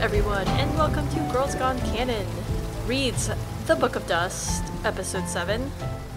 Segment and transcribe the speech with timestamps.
[0.00, 2.26] everyone, and welcome to Girls Gone Canon.
[2.86, 3.30] Reads
[3.66, 5.70] The Book of Dust, Episode 7,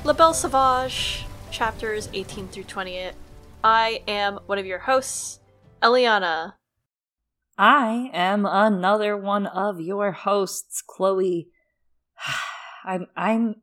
[0.04, 3.12] La Belle Sauvage, Chapters 18 through 20.
[3.64, 5.40] I am one of your hosts,
[5.82, 6.56] Eliana.
[7.58, 11.48] I am another one of your hosts, Chloe.
[12.84, 13.62] I'm I'm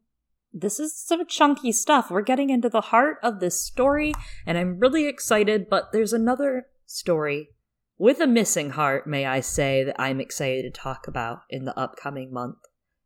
[0.51, 2.11] this is some chunky stuff.
[2.11, 4.15] We're getting into the heart of this story,
[4.47, 7.51] and I'm really excited, but there's another story
[7.99, 11.79] with a missing heart, may I say, that I'm excited to talk about in the
[11.79, 12.59] upcoming month.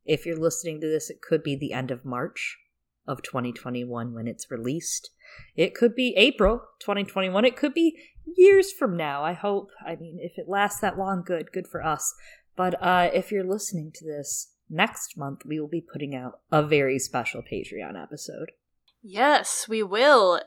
[0.04, 2.58] If you're listening to this, it could be the end of March
[3.06, 5.10] of 2021 when it's released.
[5.56, 7.44] It could be April 2021.
[7.44, 7.98] It could be
[8.36, 9.70] years from now, I hope.
[9.86, 12.14] I mean, if it lasts that long, good, good for us.
[12.56, 16.62] But uh, if you're listening to this next month, we will be putting out a
[16.62, 18.52] very special Patreon episode.
[19.02, 20.40] Yes, we will.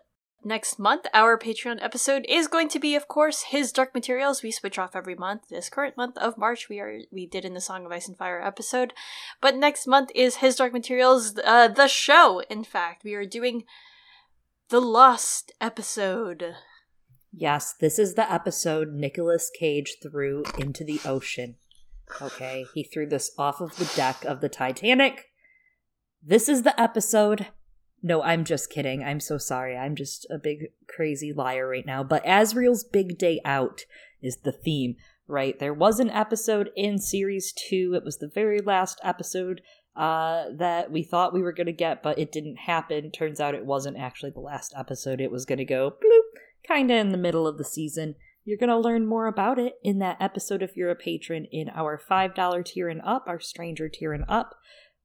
[0.45, 4.43] Next month, our Patreon episode is going to be, of course, his Dark Materials.
[4.43, 5.47] We switch off every month.
[5.49, 8.17] This current month of March, we are we did in the Song of Ice and
[8.17, 8.93] Fire episode,
[9.39, 12.41] but next month is his Dark Materials, uh, the show.
[12.49, 13.63] In fact, we are doing
[14.67, 16.55] the Lost episode.
[17.31, 21.55] Yes, this is the episode Nicolas Cage threw into the ocean.
[22.21, 25.31] Okay, he threw this off of the deck of the Titanic.
[26.21, 27.47] This is the episode
[28.05, 29.01] no, I'm just kidding.
[29.01, 29.77] I'm so sorry.
[29.77, 32.03] I'm just a big crazy liar right now.
[32.03, 33.85] But Asriel's Big Day Out
[34.21, 35.57] is the theme, right?
[35.57, 37.93] There was an episode in series two.
[37.95, 39.61] It was the very last episode
[39.95, 43.09] uh, that we thought we were going to get, but it didn't happen.
[43.09, 45.21] Turns out it wasn't actually the last episode.
[45.21, 48.15] It was going to go bloop, kind of in the middle of the season.
[48.43, 51.69] You're going to learn more about it in that episode if you're a patron in
[51.69, 54.55] our $5 tier and up, our stranger tier and up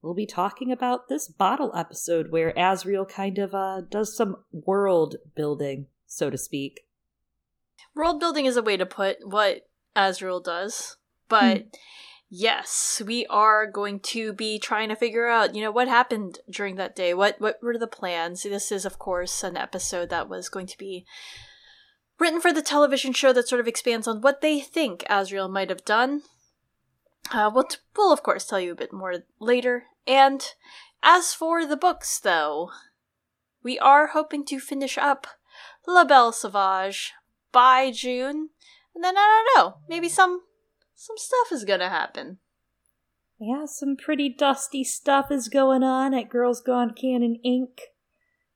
[0.03, 5.17] we'll be talking about this bottle episode where Asriel kind of uh, does some world
[5.35, 6.81] building, so to speak.
[7.95, 10.97] World building is a way to put what Asriel does,
[11.29, 11.69] but hmm.
[12.31, 16.77] yes, we are going to be trying to figure out, you know, what happened during
[16.77, 17.13] that day.
[17.13, 18.43] What what were the plans?
[18.45, 21.05] This is, of course, an episode that was going to be
[22.21, 25.71] written for the television show that sort of expands on what they think Asriel might
[25.71, 26.23] have done
[27.33, 29.85] uh, we'll, t- we'll, of course, tell you a bit more later.
[30.09, 30.43] And
[31.03, 32.71] as for the books, though,
[33.63, 35.27] we are hoping to finish up
[35.87, 37.13] La Belle Sauvage
[37.53, 38.49] by June.
[38.95, 40.43] And then, I don't know, maybe some
[40.95, 42.39] some stuff is gonna happen.
[43.39, 47.79] Yeah, some pretty dusty stuff is going on at Girls Gone Canon Inc.,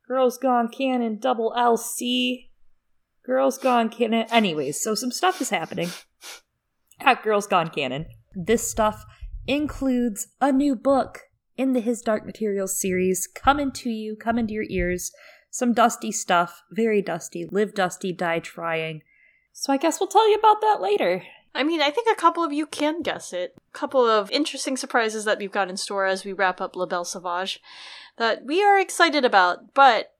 [0.08, 2.48] Girls Gone Canon Double LC,
[3.24, 4.26] Girls Gone Canon.
[4.32, 5.90] Anyways, so some stuff is happening
[6.98, 8.06] at Girls Gone Canon.
[8.34, 9.04] This stuff
[9.46, 11.20] includes a new book
[11.56, 15.12] in the His Dark Materials series coming to you, coming to your ears.
[15.50, 19.02] Some dusty stuff, very dusty, live dusty, die trying.
[19.52, 21.24] So I guess we'll tell you about that later.
[21.54, 23.54] I mean, I think a couple of you can guess it.
[23.74, 26.86] A couple of interesting surprises that we've got in store as we wrap up La
[26.86, 27.60] Belle Sauvage
[28.16, 30.14] that we are excited about, but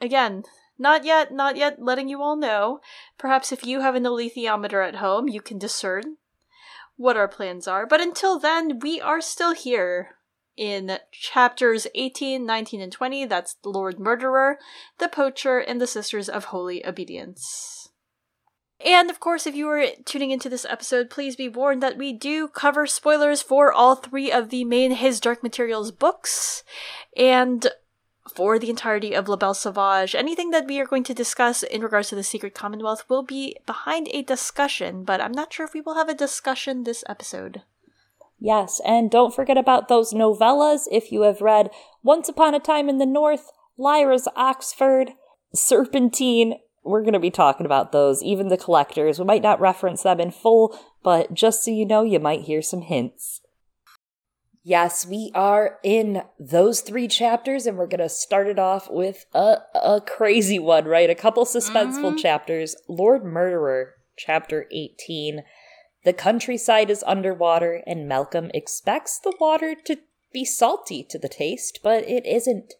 [0.00, 0.42] again,
[0.78, 2.80] not yet, not yet letting you all know.
[3.18, 6.16] Perhaps if you have an alethiometer at home, you can discern
[6.96, 7.86] what our plans are.
[7.86, 10.16] But until then, we are still here
[10.56, 13.26] in chapters 18, 19, and 20.
[13.26, 14.58] That's the Lord Murderer,
[14.98, 17.90] the Poacher, and the Sisters of Holy Obedience.
[18.84, 22.12] And of course, if you are tuning into this episode, please be warned that we
[22.12, 26.64] do cover spoilers for all three of the main His Dark Materials books.
[27.16, 27.68] And
[28.34, 30.14] for the entirety of La Belle Sauvage.
[30.14, 33.56] Anything that we are going to discuss in regards to the Secret Commonwealth will be
[33.66, 37.62] behind a discussion, but I'm not sure if we will have a discussion this episode.
[38.44, 41.70] Yes, and don't forget about those novellas if you have read
[42.02, 45.12] Once Upon a Time in the North, Lyra's Oxford,
[45.54, 46.54] Serpentine.
[46.82, 49.20] We're going to be talking about those, even the collectors.
[49.20, 52.62] We might not reference them in full, but just so you know, you might hear
[52.62, 53.42] some hints.
[54.64, 59.24] Yes, we are in those three chapters, and we're going to start it off with
[59.34, 61.08] a, a crazy one, right?
[61.08, 62.16] A couple suspenseful mm-hmm.
[62.16, 62.74] chapters.
[62.88, 65.44] Lord Murderer, chapter 18.
[66.04, 69.98] The countryside is underwater, and Malcolm expects the water to
[70.32, 72.74] be salty to the taste, but it isn't.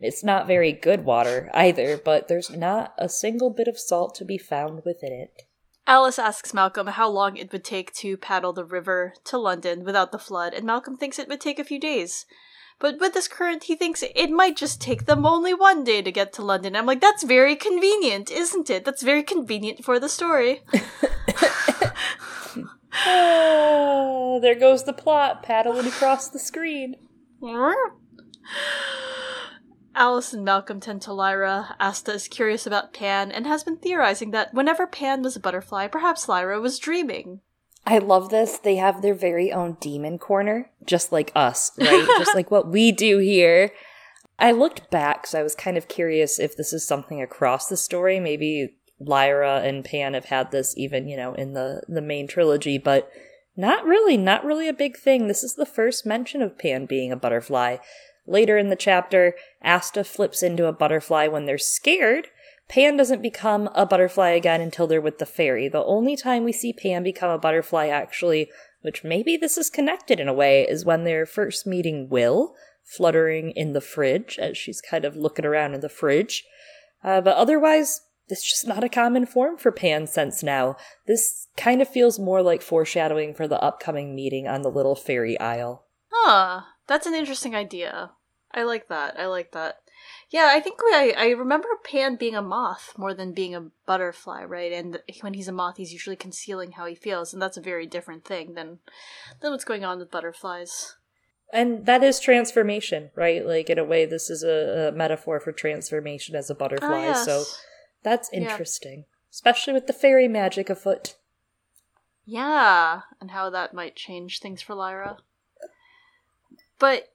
[0.00, 4.24] It's not very good water either, but there's not a single bit of salt to
[4.24, 5.42] be found within it.
[5.88, 10.12] Alice asks Malcolm how long it would take to paddle the river to London without
[10.12, 12.26] the flood, and Malcolm thinks it would take a few days.
[12.78, 16.12] But with this current, he thinks it might just take them only one day to
[16.12, 16.76] get to London.
[16.76, 18.84] I'm like, that's very convenient, isn't it?
[18.84, 20.62] That's very convenient for the story.
[22.92, 26.96] oh, there goes the plot paddling across the screen.
[29.94, 31.74] Alice and Malcolm tend to Lyra.
[31.80, 35.88] Asta is curious about Pan and has been theorizing that whenever Pan was a butterfly,
[35.88, 37.40] perhaps Lyra was dreaming.
[37.84, 38.58] I love this.
[38.58, 42.06] They have their very own demon corner, just like us, right?
[42.18, 43.72] just like what we do here.
[44.38, 47.76] I looked back because I was kind of curious if this is something across the
[47.76, 48.20] story.
[48.20, 52.78] Maybe Lyra and Pan have had this even, you know, in the the main trilogy,
[52.78, 53.10] but
[53.56, 55.26] not really, not really a big thing.
[55.26, 57.78] This is the first mention of Pan being a butterfly.
[58.26, 62.28] Later in the chapter, Asta flips into a butterfly when they're scared.
[62.68, 65.68] Pan doesn't become a butterfly again until they're with the fairy.
[65.68, 68.50] The only time we see Pan become a butterfly, actually,
[68.82, 72.54] which maybe this is connected in a way, is when they're first meeting Will,
[72.84, 76.44] fluttering in the fridge as she's kind of looking around in the fridge.
[77.02, 80.76] Uh, but otherwise, it's just not a common form for Pan sense now.
[81.06, 85.38] This kind of feels more like foreshadowing for the upcoming meeting on the little fairy
[85.40, 85.86] isle.
[86.10, 86.62] Huh.
[86.86, 88.12] That's an interesting idea.
[88.52, 89.18] I like that.
[89.18, 89.80] I like that.
[90.30, 94.44] Yeah, I think I, I remember Pan being a moth more than being a butterfly,
[94.44, 94.72] right?
[94.72, 97.86] And when he's a moth, he's usually concealing how he feels, and that's a very
[97.86, 98.78] different thing than
[99.40, 100.96] than what's going on with butterflies.
[101.52, 103.44] And that is transformation, right?
[103.44, 106.88] Like in a way, this is a, a metaphor for transformation as a butterfly.
[106.88, 107.24] Ah, yes.
[107.24, 107.44] So
[108.02, 111.16] that's interesting, especially with the fairy magic afoot.
[112.24, 115.16] Yeah, and how that might change things for Lyra.
[116.78, 117.08] But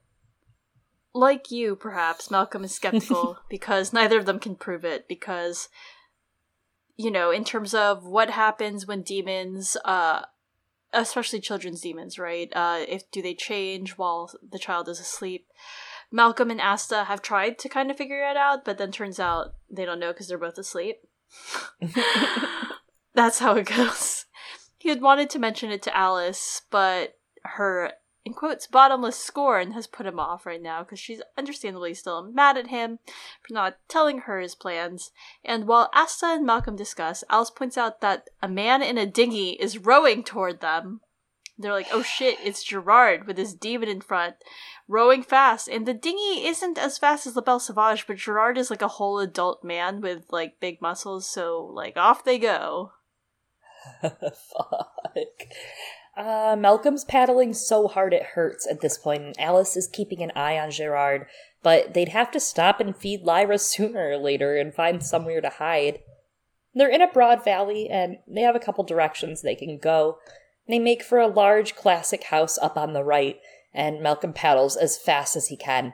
[1.14, 5.70] like you, perhaps, Malcolm is skeptical because neither of them can prove it because
[6.96, 10.24] you know, in terms of what happens when demons uh
[10.92, 12.52] especially children's demons, right?
[12.56, 15.48] Uh if do they change while the child is asleep?
[16.14, 19.56] Malcolm and Asta have tried to kind of figure it out, but then turns out
[19.68, 20.98] they don't know because they're both asleep.
[23.16, 24.26] That's how it goes.
[24.78, 27.94] He had wanted to mention it to Alice, but her,
[28.24, 32.58] in quotes, bottomless scorn has put him off right now because she's understandably still mad
[32.58, 33.00] at him
[33.42, 35.12] for not telling her his plans.
[35.44, 39.54] And while Asta and Malcolm discuss, Alice points out that a man in a dinghy
[39.54, 41.02] is rowing toward them.
[41.58, 44.36] They're like, oh shit, it's Gerard with his demon in front,
[44.88, 45.68] rowing fast.
[45.68, 48.88] And the dinghy isn't as fast as La Belle Sauvage, but Gerard is like a
[48.88, 52.92] whole adult man with like big muscles, so like off they go.
[54.02, 55.16] Fuck.
[56.16, 60.32] Uh, Malcolm's paddling so hard it hurts at this point, and Alice is keeping an
[60.36, 61.26] eye on Gerard,
[61.62, 65.50] but they'd have to stop and feed Lyra sooner or later and find somewhere to
[65.50, 66.00] hide.
[66.76, 70.18] They're in a broad valley, and they have a couple directions they can go.
[70.68, 73.40] They make for a large classic house up on the right,
[73.74, 75.94] and Malcolm paddles as fast as he can.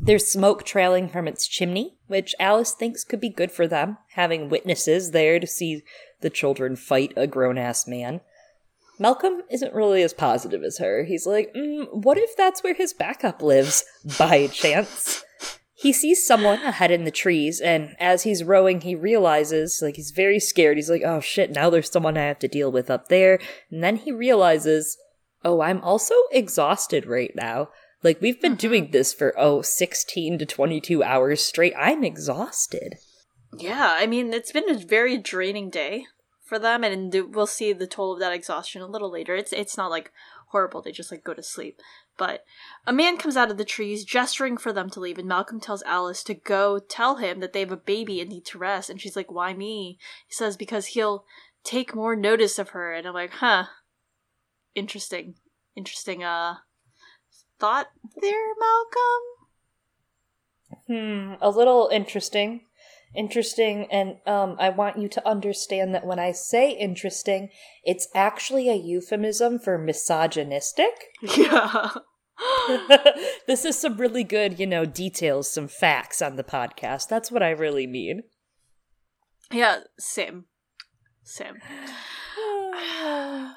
[0.00, 4.48] There's smoke trailing from its chimney, which Alice thinks could be good for them, having
[4.48, 5.82] witnesses there to see
[6.20, 8.20] the children fight a grown ass man.
[8.98, 11.04] Malcolm isn't really as positive as her.
[11.04, 13.84] He's like, mm, what if that's where his backup lives,
[14.18, 15.24] by chance?
[15.78, 20.10] He sees someone ahead in the trees, and as he's rowing, he realizes, like, he's
[20.10, 20.78] very scared.
[20.78, 23.38] He's like, oh shit, now there's someone I have to deal with up there.
[23.70, 24.96] And then he realizes,
[25.44, 27.68] oh, I'm also exhausted right now.
[28.02, 28.68] Like, we've been mm-hmm.
[28.68, 31.74] doing this for, oh, 16 to 22 hours straight.
[31.76, 32.94] I'm exhausted.
[33.58, 36.06] Yeah, I mean, it's been a very draining day
[36.46, 39.34] for them, and we'll see the toll of that exhaustion a little later.
[39.34, 40.12] It's it's not like
[40.48, 41.80] horrible; they just like go to sleep.
[42.16, 42.44] But
[42.86, 45.82] a man comes out of the trees, gesturing for them to leave, and Malcolm tells
[45.82, 48.88] Alice to go tell him that they have a baby and need to rest.
[48.88, 51.24] And she's like, "Why me?" He says, "Because he'll
[51.62, 53.66] take more notice of her." And I'm like, "Huh,
[54.74, 55.36] interesting,
[55.74, 56.56] interesting." Uh,
[57.58, 57.88] thought
[58.20, 59.22] there, Malcolm.
[60.86, 62.65] Hmm, a little interesting.
[63.16, 67.48] Interesting, and um, I want you to understand that when I say interesting,
[67.82, 71.14] it's actually a euphemism for misogynistic.
[71.22, 71.92] Yeah.
[73.46, 77.08] this is some really good, you know, details, some facts on the podcast.
[77.08, 78.24] That's what I really mean.
[79.50, 80.44] Yeah, same.
[81.22, 81.56] Same.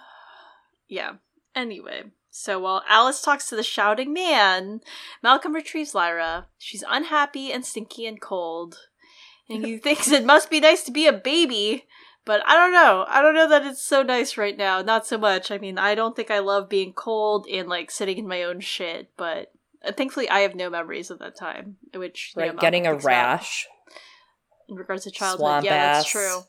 [0.87, 1.13] yeah.
[1.55, 4.81] Anyway, so while Alice talks to the shouting man,
[5.21, 6.47] Malcolm retrieves Lyra.
[6.57, 8.88] She's unhappy and stinky and cold.
[9.49, 11.85] And he thinks it must be nice to be a baby.
[12.25, 13.05] But I don't know.
[13.07, 14.81] I don't know that it's so nice right now.
[14.81, 15.51] Not so much.
[15.51, 18.59] I mean, I don't think I love being cold and like sitting in my own
[18.59, 19.09] shit.
[19.17, 19.51] But
[19.83, 21.77] uh, thankfully, I have no memories of that time.
[21.93, 23.67] Which Right, know, getting a about rash.
[24.67, 25.39] in regards to childhood.
[25.39, 26.41] Swamp yeah, that's true.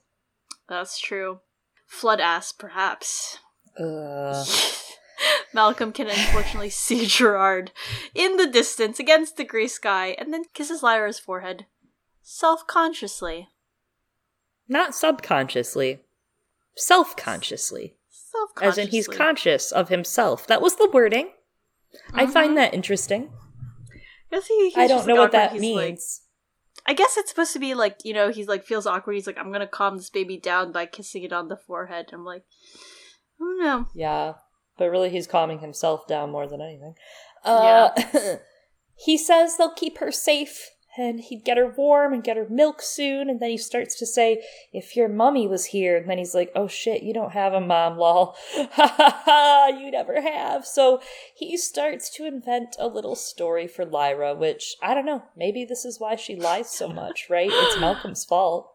[0.69, 1.41] That's true.
[1.87, 3.39] Flood ass, perhaps.
[3.79, 4.47] Ugh.
[5.53, 7.73] Malcolm can unfortunately see Gerard
[8.15, 11.67] in the distance against the gray sky and then kisses Lyra's forehead
[12.31, 13.49] self consciously.
[14.69, 15.99] Not subconsciously,
[16.77, 17.97] self consciously.
[18.09, 20.47] Self As in, he's conscious of himself.
[20.47, 21.31] That was the wording.
[22.15, 23.33] I find that interesting.
[24.31, 25.53] Guess he, he's I don't know what that.
[25.53, 26.23] He's, like- means.
[26.87, 29.15] I guess it's supposed to be like, you know, he's like feels awkward.
[29.15, 32.11] He's like, I'm gonna calm this baby down by kissing it on the forehead.
[32.13, 32.45] I'm like,
[33.41, 33.87] Oh no.
[33.95, 34.35] Yeah.
[34.79, 36.95] But really, he's calming himself down more than anything.
[37.45, 37.91] Uh,
[38.95, 42.83] he says they'll keep her safe and he'd get her warm and get her milk
[42.83, 43.31] soon.
[43.31, 44.43] And then he starts to say,
[44.73, 45.97] If your mummy was here.
[45.97, 48.37] And then he's like, Oh shit, you don't have a mom, lol.
[48.55, 50.67] Ha ha ha, you never have.
[50.67, 51.01] So
[51.35, 55.25] he starts to invent a little story for Lyra, which I don't know.
[55.37, 57.51] Maybe this is why she lies so much, right?
[57.53, 58.73] It's Malcolm's fault.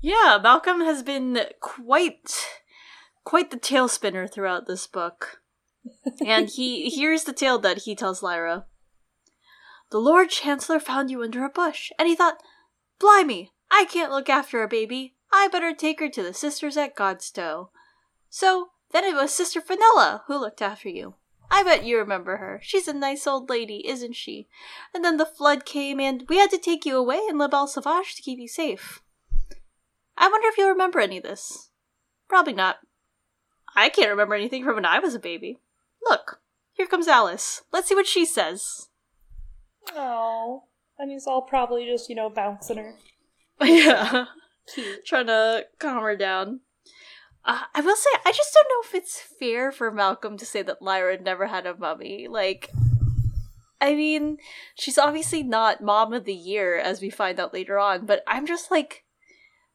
[0.00, 2.46] Yeah, Malcolm has been quite
[3.24, 5.42] quite the tale spinner throughout this book.
[6.26, 8.66] and he here's the tale that he tells Lyra.
[9.90, 12.42] The Lord Chancellor found you under a bush, and he thought,
[12.98, 15.14] Blimey, I can't look after a baby.
[15.32, 17.68] I better take her to the sisters at Godstow.
[18.28, 21.14] So then it was Sister Fenella who looked after you.
[21.50, 22.60] I bet you remember her.
[22.62, 24.48] She's a nice old lady, isn't she?
[24.94, 27.66] And then the flood came, and we had to take you away in La Belle
[27.66, 29.02] Sauvage to keep you safe.
[30.16, 31.70] I wonder if you'll remember any of this.
[32.28, 32.78] Probably not.
[33.74, 35.60] I can't remember anything from when I was a baby.
[36.02, 36.40] Look,
[36.72, 37.62] here comes Alice.
[37.72, 38.87] Let's see what she says.
[39.94, 40.64] Oh.
[40.98, 42.94] And he's all probably just, you know, bouncing her.
[43.62, 44.26] yeah.
[44.72, 45.06] Cute.
[45.06, 46.60] Trying to calm her down.
[47.44, 50.62] Uh, I will say, I just don't know if it's fair for Malcolm to say
[50.62, 52.26] that Lyra never had a mummy.
[52.28, 52.70] Like,
[53.80, 54.38] I mean,
[54.74, 58.46] she's obviously not mom of the year, as we find out later on, but I'm
[58.46, 59.04] just like,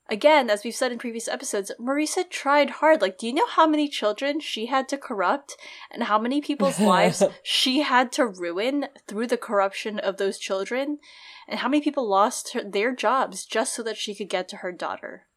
[0.10, 3.02] again, as we've said in previous episodes, Marisa tried hard.
[3.02, 5.58] Like, do you know how many children she had to corrupt
[5.92, 11.00] and how many people's lives she had to ruin through the corruption of those children?
[11.48, 14.58] And how many people lost her, their jobs just so that she could get to
[14.58, 15.28] her daughter?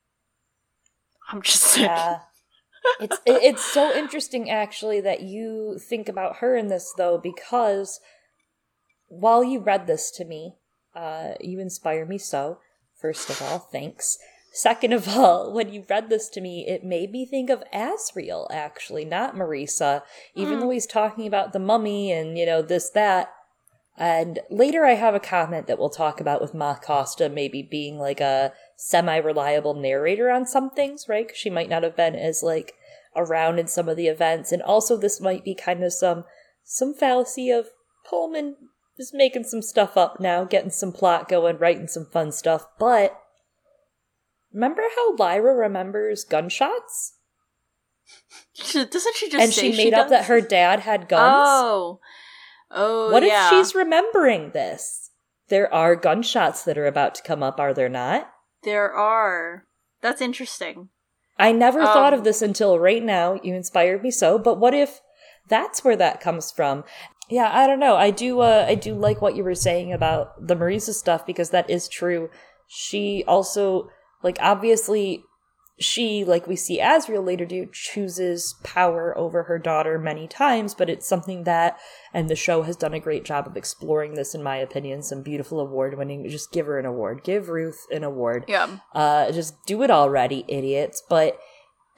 [1.28, 1.86] I'm just saying.
[1.86, 2.20] Yeah.
[3.00, 7.98] it's it's so interesting actually that you think about her in this though because
[9.08, 10.54] while you read this to me,
[10.94, 12.58] uh, you inspire me so.
[12.94, 14.18] First of all, thanks.
[14.56, 18.46] Second of all, when you read this to me, it made me think of Asriel,
[18.50, 20.00] actually, not Marisa.
[20.34, 20.60] Even Mm.
[20.62, 23.28] though he's talking about the mummy and, you know, this, that.
[23.98, 27.98] And later I have a comment that we'll talk about with Ma Costa maybe being
[27.98, 31.28] like a semi reliable narrator on some things, right?
[31.28, 32.72] 'Cause she might not have been as like
[33.14, 34.52] around in some of the events.
[34.52, 36.24] And also this might be kind of some
[36.64, 37.68] some fallacy of
[38.08, 38.56] Pullman
[38.96, 42.66] is making some stuff up now, getting some plot going, writing some fun stuff.
[42.78, 43.20] But
[44.56, 47.12] remember how Lyra remembers gunshots?
[48.56, 50.10] Doesn't she just and say she made up does?
[50.10, 51.46] that her dad had guns?
[51.46, 52.00] Oh.
[52.70, 53.46] Oh, what yeah.
[53.46, 55.10] if she's remembering this?
[55.48, 58.30] There are gunshots that are about to come up, are there not?
[58.64, 59.66] There are.
[60.00, 60.88] That's interesting.
[61.38, 63.38] I never thought Um, of this until right now.
[63.42, 64.38] You inspired me so.
[64.38, 65.00] But what if
[65.48, 66.82] that's where that comes from?
[67.28, 67.96] Yeah, I don't know.
[67.96, 68.40] I do.
[68.40, 71.88] Uh, I do like what you were saying about the Marisa stuff because that is
[71.88, 72.30] true.
[72.66, 73.90] She also,
[74.22, 75.24] like, obviously,
[75.78, 80.74] she, like we see Asriel later do, chooses power over her daughter many times.
[80.74, 81.78] But it's something that,
[82.14, 85.02] and the show has done a great job of exploring this, in my opinion.
[85.02, 86.28] Some beautiful award winning.
[86.28, 87.22] Just give her an award.
[87.24, 88.44] Give Ruth an award.
[88.48, 88.78] Yeah.
[88.94, 91.02] Uh, just do it already, idiots.
[91.08, 91.38] But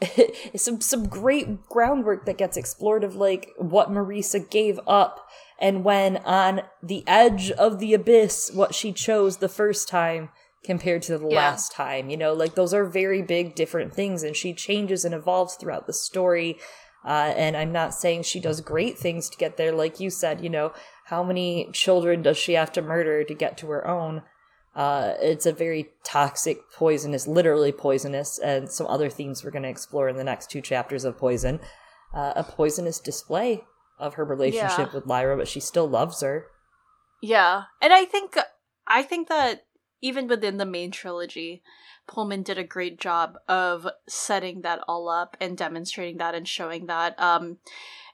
[0.56, 5.28] some some great groundwork that gets explored of like what Marisa gave up
[5.60, 10.30] and when on the edge of the abyss, what she chose the first time
[10.68, 11.36] compared to the Yeah.
[11.36, 12.10] last time.
[12.10, 15.86] You know, like those are very big different things, and she changes and evolves throughout
[15.86, 16.58] the story.
[17.04, 20.42] Uh, and I'm not saying she does great things to get there, like you said.
[20.42, 20.72] You know,
[21.06, 24.22] how many children does she have to murder to get to her own?
[24.76, 29.68] Uh, it's a very toxic, poisonous, literally poisonous, and some other themes we're going to
[29.68, 31.60] explore in the next two chapters of Poison.
[32.14, 33.64] Uh, a poisonous display
[33.98, 34.94] of her relationship Yeah.
[34.94, 36.46] with Lyra, but she still loves her.
[37.22, 37.64] Yeah.
[37.80, 38.36] And I think
[38.86, 39.62] I think that
[40.00, 41.62] even within the main trilogy,
[42.06, 46.86] Pullman did a great job of setting that all up and demonstrating that and showing
[46.86, 47.18] that.
[47.20, 47.58] Um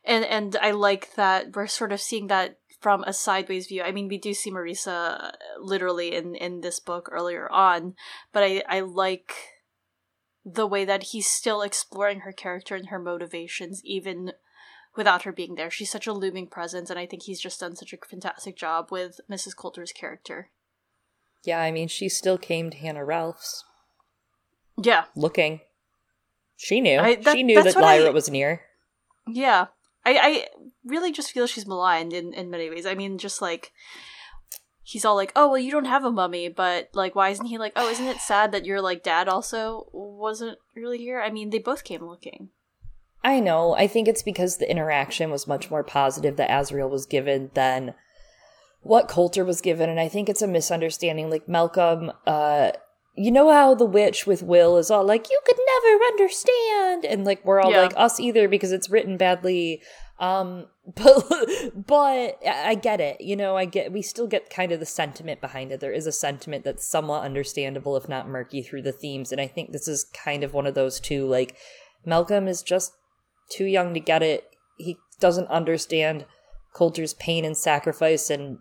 [0.04, 3.82] and and I like that we're sort of seeing that from a sideways view.
[3.82, 7.94] I mean, we do see Marisa literally in in this book earlier on,
[8.32, 9.32] but I I like
[10.44, 14.32] the way that he's still exploring her character and her motivations even
[14.96, 15.70] without her being there.
[15.70, 18.90] She's such a looming presence, and I think he's just done such a fantastic job
[18.90, 19.56] with Mrs.
[19.56, 20.50] Coulter's character.
[21.44, 23.64] Yeah, I mean, she still came to Hannah Relf's
[24.82, 25.60] Yeah, looking.
[26.56, 26.98] She knew.
[26.98, 28.62] I- that- she knew that what I- Lyra was near.
[29.26, 29.66] yeah.
[30.06, 30.46] I, I
[30.84, 32.84] really just feel she's maligned in, in many ways.
[32.84, 33.72] I mean, just like
[34.82, 37.56] he's all like, "Oh, well, you don't have a mummy," but like, why isn't he
[37.56, 41.48] like, "Oh, isn't it sad that your like dad also wasn't really here?" I mean,
[41.48, 42.50] they both came looking.
[43.22, 43.74] I know.
[43.74, 47.94] I think it's because the interaction was much more positive that Asriel was given than
[48.84, 51.30] what Coulter was given, and I think it's a misunderstanding.
[51.30, 52.72] Like Malcolm, uh,
[53.16, 57.24] you know how the witch with Will is all like, you could never understand, and
[57.24, 57.82] like we're all Yeah.
[57.82, 59.82] like us either because it's written badly.
[60.20, 61.24] Um, but
[61.74, 63.20] but I get it.
[63.20, 63.90] You know, I get.
[63.90, 65.80] We still get kind of the sentiment behind it.
[65.80, 69.46] There is a sentiment that's somewhat understandable, if not murky, through the themes, and I
[69.46, 71.26] think this is kind of one of those two.
[71.26, 71.56] Like
[72.04, 72.92] Malcolm is just
[73.50, 74.44] too young to get it.
[74.76, 76.26] He doesn't understand
[76.74, 78.58] Coulter's pain and sacrifice and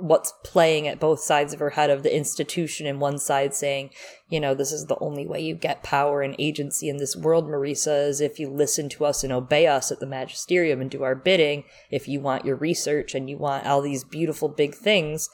[0.00, 3.90] what's playing at both sides of her head of the institution and one side saying,
[4.28, 7.46] you know, this is the only way you get power and agency in this world,
[7.46, 11.02] Marisa, is if you listen to us and obey us at the magisterium and do
[11.02, 15.28] our bidding, if you want your research and you want all these beautiful big things.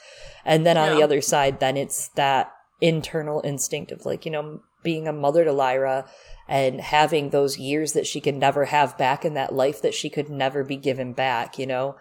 [0.44, 4.62] And then on the other side, then it's that internal instinct of like, you know,
[4.82, 6.06] being a mother to Lyra
[6.48, 10.08] and having those years that she can never have back and that life that she
[10.10, 11.96] could never be given back, you know?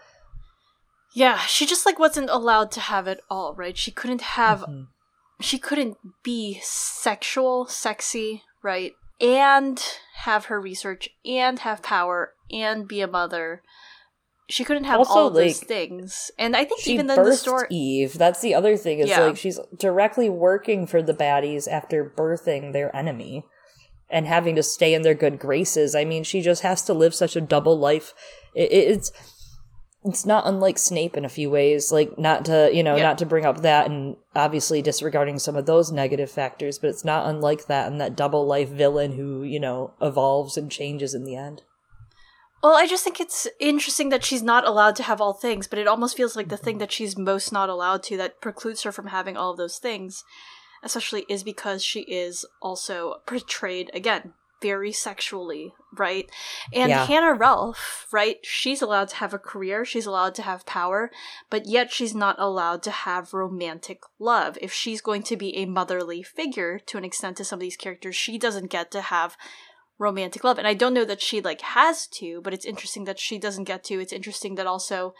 [1.15, 3.77] Yeah, she just like wasn't allowed to have it all, right?
[3.77, 4.87] She couldn't have Mhm.
[5.41, 8.93] she couldn't be sexual, sexy, right?
[9.21, 9.81] And
[10.17, 13.61] have her research and have power and be a mother.
[14.49, 16.31] She couldn't have Also, all of those things.
[16.37, 18.17] And I think even then the story Eve.
[18.17, 18.99] That's the other thing.
[18.99, 19.21] Is Yeah.
[19.21, 23.43] like she's directly working for the baddies after birthing their enemy
[24.09, 25.95] and having to stay in their good graces.
[25.95, 28.13] I mean, she just has to live such a double life.
[28.53, 29.11] It- it's
[30.05, 31.91] it's not unlike Snape in a few ways.
[31.91, 33.03] Like not to you know Yeah.
[33.03, 37.03] not to bring up that and obviously disregarding some of those negative factors, but it's
[37.03, 41.23] not unlike that and that double life villain who you know evolves and changes in
[41.25, 41.63] the end.
[42.63, 45.77] Well, I just think it's interesting that she's not allowed to have all things, but
[45.77, 48.91] it almost feels like the thing that she's most not allowed to that precludes her
[48.91, 50.23] from having all of those things,
[50.81, 56.29] especially is because she is also portrayed again very sexually, right?
[56.73, 57.05] And Yeah.
[57.05, 58.37] Hannah Relf, right?
[58.43, 61.11] She's allowed to have a career, she's allowed to have power,
[61.49, 64.57] but yet she's not allowed to have romantic love.
[64.61, 67.77] If she's going to be a motherly figure to an extent to some of these
[67.77, 69.37] characters, she doesn't get to have
[69.97, 73.17] romantic love and i don't know that she like has to but it's interesting that
[73.17, 75.13] she doesn't get to it's interesting that also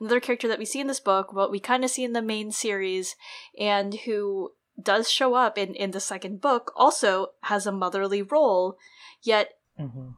[0.00, 2.22] another character that we see in this book what we kind of see in the
[2.22, 3.14] main series
[3.58, 4.50] and who
[4.80, 8.76] does show up in in the second book also has a motherly role
[9.22, 10.10] yet hmm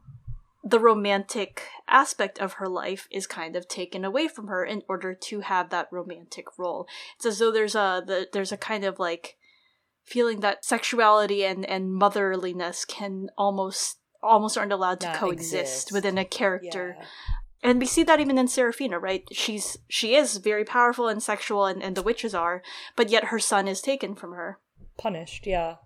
[0.63, 5.15] the romantic aspect of her life is kind of taken away from her in order
[5.15, 6.87] to have that romantic role.
[7.17, 9.37] It's as though there's a the, there's a kind of like
[10.05, 15.93] feeling that sexuality and and motherliness can almost almost aren't allowed to Not coexist exist.
[15.93, 16.97] within a character.
[16.99, 17.07] Yeah.
[17.63, 19.25] And we see that even in Seraphina, right?
[19.33, 22.63] She's she is very powerful and sexual and, and the witches are,
[22.97, 24.59] but yet her son is taken from her.
[24.99, 25.77] punished yeah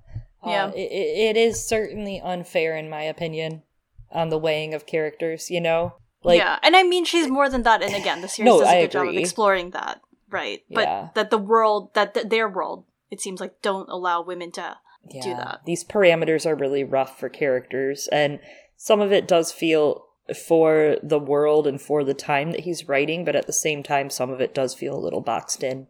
[0.45, 0.67] Yeah.
[0.67, 0.91] uh, it,
[1.31, 3.63] it is certainly unfair in my opinion
[4.11, 7.63] on the weighing of characters you know like yeah, and I mean she's more than
[7.65, 7.83] that.
[7.83, 10.63] And again, the series No, does a I good job of exploring that, right?
[10.69, 10.77] Yeah.
[10.77, 14.79] But that the world, that th- their world, it seems like don't allow women to.
[15.11, 15.61] yeah, that.
[15.67, 18.41] these parameters are really rough for characters and
[18.77, 23.25] some of it does feel for the world and for the time that he's writing
[23.25, 25.87] but at the same time some of it does feel a little boxed in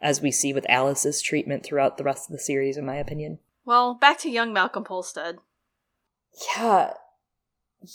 [0.00, 3.38] as we see with alice's treatment throughout the rest of the series in my opinion.
[3.64, 5.38] Well, back to young Malcolm Polstead.
[6.56, 6.92] yeah.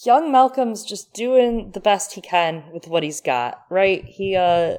[0.06, 4.06] Young malcolm's just doing the best he can with what he's got right?
[4.06, 4.78] He uh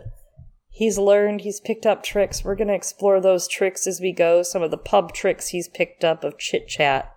[0.71, 2.43] he's learned he's picked up tricks.
[2.43, 5.69] We're going to explore those tricks as we go some of the pub tricks he's
[5.69, 7.15] picked up of chit chat.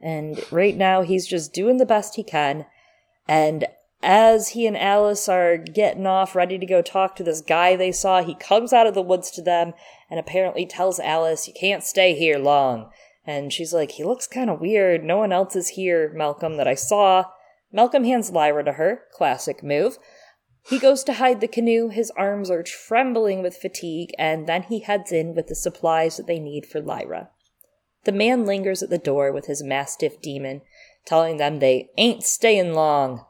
[0.00, 2.64] And right now he's just doing the best he can
[3.28, 3.66] and
[4.02, 7.90] as he and alice are getting off ready to go talk to this guy they
[7.90, 9.72] saw he comes out of the woods to them
[10.10, 12.90] and apparently tells alice you can't stay here long
[13.26, 15.02] and she's like, he looks kind of weird.
[15.02, 17.24] No one else is here, Malcolm, that I saw.
[17.72, 19.02] Malcolm hands Lyra to her.
[19.12, 19.98] Classic move.
[20.68, 21.88] He goes to hide the canoe.
[21.88, 26.26] His arms are trembling with fatigue, and then he heads in with the supplies that
[26.26, 27.30] they need for Lyra.
[28.04, 30.62] The man lingers at the door with his mastiff demon,
[31.06, 33.24] telling them they ain't staying long.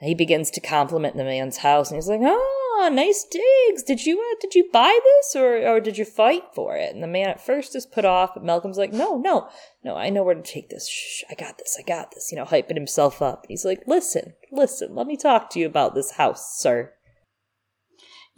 [0.00, 3.82] He begins to compliment the man's house, and he's like, "Ah, nice digs.
[3.82, 7.02] Did you uh, did you buy this, or or did you fight for it?" And
[7.02, 9.48] the man at first is put off, but Malcolm's like, "No, no,
[9.82, 9.96] no.
[9.96, 10.86] I know where to take this.
[10.88, 11.76] Shh, I got this.
[11.78, 13.46] I got this." You know, hyping himself up.
[13.48, 14.94] He's like, "Listen, listen.
[14.94, 16.92] Let me talk to you about this house, sir."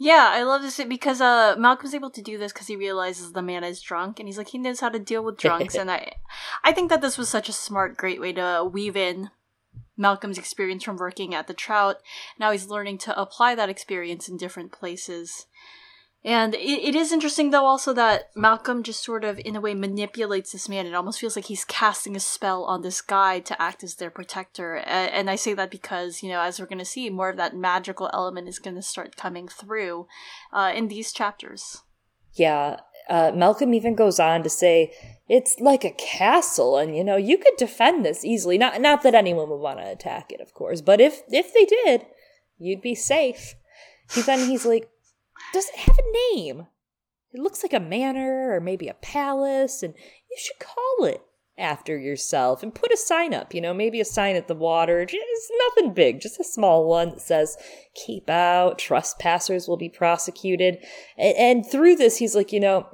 [0.01, 3.41] Yeah, I love this because uh, Malcolm's able to do this because he realizes the
[3.41, 6.13] man is drunk, and he's like he knows how to deal with drunks, and I,
[6.63, 9.29] I think that this was such a smart, great way to weave in
[9.97, 11.97] Malcolm's experience from working at the Trout.
[12.39, 15.47] Now he's learning to apply that experience in different places.
[16.23, 19.73] And it, it is interesting, though, also that Malcolm just sort of, in a way,
[19.73, 20.85] manipulates this man.
[20.85, 24.09] It almost feels like he's casting a spell on this guy to act as their
[24.09, 24.75] protector.
[24.75, 27.37] A- And I say that because, you know, as we're going to see, more of
[27.37, 30.07] that magical element is going to start coming through
[30.51, 31.83] uh, in these chapters.
[32.33, 34.91] Yeah, Uh, Malcolm even goes on to say,
[35.27, 39.13] it's like a castle and you know you could defend this easily not not that
[39.15, 42.05] anyone would want to attack it of course but if if they did
[42.57, 43.53] you'd be safe
[44.13, 44.89] he then he's like
[45.53, 46.67] does it have a name
[47.31, 49.93] it looks like a manor or maybe a palace and
[50.29, 51.21] you should call it
[51.57, 55.05] after yourself and put a sign up you know maybe a sign at the water
[55.05, 57.57] just nothing big just a small one that says
[57.93, 60.77] keep out trespassers will be prosecuted
[61.17, 62.87] and, and through this he's like you know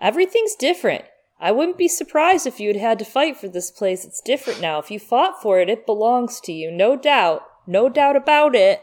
[0.00, 1.04] everything's different
[1.40, 4.04] I wouldn't be surprised if you had had to fight for this place.
[4.04, 4.78] It's different now.
[4.78, 6.70] If you fought for it, it belongs to you.
[6.70, 7.42] No doubt.
[7.66, 8.82] No doubt about it.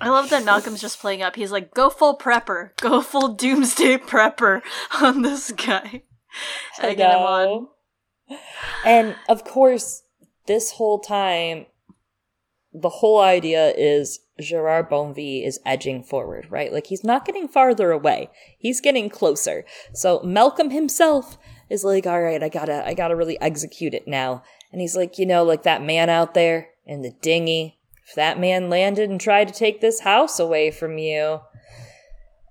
[0.00, 1.36] I love that Malcolm's just playing up.
[1.36, 2.76] He's like, go full prepper.
[2.78, 4.62] Go full doomsday prepper
[5.00, 6.02] on this guy.
[6.78, 7.70] I know.
[8.84, 10.02] And of course,
[10.46, 11.66] this whole time,
[12.72, 16.72] the whole idea is Gerard Bonvie is edging forward, right?
[16.72, 18.30] Like he's not getting farther away.
[18.58, 19.64] He's getting closer.
[19.92, 24.42] So Malcolm himself is like, all right, I gotta, I gotta really execute it now.
[24.70, 27.78] And he's like, you know, like that man out there in the dinghy.
[28.08, 31.40] If that man landed and tried to take this house away from you,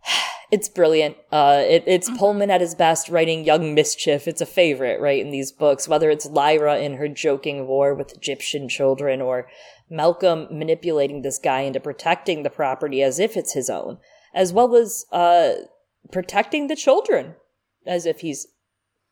[0.52, 1.18] it's brilliant.
[1.32, 2.18] Uh, it, it's mm-hmm.
[2.18, 4.28] Pullman at his best writing young mischief.
[4.28, 8.14] It's a favorite, right, in these books, whether it's Lyra in her joking war with
[8.16, 9.48] Egyptian children or
[9.90, 13.98] Malcolm manipulating this guy into protecting the property as if it's his own,
[14.34, 15.52] as well as uh,
[16.12, 17.36] protecting the children
[17.86, 18.48] as if he's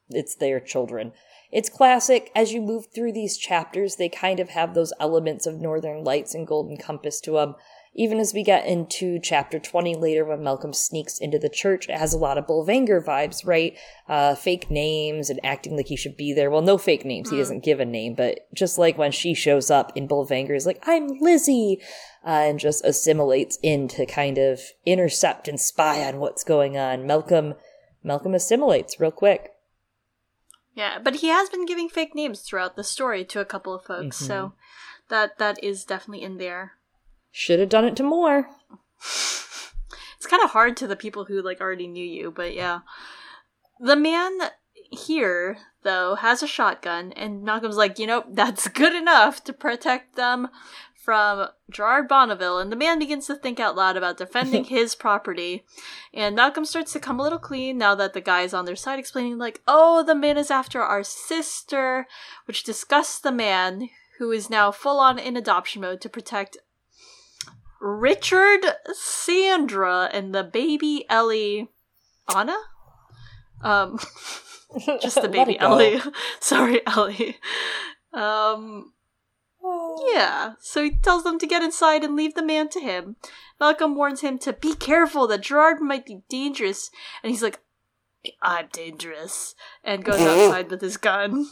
[0.09, 1.11] it's their children.
[1.51, 2.31] It's classic.
[2.35, 6.35] As you move through these chapters, they kind of have those elements of Northern Lights
[6.35, 7.55] and Golden Compass to them
[7.95, 11.97] even as we get into chapter 20 later when Malcolm sneaks into the church, it
[11.97, 13.77] has a lot of Bolvangar vibes, right?
[14.07, 16.51] Uh, fake names and acting like he should be there.
[16.51, 17.27] Well, no fake names.
[17.27, 17.31] Mm.
[17.31, 17.41] He hmm.
[17.41, 20.81] doesn't give a name, but just like when she shows up in Bolvangar, is like,
[20.87, 21.81] I'm Lizzie,
[22.25, 27.07] uh, and just assimilates in to kind of intercept and spy on what's going on.
[27.07, 27.55] Malcolm,
[28.03, 29.51] Malcolm assimilates real quick.
[30.79, 33.83] Yeah, but he has been giving fake names throughout the story to a couple of
[33.83, 34.27] folks, mm-hmm.
[34.27, 34.53] so
[35.09, 36.71] that that is definitely in there.
[37.31, 38.47] Should have done it to more.
[39.01, 42.79] it's kind of hard to the people who like already knew you, but yeah.
[43.81, 44.31] The man
[44.89, 50.15] here though has a shotgun and Malcolm's like, you know, that's good enough to protect
[50.15, 50.47] them
[51.09, 55.65] from Gerard Bonneville, and the man begins to think out loud about defending his property.
[56.13, 58.75] And Malcolm starts to come a little clean now that the guy is on their
[58.75, 62.05] side, explaining, like, oh, the man is after our sister,
[62.45, 66.57] which disgusts the man who is now full on in adoption mode to protect
[67.81, 68.61] Richard,
[68.93, 71.69] Sandra, and the baby Ellie,
[72.35, 72.57] Anna.
[73.63, 73.97] Um,
[75.01, 76.01] just the baby Ellie.
[76.39, 77.37] Sorry, Ellie.
[78.13, 78.93] Um,
[79.69, 80.11] oh.
[80.13, 80.53] yeah.
[80.59, 83.15] So he tells them to get inside and leave the man to him.
[83.59, 86.91] Malcolm warns him to be careful that Gerard might be dangerous,
[87.23, 87.59] and he's like,
[88.41, 91.47] "I'm dangerous," and goes outside with his gun.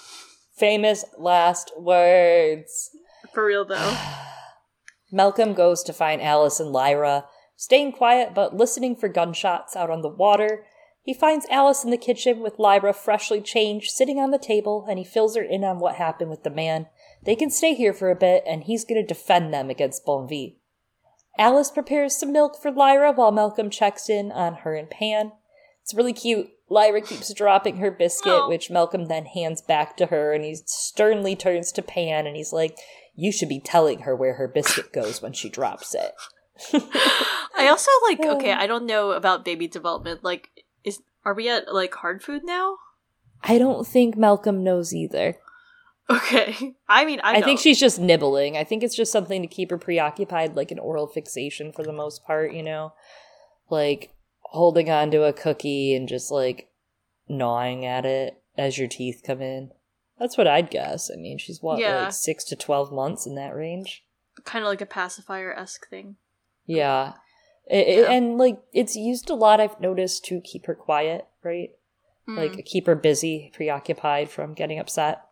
[0.56, 2.90] Famous last words.
[3.32, 3.96] For real though.
[5.12, 10.02] Malcolm goes to find Alice and Lyra, staying quiet but listening for gunshots out on
[10.02, 10.64] the water.
[11.02, 14.98] He finds Alice in the kitchen with Lyra freshly changed sitting on the table and
[14.98, 16.86] he fills her in on what happened with the man.
[17.24, 20.56] They can stay here for a bit and he's going to defend them against Bonvie.
[21.38, 25.32] Alice prepares some milk for Lyra while Malcolm checks in on her and Pan.
[25.82, 26.50] It's really cute.
[26.68, 28.48] Lyra keeps dropping her biscuit, oh.
[28.48, 32.52] which Malcolm then hands back to her, and he sternly turns to Pan and he's
[32.52, 32.78] like,
[33.14, 36.12] you should be telling her where her biscuit goes when she drops it.
[37.56, 40.22] I also like okay, I don't know about baby development.
[40.22, 40.50] Like
[40.84, 42.76] is are we at like hard food now?
[43.42, 45.36] I don't think Malcolm knows either.
[46.10, 46.74] Okay.
[46.88, 48.56] I mean, I, I think she's just nibbling.
[48.56, 51.92] I think it's just something to keep her preoccupied, like an oral fixation for the
[51.92, 52.92] most part, you know?
[53.70, 56.68] Like holding on to a cookie and just like
[57.28, 59.70] gnawing at it as your teeth come in.
[60.18, 61.10] That's what I'd guess.
[61.12, 62.04] I mean, she's what, yeah.
[62.04, 64.04] like six to 12 months in that range?
[64.44, 66.16] Kind of like a pacifier esque thing.
[66.66, 67.14] Yeah.
[67.66, 67.94] It, yeah.
[67.94, 71.70] It, and like, it's used a lot, I've noticed, to keep her quiet, right?
[72.28, 72.36] Mm.
[72.36, 75.22] Like, keep her busy, preoccupied from getting upset.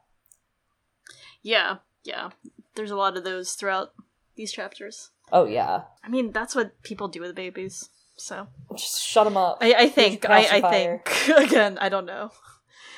[1.42, 2.31] Yeah, yeah.
[2.74, 3.92] There's a lot of those throughout
[4.37, 5.11] these chapters.
[5.33, 5.83] Oh, yeah.
[6.05, 8.48] I mean, that's what people do with babies, so.
[8.76, 9.59] Just shut them up.
[9.61, 11.29] I, I think, I, I think.
[11.37, 12.33] Again, I don't know.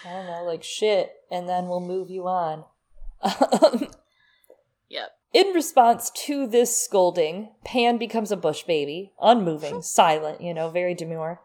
[0.04, 2.64] I don't know, like shit, and then we'll move you on.
[4.88, 5.10] yep.
[5.32, 10.94] In response to this scolding, Pan becomes a bush baby, unmoving, silent, you know, very
[10.94, 11.40] demure.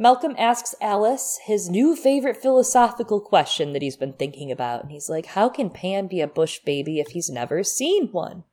[0.00, 5.08] Malcolm asks Alice his new favorite philosophical question that he's been thinking about, and he's
[5.08, 8.44] like, How can Pan be a bush baby if he's never seen one?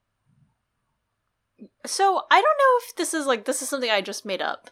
[1.86, 4.72] So, I don't know if this is like, this is something I just made up.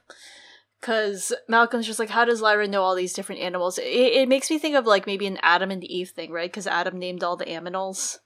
[0.82, 3.78] Because Malcolm's just like, how does Lyra know all these different animals?
[3.78, 6.52] It, it makes me think of like maybe an Adam and Eve thing, right?
[6.52, 8.18] Because Adam named all the aminals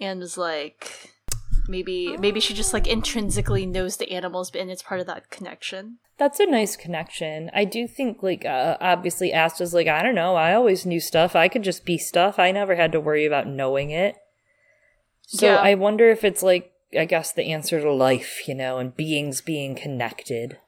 [0.00, 1.11] and was like,
[1.68, 5.98] maybe maybe she just like intrinsically knows the animals, and it's part of that connection.
[6.18, 7.50] That's a nice connection.
[7.52, 10.36] I do think, like, uh, obviously, Asta's like, I don't know.
[10.36, 11.34] I always knew stuff.
[11.34, 12.38] I could just be stuff.
[12.38, 14.16] I never had to worry about knowing it.
[15.26, 15.56] So Yeah.
[15.56, 19.40] I wonder if it's like, I guess, the answer to life, you know, and beings
[19.40, 20.58] being connected.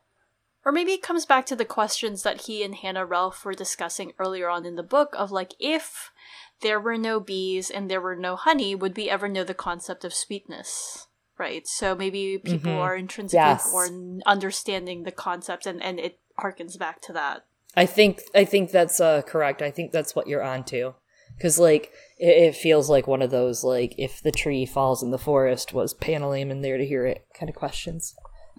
[0.64, 4.12] Or maybe it comes back to the questions that he and Hannah Relf were discussing
[4.18, 6.10] earlier on in the book of like, if
[6.60, 10.04] there were no bees and there were no honey, would we ever know the concept
[10.04, 11.08] of sweetness?
[11.36, 11.66] Right.
[11.66, 12.80] So maybe people Mhm.
[12.80, 13.70] are intrinsically Yes.
[13.72, 17.44] born understanding the concept and, and it harkens back to that.
[17.76, 19.60] I think I think that's uh, correct.
[19.60, 20.94] I think that's what you're onto.
[21.36, 25.10] Because like it, it feels like one of those like if the tree falls in
[25.10, 28.14] the forest was Pantalaimon there to hear it kind of questions.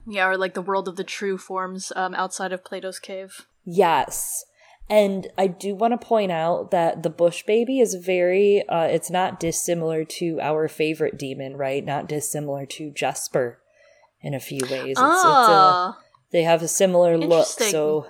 [0.06, 3.48] Yeah, or like the world of the true forms um, outside of Plato's cave.
[3.64, 4.44] Yes.
[4.90, 9.10] And I do want to point out that the bush baby is very uh it's
[9.10, 11.84] not dissimilar to our favorite demon, right?
[11.84, 13.60] Not dissimilar to Jesper
[14.22, 14.92] in a few ways.
[14.92, 15.98] It's, it's a, ah,
[16.32, 18.08] they have a similar look, so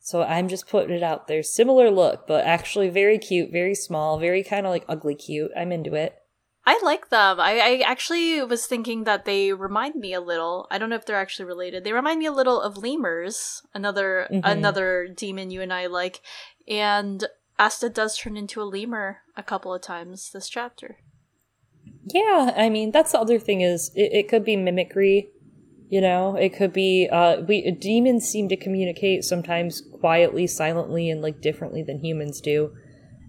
[0.00, 1.42] so I'm just putting it out there.
[1.42, 5.50] Similar look, but actually very cute, very small, very kind of like ugly cute.
[5.56, 6.17] I'm into it.
[6.68, 7.40] I like them.
[7.40, 10.66] I, I actually was thinking that they remind me a little.
[10.70, 11.82] I don't know if they're actually related.
[11.82, 14.42] They remind me a little of lemurs, another Mhm.
[14.44, 16.20] another demon you and I like.
[16.68, 17.24] And
[17.58, 20.98] Asta does turn into a lemur a couple of times this chapter.
[22.04, 25.28] Yeah, I mean that's the other thing is it, it could be mimicry.
[25.88, 31.22] You know, it could be uh we demons seem to communicate sometimes quietly, silently, and
[31.22, 32.74] like differently than humans do.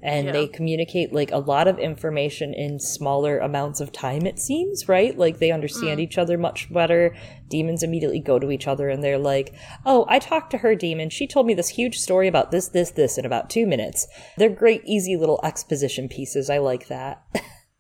[0.02, 0.32] And Yeah.
[0.32, 5.18] they communicate like a lot of information in smaller amounts of time, it seems, right?
[5.18, 6.04] Like they understand mm.
[6.04, 7.16] each other much better.
[7.50, 9.54] Demons immediately go to each other and they're like,
[9.86, 11.10] Oh, I talked to her demon.
[11.10, 14.08] She told me this huge story about this, this, this in about two minutes.
[14.38, 16.50] They're great, easy little exposition pieces.
[16.50, 17.24] I like that.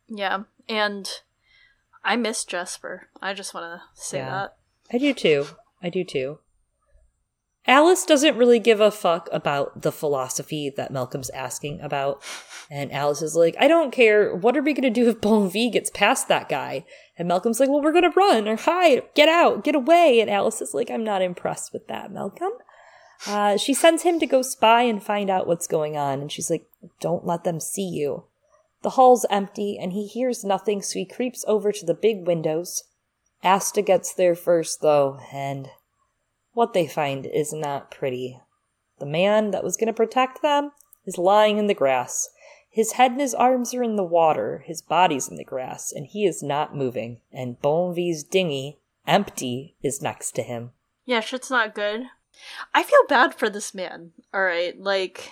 [0.08, 1.08] Yeah, and
[2.03, 3.10] I miss Jesper.
[3.21, 4.29] I just want to say Yeah.
[4.29, 4.55] that.
[4.91, 5.45] I do too.
[5.84, 6.39] I do too.
[7.69, 12.19] Alice doesn't really give a fuck about the philosophy that Malcolm's asking about.
[12.71, 14.36] And Alice is like, I don't care.
[14.36, 16.84] What are we going to do if Bonvi gets past that guy?
[17.15, 20.19] And Malcolm's like, well, we're going to run or hide, get out, get away.
[20.19, 22.53] And Alice is like, I'm not impressed with that, Malcolm.
[23.27, 26.21] Uh, she sends him to go spy and find out what's going on.
[26.21, 26.65] And she's like,
[26.99, 28.23] don't let them see you.
[28.82, 32.84] The hall's empty and he hears nothing, so he creeps over to the big windows.
[33.43, 35.69] Asta gets there first, though, and
[36.60, 38.38] what they find is not pretty.
[39.00, 40.74] The man that was going to protect them
[41.06, 42.28] is lying in the grass.
[42.69, 46.06] His head and his arms are in the water, his body's in the grass, and
[46.06, 47.22] he is not moving.
[47.32, 50.72] And Bonvi's dinghy, empty, is next to him.
[51.06, 52.08] Yeah, shit's not good.
[52.74, 54.12] I feel bad for this man.
[54.34, 55.32] All right, like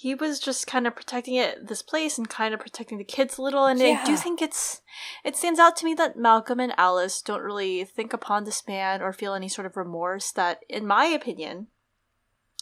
[0.00, 3.36] he was just kind of protecting it, this place, and kind of protecting the kids
[3.36, 3.66] a little.
[3.66, 4.16] And I do Yeah.
[4.16, 4.80] think it's
[5.24, 9.02] it stands out to me that Malcolm and Alice don't really think upon this man
[9.02, 10.30] or feel any sort of remorse.
[10.30, 11.66] That, in my opinion,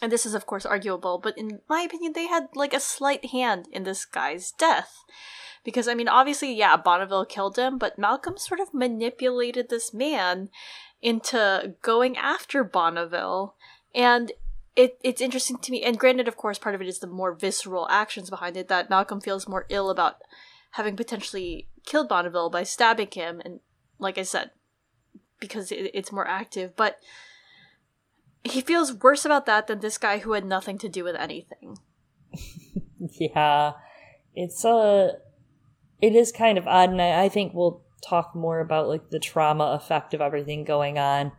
[0.00, 3.26] and this is of course arguable, but in my opinion, they had like a slight
[3.26, 5.04] hand in this guy's death.
[5.62, 10.48] Because I mean, obviously, yeah, Bonneville killed him, but Malcolm sort of manipulated this man
[11.02, 13.56] into going after Bonneville.
[13.94, 14.32] And
[14.76, 17.32] it, it's interesting to me, and granted, of course, part of it is the more
[17.32, 20.16] visceral actions behind it, that Malcolm feels more ill about
[20.72, 23.60] having potentially killed Bonneville by stabbing him, and
[23.98, 24.50] like I said,
[25.40, 26.98] because it, it's more active, but
[28.44, 31.78] he feels worse about that than this guy who had nothing to do with anything.
[33.20, 33.72] Yeah,
[34.34, 35.12] it's uh
[36.00, 39.18] it is kind of odd, and I, I think we'll talk more about like the
[39.18, 41.32] trauma effect of everything going on.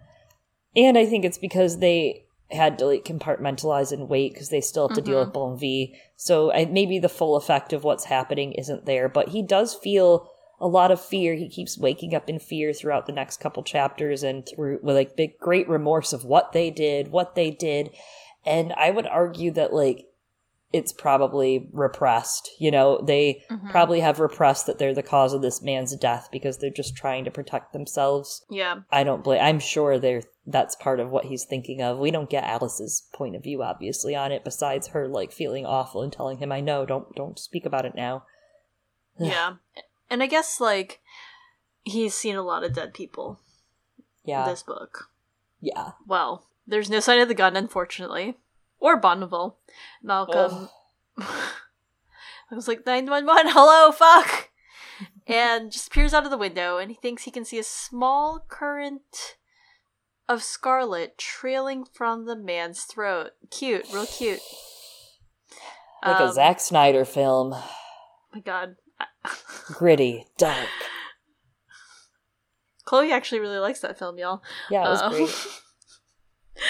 [0.75, 4.87] And I think it's because they had to like compartmentalize and wait because they still
[4.87, 5.51] have to deal with mm-hmm.
[5.51, 5.95] Bon V.
[6.15, 10.29] So I, maybe the full effect of what's happening isn't there, but he does feel
[10.59, 11.35] a lot of fear.
[11.35, 15.15] He keeps waking up in fear throughout the next couple chapters and through with like
[15.15, 17.91] big great remorse of what they did, what they did.
[18.45, 20.06] And I would argue that like
[20.73, 22.49] it's probably repressed.
[22.59, 23.69] You know, they mm-hmm.
[23.69, 27.23] probably have repressed that they're the cause of this man's death because they're just trying
[27.25, 28.45] to protect themselves.
[28.49, 28.81] Yeah.
[28.91, 29.41] I don't blame.
[29.41, 31.97] I'm sure they're that's part of what he's thinking of.
[31.97, 34.43] We don't get Alice's point of view, obviously, on it.
[34.43, 37.95] Besides her like feeling awful and telling him, "I know, don't don't speak about it
[37.95, 38.23] now."
[39.19, 39.55] Yeah.
[40.09, 41.01] And I guess, like,
[41.83, 43.39] he's seen a lot of dead people
[44.23, 45.09] Yeah, this book.
[45.59, 45.91] yeah.
[46.05, 48.37] Well, there's no sign of the gun, unfortunately.
[48.79, 49.57] Or Bonneville.
[50.03, 50.69] Malcolm.
[51.17, 54.49] I was like, 911, hello, fuck!
[55.27, 58.45] and just peers out of the window, and he thinks he can see a small
[58.47, 59.35] current
[60.29, 63.31] of scarlet trailing from the man's throat.
[63.51, 64.39] Cute, real cute.
[66.05, 67.55] Like a Um, Zack Snyder film.
[68.33, 68.75] my god.
[69.73, 70.67] Gritty, dark.
[72.85, 74.41] Chloe actually really likes that film, y'all.
[74.69, 75.47] Yeah, it was Uh, great.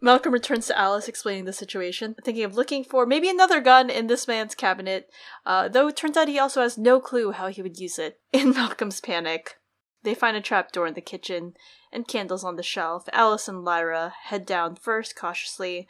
[0.00, 4.06] Malcolm returns to Alice explaining the situation, thinking of looking for maybe another gun in
[4.06, 5.10] this man's cabinet,
[5.44, 8.20] uh, though it turns out he also has no clue how he would use it.
[8.32, 9.56] In Malcolm's panic,
[10.04, 11.54] they find a trapdoor in the kitchen
[11.92, 13.08] and candles on the shelf.
[13.12, 15.88] Alice and Lyra head down first cautiously,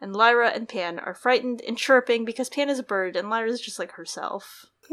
[0.00, 3.50] and Lyra and Pan are frightened and chirping because Pan is a bird and Lyra
[3.50, 4.66] is just like herself.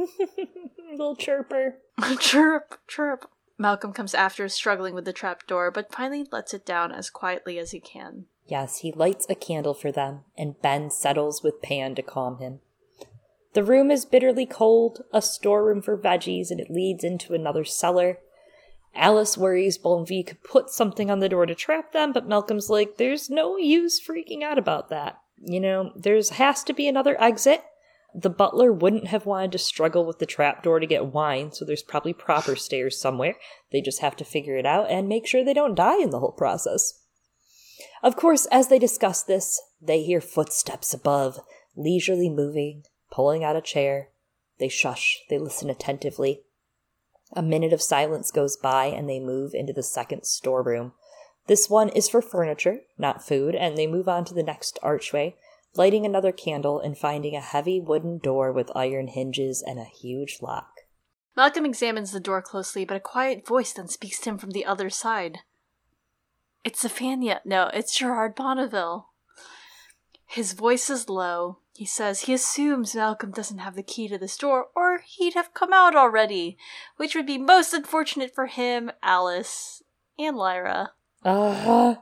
[0.92, 1.76] Little chirper.
[2.20, 3.30] chirp, chirp.
[3.58, 7.72] Malcolm comes after, struggling with the trapdoor, but finally lets it down as quietly as
[7.72, 8.26] he can.
[8.48, 12.60] Yes, he lights a candle for them, and Ben settles with Pan to calm him.
[13.54, 18.20] The room is bitterly cold, a storeroom for veggies, and it leads into another cellar.
[18.94, 22.98] Alice worries Bonvie could put something on the door to trap them, but Malcolm's like,
[22.98, 25.18] there's no use freaking out about that.
[25.38, 27.64] You know, there's has to be another exit.
[28.14, 31.84] The butler wouldn't have wanted to struggle with the trapdoor to get wine, so there's
[31.84, 33.36] probably proper stairs somewhere.
[33.72, 36.20] They just have to figure it out and make sure they don't die in the
[36.20, 37.05] whole process.
[38.04, 41.40] Of course, as they discuss this, they hear footsteps above,
[41.76, 44.10] leisurely moving, pulling out a chair.
[44.60, 46.44] They shush, they listen attentively.
[47.34, 50.94] A minute of silence goes by, and they move into the second storeroom.
[51.48, 55.36] This one is for furniture, not food, and they move on to the next archway,
[55.76, 60.40] lighting another candle and finding a heavy wooden door with iron hinges and a huge
[60.42, 60.70] lock.
[61.36, 64.66] Malcolm examines the door closely, but a quiet voice then speaks to him from the
[64.66, 65.40] other side.
[66.66, 67.40] It's Zephania.
[67.46, 69.10] No, it's Gerard Bonneville.
[70.26, 71.60] His voice is low.
[71.76, 75.54] He says he assumes Malcolm doesn't have the key to this door, or he'd have
[75.54, 76.58] come out already,
[76.98, 79.84] which would be most unfortunate for him, Alice,
[80.18, 80.92] and Lyra.
[81.24, 82.02] Ah,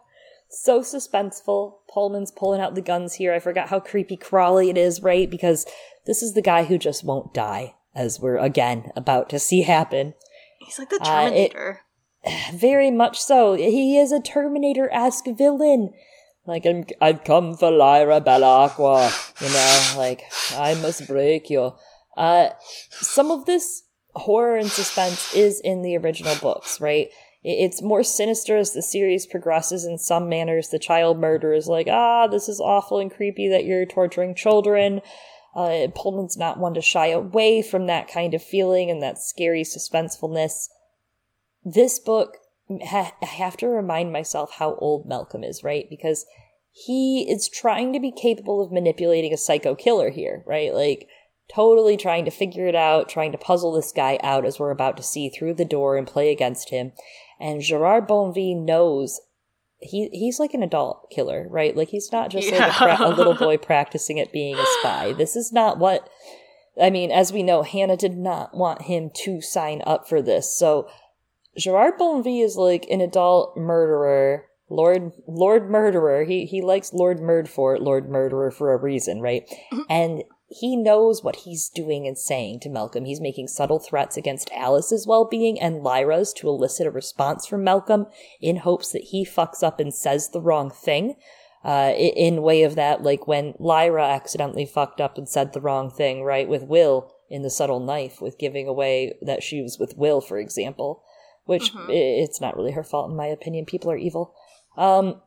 [0.49, 1.79] so suspenseful.
[1.93, 3.33] Pullman's pulling out the guns here.
[3.33, 5.29] I forgot how creepy crawly it is, right?
[5.29, 5.65] Because
[6.05, 10.13] this is the guy who just won't die, as we're again about to see happen.
[10.59, 11.81] He's like the Uh, it- Terminator.
[12.53, 13.53] Very much so.
[13.53, 15.91] He is a Terminator esque villain.
[16.45, 20.23] Like, I'm, I've come for Lyra Belacqua, you know, like,
[20.57, 21.73] I must break you.
[22.17, 22.49] Uh,
[22.89, 23.83] some of this
[24.13, 27.09] horror and suspense is in the original books, right?
[27.45, 30.69] It's more sinister as the series progresses in some manners.
[30.69, 35.01] The child murder is like, ah, this is awful and creepy that you're torturing children.
[35.55, 39.63] Uh, Pullman's not one to shy away from that kind of feeling and that scary
[39.63, 40.67] suspensefulness
[41.65, 42.37] this book
[42.85, 45.85] ha- I have to remind myself how old Malcolm is, right?
[45.89, 46.25] Because
[46.71, 50.73] he is trying to be capable of manipulating a psycho killer here, right?
[50.73, 51.07] Like
[51.53, 54.97] totally trying to figure it out, trying to puzzle this guy out as we're about
[54.97, 56.93] to see through the door and play against him.
[57.39, 59.19] And Gerard Bonvie knows
[59.79, 61.75] he he's like an adult killer, right?
[61.75, 65.13] Like he's not just like a, pra- a little boy practicing at being a spy.
[65.13, 66.09] This is not what
[66.81, 70.57] I mean, as we know, Hannah did not want him to sign up for this.
[70.57, 70.87] So
[71.57, 76.23] Gerard Bonvie is like an adult murderer, Lord Lord Murderer.
[76.23, 79.47] He he likes Lord Murdfort, Lord Murderer for a reason, right?
[79.89, 83.05] and he knows what he's doing and saying to Malcolm.
[83.05, 88.05] He's making subtle threats against Alice's well-being and Lyra's to elicit a response from Malcolm
[88.39, 91.15] in hopes that he fucks up and says the wrong thing.
[91.63, 95.89] Uh, in way of that, like when Lyra accidentally fucked up and said the wrong
[95.89, 99.97] thing, right, with Will in the subtle knife, with giving away that she was with
[99.97, 101.03] Will, for example
[101.45, 101.87] which Mhm.
[101.89, 103.65] it's not really her fault in my opinion.
[103.65, 104.33] People are evil.
[104.77, 105.21] Um,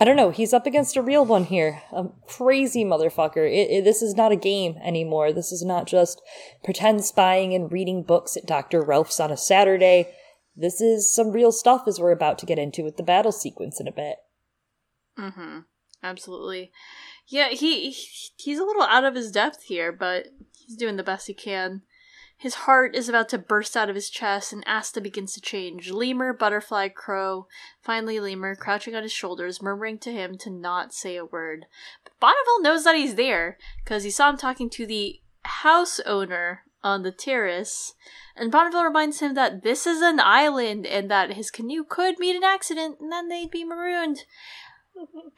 [0.00, 0.30] I don't know.
[0.30, 3.46] He's up against a real one here, a crazy motherfucker.
[3.48, 5.32] It, it, this is not a game anymore.
[5.32, 6.20] This is not just
[6.64, 8.82] pretend spying and reading books at Dr.
[8.82, 10.12] Relf's on a Saturday.
[10.56, 13.78] This is some real stuff as we're about to get into with the battle sequence
[13.80, 14.16] in a bit.
[15.18, 15.60] Mm-hmm.
[16.02, 16.72] Absolutely.
[17.28, 21.26] Yeah, he- he's a little out of his depth here, but he's doing the best
[21.28, 21.82] he can.
[22.36, 25.90] His heart is about to burst out of his chest, and Asta begins to change.
[25.90, 27.46] Lemur, butterfly, crow.
[27.80, 31.66] Finally, Lemur, crouching on his shoulders, murmuring to him to not say a word.
[32.02, 36.62] But Bonneville knows that he's there, because he saw him talking to the house owner
[36.82, 37.94] on the terrace.
[38.36, 42.36] And Bonneville reminds him that this is an island, and that his canoe could meet
[42.36, 44.24] an accident, and then they'd be marooned.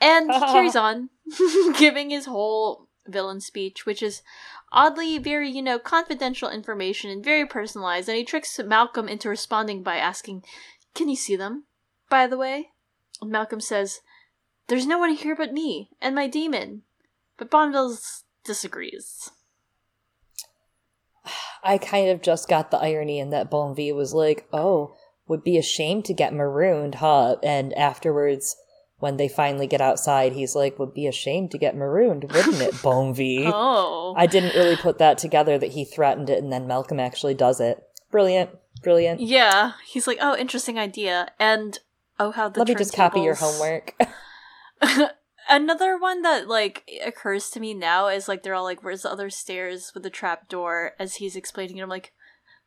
[0.00, 1.10] And he carries on,
[1.78, 4.22] giving his whole villain speech, which is
[4.76, 8.08] oddly very, you know, confidential information and very personalized.
[8.08, 10.44] And he tricks Malcolm into responding by asking,
[10.94, 11.64] Can you see them,
[12.10, 12.68] by the way?
[13.20, 14.00] And Malcolm says,
[14.68, 16.82] There's no one here but me and my daemon.
[17.38, 17.96] But Bonneville
[18.44, 19.30] disagrees.
[21.64, 24.94] I kind of just got the irony in that Bonvie was like, oh,
[25.26, 27.36] would be ashamed to get marooned, huh?
[27.42, 28.56] And afterwards,
[28.98, 32.74] when they finally get outside, he's like, would be ashamed to get marooned, wouldn't it,
[32.82, 33.50] Bonvi?
[33.52, 34.14] Oh.
[34.16, 37.60] I didn't really put that together that he threatened it and then Malcolm actually does
[37.60, 37.82] it.
[38.10, 38.50] Brilliant.
[38.82, 39.20] Brilliant.
[39.20, 39.72] Yeah.
[39.86, 41.28] He's like, oh, interesting idea.
[41.38, 41.78] And
[42.18, 43.94] oh, how the Let me just copy your homework.
[45.48, 49.12] Another one that like occurs to me now is like they're all like, "Where's the
[49.12, 52.12] other stairs with the trap door?" As he's explaining it, I'm like,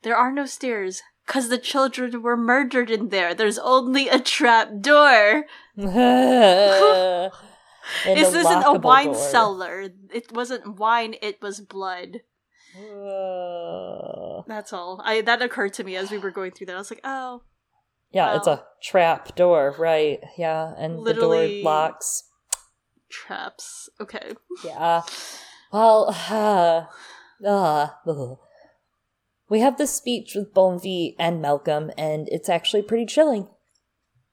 [0.01, 3.35] "There are no stairs because the children were murdered in there.
[3.35, 5.45] There's only a trap door.
[8.05, 9.15] This isn't a wine door.
[9.15, 9.89] cellar.
[10.13, 11.15] It wasn't wine.
[11.23, 12.21] It was blood.
[12.77, 15.01] Uh, That's all.
[15.03, 16.75] I that occurred to me as we were going through that.
[16.75, 17.41] I was like, oh,
[18.11, 20.19] yeah, it's a trap door, right?
[20.37, 22.23] Yeah, and Literally- the door locks.
[23.09, 23.89] traps.
[23.99, 24.33] Okay.
[24.63, 25.01] Yeah.
[25.71, 26.85] Well, uh,
[27.47, 27.87] uh.
[29.49, 33.47] We have this speech with Bonvi and Malcolm, and it's actually pretty chilling.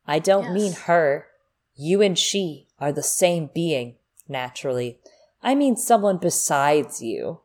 [0.06, 1.26] I don't mean her.
[1.74, 3.96] You and she are the same being,
[4.28, 4.98] naturally.
[5.42, 7.40] I mean someone besides you.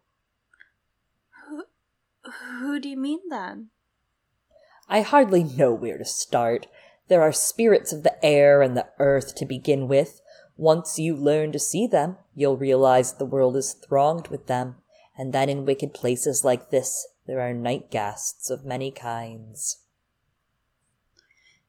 [1.50, 1.64] Who,
[2.60, 3.70] Who do you mean then?
[4.88, 6.68] I hardly know where to start.
[7.08, 10.22] There are spirits of the air and the earth to begin with.
[10.58, 14.76] Once you learn to see them, you'll realize the world is thronged with them,
[15.18, 19.86] and that in wicked places like this, there are night guests of many kinds.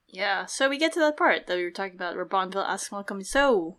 [0.09, 2.91] Yeah, so we get to that part that we were talking about where Bonneville asks
[2.91, 3.77] Malcolm, So,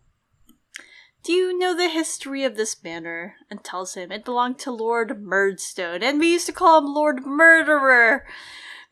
[1.25, 3.35] do you know the history of this manor?
[3.51, 7.25] And tells him it belonged to Lord Murdstone, and we used to call him Lord
[7.25, 8.25] Murderer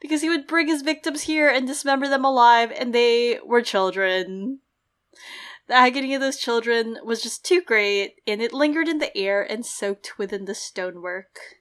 [0.02, 4.60] because he would bring his victims here and dismember them alive, and they were children.
[5.70, 9.42] The agony of those children was just too great, and it lingered in the air
[9.42, 11.61] and soaked within the stonework.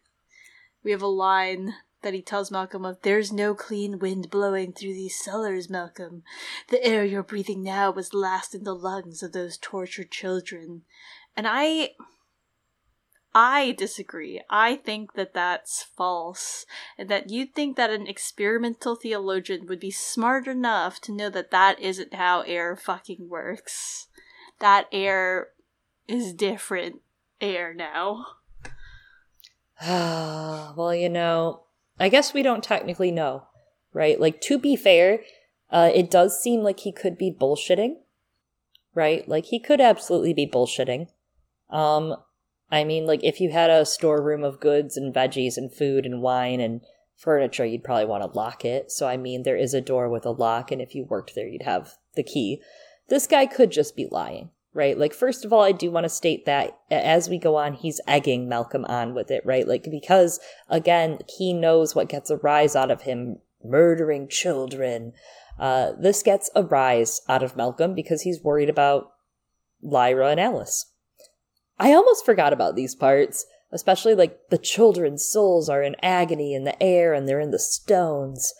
[0.82, 4.94] We have a line that he tells Malcolm of There's no clean wind blowing through
[4.94, 6.22] these cellars, Malcolm.
[6.68, 10.82] The air you're breathing now was last in the lungs of those tortured children.
[11.36, 11.90] And I.
[13.32, 14.42] I disagree.
[14.50, 16.66] I think that that's false.
[16.98, 21.52] And that you'd think that an experimental theologian would be smart enough to know that
[21.52, 24.08] that isn't how air fucking works.
[24.58, 25.48] That air
[26.08, 27.02] is different
[27.40, 28.26] air now.
[29.86, 31.62] well, you know,
[31.98, 33.44] I guess we don't technically know,
[33.92, 34.20] right?
[34.20, 35.20] Like, to be fair,
[35.70, 37.96] uh, it does seem like he could be bullshitting,
[38.94, 39.26] right?
[39.28, 41.08] Like, he could absolutely be bullshitting.
[41.70, 42.16] Um,
[42.70, 46.20] I mean, like, if you had a storeroom of goods and veggies and food and
[46.20, 46.82] wine and
[47.16, 48.90] furniture, you'd probably want to lock it.
[48.90, 51.48] So, I mean, there is a door with a lock, and if you worked there,
[51.48, 52.60] you'd have the key.
[53.08, 54.96] This guy could just be lying, right?
[54.96, 58.00] Like, first of all, I do want to state that as we go on, he's
[58.06, 59.66] egging Malcolm on with it, right?
[59.66, 65.12] Like, because, again, he knows what gets a rise out of him murdering children.
[65.58, 69.12] Uh, this gets a rise out of Malcolm because he's worried about
[69.82, 70.86] Lyra and Alice.
[71.78, 76.64] I almost forgot about these parts, especially like the children's souls are in agony in
[76.64, 78.52] the air and they're in the stones.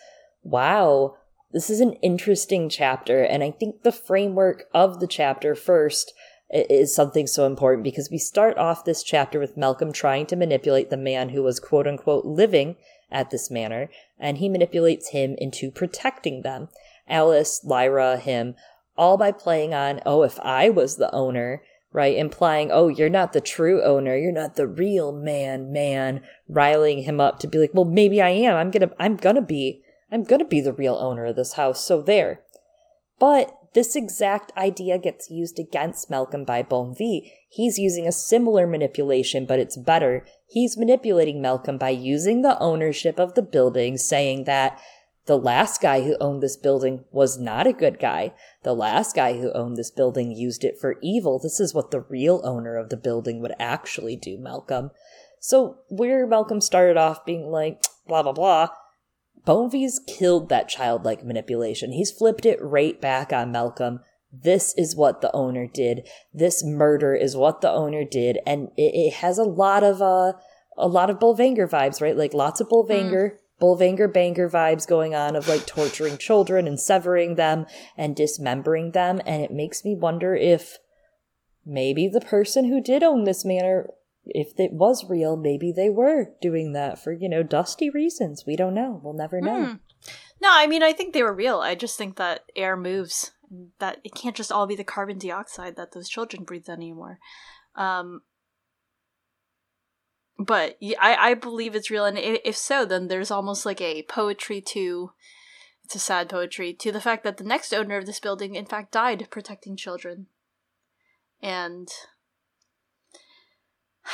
[0.43, 1.17] Wow,
[1.53, 6.13] this is an interesting chapter, and I think the framework of the chapter first
[6.51, 10.91] is something so important because we start off this chapter with Malcolm trying to manipulate
[10.91, 12.77] the man who was quote unquote living
[13.11, 13.89] at this manor,
[14.19, 16.69] and he manipulates him into protecting them.
[17.09, 18.55] Alice, Lyra, him,
[18.97, 22.17] all by playing on, oh, if I was the owner, right?
[22.17, 24.17] Implying, oh, you're not the true owner.
[24.17, 28.29] You're not the real man, man, riling him up to be like, well, maybe I
[28.29, 28.57] am.
[28.57, 31.85] I'm gonna, I'm gonna be, I'm gonna be the real owner of this house.
[31.85, 32.43] So there.
[33.19, 37.31] But this exact idea gets used against Malcolm by Bonvi.
[37.49, 40.25] He's using a similar manipulation, but it's better.
[40.49, 44.81] He's manipulating Malcolm by using the ownership of the building, saying that
[45.27, 48.33] the last guy who owned this building was not a good guy.
[48.65, 51.39] The last guy who owned this building used it for evil.
[51.39, 54.91] This is what the real owner of the building would actually do, Malcolm.
[55.39, 58.71] So, where Malcolm started off being like, blah, blah, blah,
[59.47, 61.93] Bonvi's killed that childlike manipulation.
[61.93, 64.01] He's flipped it right back on Malcolm.
[64.33, 66.07] This is what the owner did.
[66.33, 70.35] This murder is what the owner did, and it, it has a lot of uh,
[70.77, 72.17] a lot of Bolvangar vibes, right?
[72.17, 77.35] Like lots of Bolvangar, Bolvangar banger vibes going on of like torturing children and severing
[77.35, 77.67] them
[77.97, 80.79] and dismembering them, and it makes me wonder if
[81.67, 83.91] maybe the person who did own this manor
[84.27, 88.45] if it was real, maybe they were doing that for, you know, dusty reasons.
[88.47, 89.01] We don't know.
[89.03, 89.65] We'll never know.
[89.65, 89.75] Hmm.
[90.41, 91.61] No, I mean I think they were real.
[91.61, 93.33] I just think that air moves.
[93.81, 97.19] That it can't just all be the carbon dioxide that those children breathe anymore.
[97.75, 98.23] Um,
[100.39, 104.61] but I I believe it's real, and if so, then there's almost like a poetry
[104.69, 105.13] to.
[105.85, 108.67] it's a sad poetry to the fact that the next owner of this building, in
[108.67, 110.27] fact, died protecting children.
[111.43, 111.89] And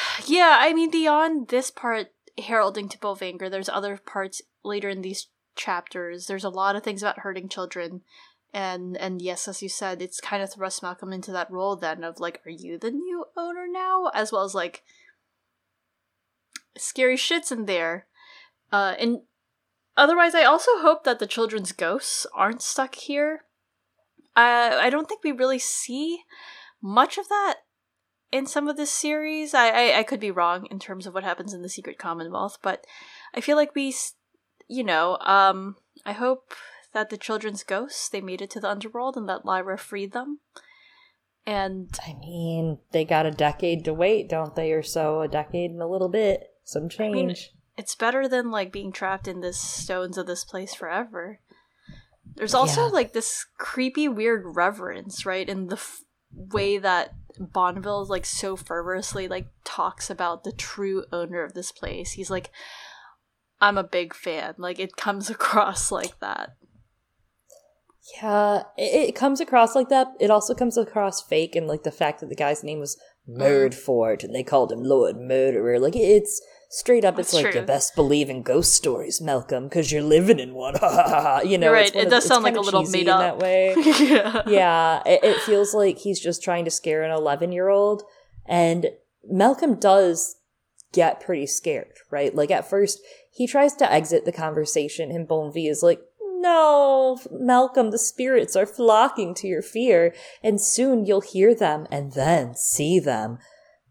[0.26, 5.28] yeah, I mean, beyond this part heralding to Bolvangar, there's other parts later in these
[5.54, 6.26] chapters.
[6.26, 8.02] There's a lot of things about hurting children.
[8.52, 12.04] And and yes, as you said, it's kind of thrust Malcolm into that role then
[12.04, 14.10] of like, are you the new owner now?
[14.14, 14.82] As well as like
[16.76, 18.06] scary shits in there.
[18.72, 19.22] Uh and
[19.96, 23.44] otherwise I also hope that the children's ghosts aren't stuck here.
[24.34, 26.20] Uh, I don't think we really see
[26.82, 27.56] much of that
[28.36, 29.54] in some of this series.
[29.54, 32.58] I, I, I could be wrong in terms of what happens in the Secret Commonwealth,
[32.62, 32.84] but
[33.34, 33.94] I feel like we,
[34.68, 36.52] you know, um, I hope
[36.92, 40.40] that the children's ghosts they made it to the underworld and that Lyra freed them.
[41.46, 44.72] And I mean, they got a decade to wait, don't they?
[44.72, 47.14] Or so, a decade and a little bit, some change.
[47.14, 47.36] I mean,
[47.76, 51.40] it's better than like being trapped in the stones of this place forever.
[52.34, 52.92] There's also yeah.
[52.92, 56.00] like this creepy, weird reverence, right, in the f-
[56.32, 61.72] way that Bonneville is like so fervorously like talks about the true owner of this
[61.72, 62.12] place.
[62.12, 62.50] He's like,
[63.60, 64.54] I'm a big fan.
[64.58, 66.56] Like it comes across like that.
[68.14, 70.08] Yeah, it, it comes across like that.
[70.20, 72.96] It also comes across fake, and like the fact that the guy's name was
[73.28, 73.38] mm.
[73.38, 75.78] Murdfort and they called him Lord Murderer.
[75.78, 77.60] Like it's straight up, That's it's like true.
[77.60, 80.74] you best believe in ghost stories, Malcolm, because you're living in one.
[81.46, 81.94] you know, right.
[81.94, 83.74] It does sound like a little made up that way.
[83.98, 85.02] yeah, yeah.
[85.06, 88.02] It, it feels like he's just trying to scare an 11 year old,
[88.46, 88.86] and
[89.24, 90.36] Malcolm does
[90.92, 92.34] get pretty scared, right?
[92.34, 93.00] Like at first,
[93.30, 96.00] he tries to exit the conversation, and Bonvi is like,
[96.38, 102.12] no, Malcolm, the spirits are flocking to your fear, and soon you'll hear them and
[102.12, 103.38] then see them.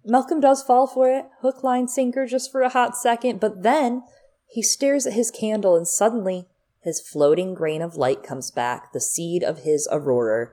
[0.05, 4.03] Malcolm does fall for it, hook, line, sinker, just for a hot second, but then
[4.47, 6.47] he stares at his candle and suddenly
[6.81, 10.49] his floating grain of light comes back, the seed of his aurora.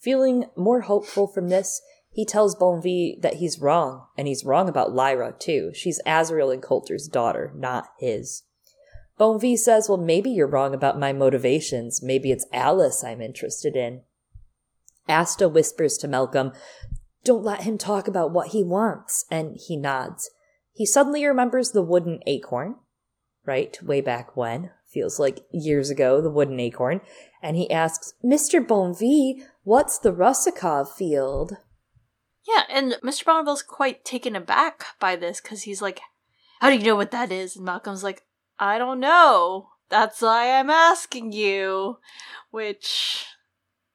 [0.00, 4.94] Feeling more hopeful from this, he tells Bonvi that he's wrong, and he's wrong about
[4.94, 5.72] Lyra, too.
[5.74, 8.44] She's Asriel and Coulter's daughter, not his.
[9.20, 12.02] Bonvi says, Well, maybe you're wrong about my motivations.
[12.02, 14.00] Maybe it's Alice I'm interested in.
[15.08, 16.52] Asta whispers to Malcolm,
[17.26, 19.26] don't let him talk about what he wants.
[19.30, 20.30] And he nods.
[20.72, 22.76] He suddenly remembers the wooden acorn,
[23.44, 23.76] right?
[23.82, 24.70] Way back when.
[24.92, 27.00] Feels like years ago, the wooden acorn.
[27.42, 28.64] And he asks, Mr.
[28.64, 31.56] Bonvi, what's the Rusakov field?
[32.46, 33.24] Yeah, and Mr.
[33.24, 36.00] Bonneville's quite taken aback by this because he's like,
[36.60, 37.56] How do you know what that is?
[37.56, 38.22] And Malcolm's like,
[38.58, 39.68] I don't know.
[39.88, 41.98] That's why I'm asking you.
[42.50, 43.26] Which,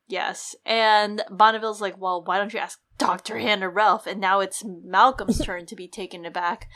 [0.08, 0.56] yes.
[0.66, 3.40] And Bonneville's like, Well, why don't you ask Dr.
[3.40, 6.70] Hannah Relf, and now it's Malcolm's turn to be taken aback.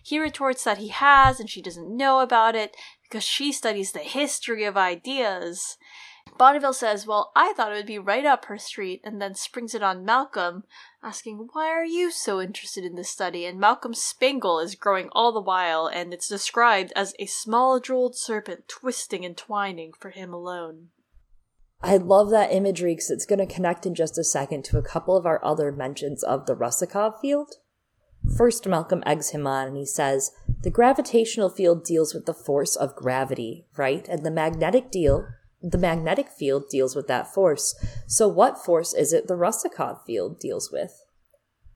[0.00, 3.98] He retorts that he has, and she doesn't know about it because she studies the
[3.98, 5.76] history of ideas.
[6.38, 9.74] Bonneville says, Well, I thought it would be right up her street, and then springs
[9.74, 10.62] it on Malcolm,
[11.02, 13.44] asking, Why are you so interested in this study?
[13.44, 18.16] And Malcolm's spangle is growing all the while, and it's described as a small jeweled
[18.16, 20.90] serpent twisting and twining for him alone.
[21.82, 24.82] I love that imagery because it's going to connect in just a second to a
[24.82, 27.54] couple of our other mentions of the Rusakov field.
[28.36, 30.30] First, Malcolm eggs him on and he says,
[30.62, 34.06] The gravitational field deals with the force of gravity, right?
[34.08, 35.26] And the magnetic deal,
[35.60, 37.74] the magnetic field deals with that force.
[38.06, 41.04] So what force is it the Rusakov field deals with?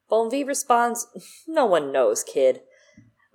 [0.08, 1.08] Bonvi responds,
[1.48, 2.60] No one knows, kid.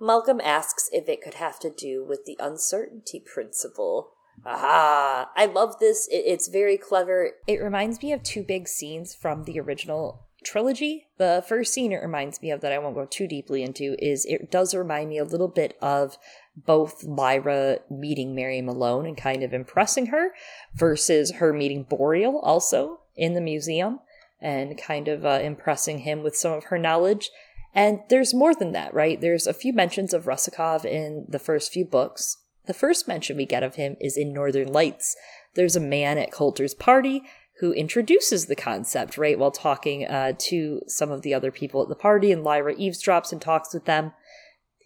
[0.00, 4.12] Malcolm asks if it could have to do with the uncertainty principle.
[4.44, 5.30] Aha!
[5.36, 6.08] I love this.
[6.08, 7.32] It, it's very clever.
[7.46, 11.06] It reminds me of two big scenes from the original trilogy.
[11.18, 14.26] The first scene it reminds me of that I won't go too deeply into is
[14.26, 16.18] it does remind me a little bit of
[16.56, 20.34] both Lyra meeting Mary Malone and kind of impressing her
[20.74, 24.00] versus her meeting Boreal also in the museum
[24.40, 27.30] and kind of uh, impressing him with some of her knowledge.
[27.74, 29.20] And there's more than that, right?
[29.20, 32.38] There's a few mentions of Rusakov in the first few books.
[32.66, 35.16] The first mention we get of him is in Northern Lights.
[35.54, 37.22] There's a man at Coulter's party
[37.60, 41.88] who introduces the concept, right, while talking uh, to some of the other people at
[41.88, 44.12] the party, and Lyra eavesdrops and talks with them.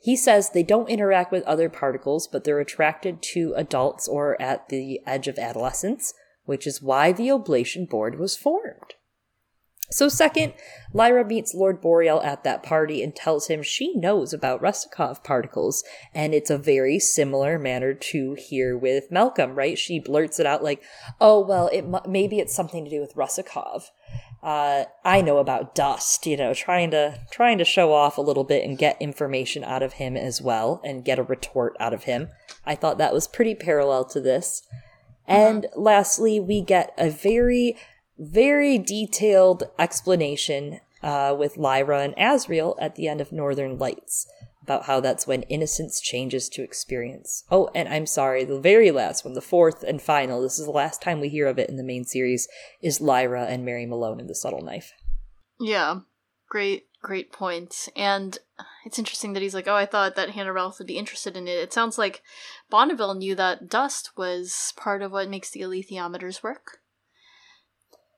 [0.01, 4.69] He says they don't interact with other particles, but they're attracted to adults or at
[4.69, 6.13] the edge of adolescence,
[6.45, 8.95] which is why the oblation board was formed.
[9.91, 10.55] So, second,
[10.93, 15.85] Lyra meets Lord Boreal at that party and tells him she knows about Rusakov particles,
[16.13, 19.79] and it's a very similar manner to here with Malcolm, right?
[19.79, 20.83] She blurts it out like,
[21.21, 23.91] "Oh well, it maybe it's something to do with Rusakov."
[24.43, 28.45] Uh, I know about dust, you know, trying to trying to show off a little
[28.45, 32.05] bit and get information out of him as well, and get a retort out of
[32.05, 32.29] him.
[32.65, 34.63] I thought that was pretty parallel to this.
[35.27, 37.77] And lastly, we get a very,
[38.19, 44.27] very detailed explanation uh, with Lyra and Asriel at the end of Northern Lights
[44.63, 47.45] about how that's when innocence changes to experience.
[47.53, 50.73] Oh, and I'm sorry, the very last one, the fourth and final, this is the
[50.73, 52.49] last time we hear of it in the main series,
[52.83, 54.93] is Lyra and Mary Malone in the Subtle Knife.
[55.61, 56.01] Yeah,
[56.49, 57.89] great, great point.
[57.95, 58.37] And
[58.85, 61.47] it's interesting that he's like, oh, I thought that Hannah Relf would be interested in
[61.47, 61.59] it.
[61.59, 62.23] It sounds like
[62.69, 66.79] Bonneville knew that dust was part of what makes the alethiometers work.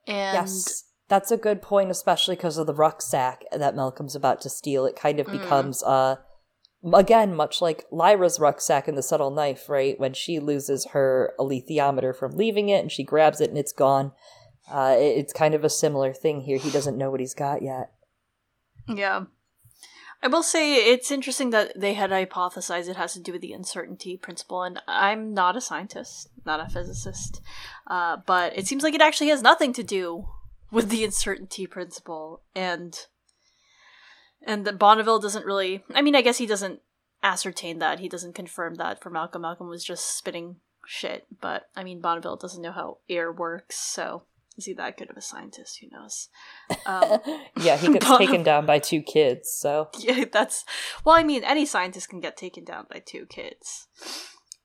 [0.09, 4.51] And yes, that's a good point, especially because of the rucksack that Malcolm's about to
[4.51, 4.85] steal.
[4.87, 5.33] It kind of Mm.
[5.41, 6.17] becomes, uh,
[6.93, 9.99] again, much like Lyra's rucksack in the subtle knife, right?
[10.01, 14.13] When she loses her alethiometer from leaving it and she grabs it and it's gone.
[14.71, 16.59] Uh, it- it's kind of a similar thing here.
[16.59, 17.93] He doesn't know what he's got yet.
[18.89, 19.25] Yeah.
[20.21, 23.53] I will say it's interesting that they had hypothesized it has to do with the
[23.53, 27.41] uncertainty principle, and I'm not a scientist, not a physicist,
[27.87, 30.27] uh, but it seems like it actually has nothing to do
[30.73, 32.99] with the uncertainty principle, and
[34.45, 35.85] and that Bonneville doesn't really.
[35.95, 36.81] I mean, I guess he doesn't
[37.23, 38.01] ascertain that.
[38.01, 39.43] He doesn't confirm that for Malcolm.
[39.43, 44.25] Malcolm was just spitting shit, but I mean, Bonneville doesn't know how air works, so
[44.59, 45.79] is he that good of a scientist?
[45.81, 46.29] Who knows?
[46.85, 47.21] Um,
[47.63, 49.89] yeah, he gets But- taken down by two kids, so.
[49.99, 50.65] yeah, that's
[51.05, 51.15] well.
[51.15, 53.87] I mean, any scientist can get taken down by two kids,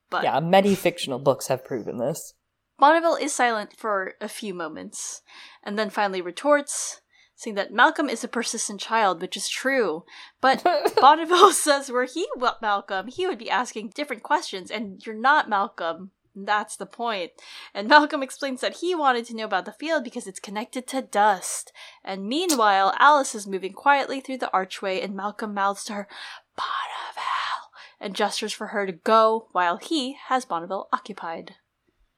[0.10, 2.34] but Yeah, many fictional books have proven this.
[2.80, 5.22] Bonneville is silent for a few moments,
[5.64, 7.02] and then finally retorts,
[7.36, 10.04] saying that Malcolm is a persistent child, which is true.
[10.42, 10.64] But
[11.00, 12.28] Bonneville says, "Were he
[12.62, 17.32] Malcolm, he would be asking different questions, and you're not Malcolm." That's the point.
[17.74, 21.02] And Malcolm explains that he wanted to know about the field because it's connected to
[21.02, 21.72] dust.
[22.04, 26.08] And meanwhile, Alice is moving quietly through the archway, and Malcolm mouths to her,
[26.56, 31.56] Bonneville, and gestures for her to go while he has Bonneville occupied.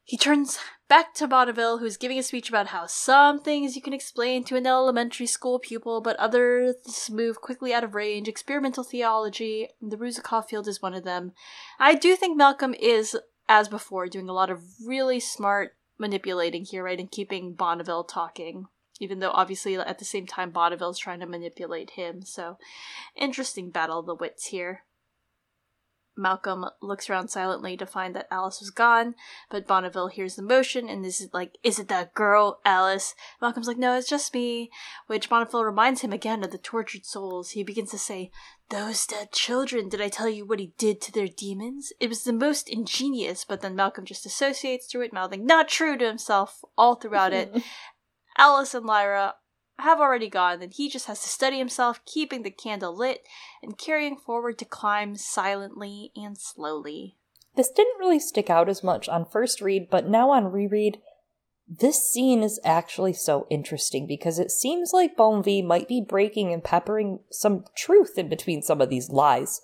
[0.06, 3.92] He turns back to Bonneville, who's giving a speech about how some things you can
[3.92, 8.28] explain to an elementary school pupil, but others move quickly out of range.
[8.28, 11.32] Experimental theology, the Rusakov field is one of them.
[11.80, 13.16] I do think Malcolm is,
[13.48, 18.66] as before, doing a lot of really smart manipulating here, right, and keeping Bonneville talking.
[18.98, 22.56] Even though obviously at the same time Bonneville's trying to manipulate him, so
[23.14, 24.84] interesting battle of the wits here.
[26.16, 29.14] Malcolm looks around silently to find that Alice was gone,
[29.50, 33.14] but Bonneville hears the motion and is like, Is it that girl, Alice?
[33.42, 34.70] Malcolm's like, No, it's just me.
[35.08, 37.50] Which Bonneville reminds him again of the tortured souls.
[37.50, 38.30] He begins to say,
[38.68, 41.92] Those dead children, did I tell you what he did to their daemons?
[42.00, 45.96] It was the most ingenious, but then Malcolm just associates through it, mouthing, Not true
[45.96, 47.54] to himself all throughout it.
[48.38, 49.36] Alice and Lyra
[49.78, 53.26] have already gone, and he just has to steady himself, keeping the candle lit
[53.62, 57.16] and carrying forward to climb silently and slowly.
[57.54, 61.00] This didn't really stick out as much on first read, but now on reread,
[61.68, 66.62] this scene is actually so interesting because it seems like Bonvi might be breaking and
[66.62, 69.60] peppering some truth in between some of these lies.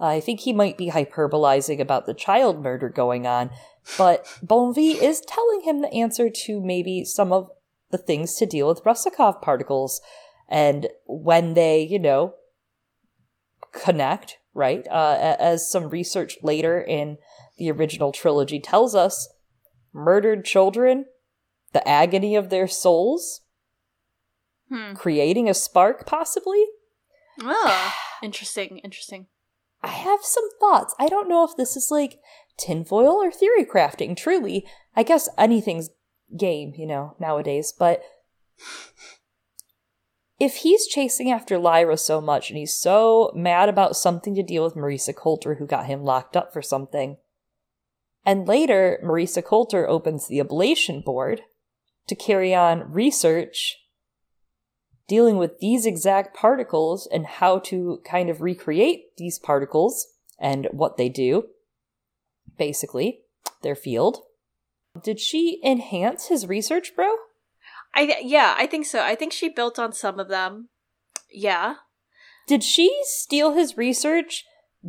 [0.00, 3.50] I think he might be hyperbolizing about the child murder going on,
[3.96, 7.50] but Bonvi is telling him the answer to maybe some of
[7.90, 10.00] the things to deal with Rusakov particles.
[10.48, 12.34] And when they, you know,
[13.72, 14.84] connect, right?
[14.90, 17.18] Uh, as some research later in
[17.58, 19.28] the original trilogy tells us,
[19.92, 21.04] murdered children,
[21.74, 23.42] the agony of their souls,
[24.70, 24.94] Hmm.
[24.94, 26.64] creating a spark, possibly.
[27.42, 29.26] Ah, interesting, interesting.
[29.82, 30.94] I have some thoughts.
[30.98, 32.18] I don't know if this is like
[32.56, 34.66] tinfoil or theory crafting, truly.
[34.96, 35.90] I guess anything's
[36.38, 38.02] game, you know, nowadays, but
[40.38, 44.64] if he's chasing after Lyra so much and he's so mad about something to deal
[44.64, 47.18] with Marisa Coulter who got him locked up for something,
[48.24, 51.42] and later Marisa Coulter opens the oblation board
[52.06, 53.76] to carry on research
[55.06, 60.06] dealing with these exact particles and how to kind of recreate these particles
[60.38, 61.44] and what they do,
[62.56, 63.20] basically,
[63.62, 64.18] their field.
[65.02, 67.14] Did she enhance his research, bro?
[67.94, 69.02] I th- yeah, I think so.
[69.02, 70.68] I think she built on some of them.
[71.30, 71.76] Yeah.
[72.46, 74.44] Did she steal his research,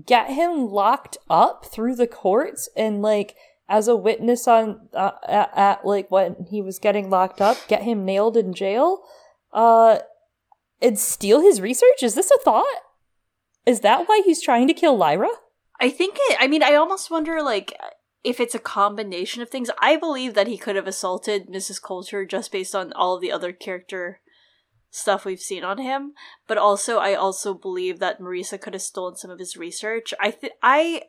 [0.05, 3.35] get him locked up through the courts, and like
[3.67, 7.83] as a witness on uh, at, at like when he was getting locked up, get
[7.83, 9.01] him nailed in jail,
[9.53, 9.99] uh,
[10.81, 12.03] and steal his research?
[12.03, 12.65] Is this a thought?
[13.65, 15.29] Is that why he's trying to kill Lyra?
[15.81, 17.73] I think it I mean I almost wonder like
[18.23, 19.69] if it's a combination of things.
[19.79, 21.81] I believe that he could have assaulted Mrs.
[21.81, 24.19] Coulter just based on all of the other character
[24.89, 26.13] stuff we've seen on him,
[26.47, 30.13] but also I also believe that Marisa could have stolen some of his research.
[30.19, 31.03] I th- I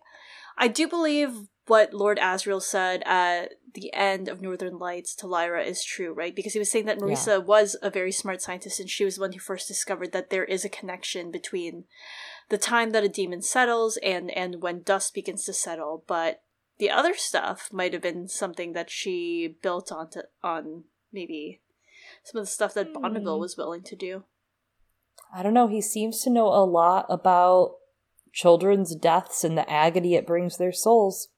[0.59, 5.65] I do believe what Lord Asriel said at the end of Northern Lights to Lyra
[5.65, 6.35] is true, right?
[6.35, 7.37] Because he was saying that Marisa yeah.
[7.39, 10.45] was a very smart scientist and she was the one who first discovered that there
[10.45, 11.85] is a connection between
[12.49, 16.43] the time that a daemon settles and and when dust begins to settle, but
[16.79, 21.61] the other stuff might have been something that she built onto on maybe
[22.23, 23.41] some of the stuff that Bonneville hmm.
[23.41, 24.25] was willing to do.
[25.35, 25.69] I don't know.
[25.69, 27.77] He seems to know a lot about
[28.33, 31.29] children's deaths and the agony it brings their souls.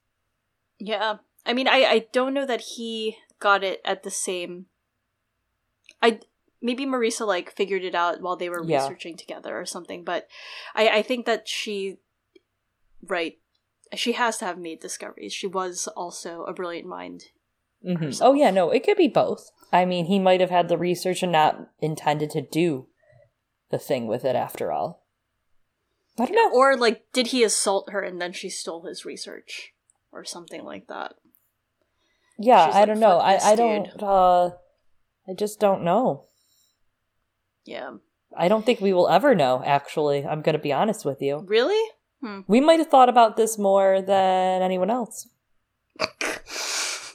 [0.79, 1.17] Yeah.
[1.45, 4.65] I mean, I, I don't know that he got it at the same.
[6.01, 6.19] I
[6.61, 8.81] maybe Marisa like figured it out while they were yeah.
[8.83, 10.27] researching together or something, but
[10.75, 11.97] I I think that she,
[13.05, 13.37] right,
[13.95, 15.33] she has to have made discoveries.
[15.33, 17.25] She was also a brilliant mind.
[17.85, 18.21] Mm-hmm.
[18.21, 19.51] Oh yeah, no, it could be both.
[19.71, 22.87] I mean, he might have had the research and not intended to do
[23.69, 25.05] the thing with it after all.
[26.17, 26.51] I don't know.
[26.51, 29.73] Or like, did he assault her and then she stole his research,
[30.11, 31.13] or something like that?
[32.37, 33.17] Yeah, She's I like, don't know.
[33.17, 33.87] I I don't.
[34.01, 34.51] uh
[35.27, 36.25] I just don't know.
[37.65, 37.97] Yeah.
[38.35, 39.61] I don't think we will ever know.
[39.65, 41.43] Actually, I'm to be honest with you.
[41.45, 41.91] Really?
[42.21, 42.41] Hmm.
[42.47, 45.27] We might have thought about this more than anyone else.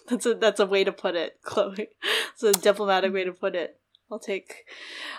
[0.09, 1.88] that's a that's a way to put it, Chloe.
[2.32, 3.78] It's a diplomatic way to put it.
[4.11, 4.64] I'll take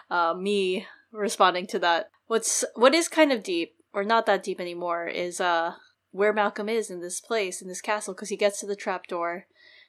[0.10, 2.10] uh, me responding to that.
[2.28, 5.74] What's what is kind of deep, or not that deep anymore, is uh
[6.16, 9.08] where Malcolm is in this place in this castle because he gets to the trap
[9.08, 9.46] door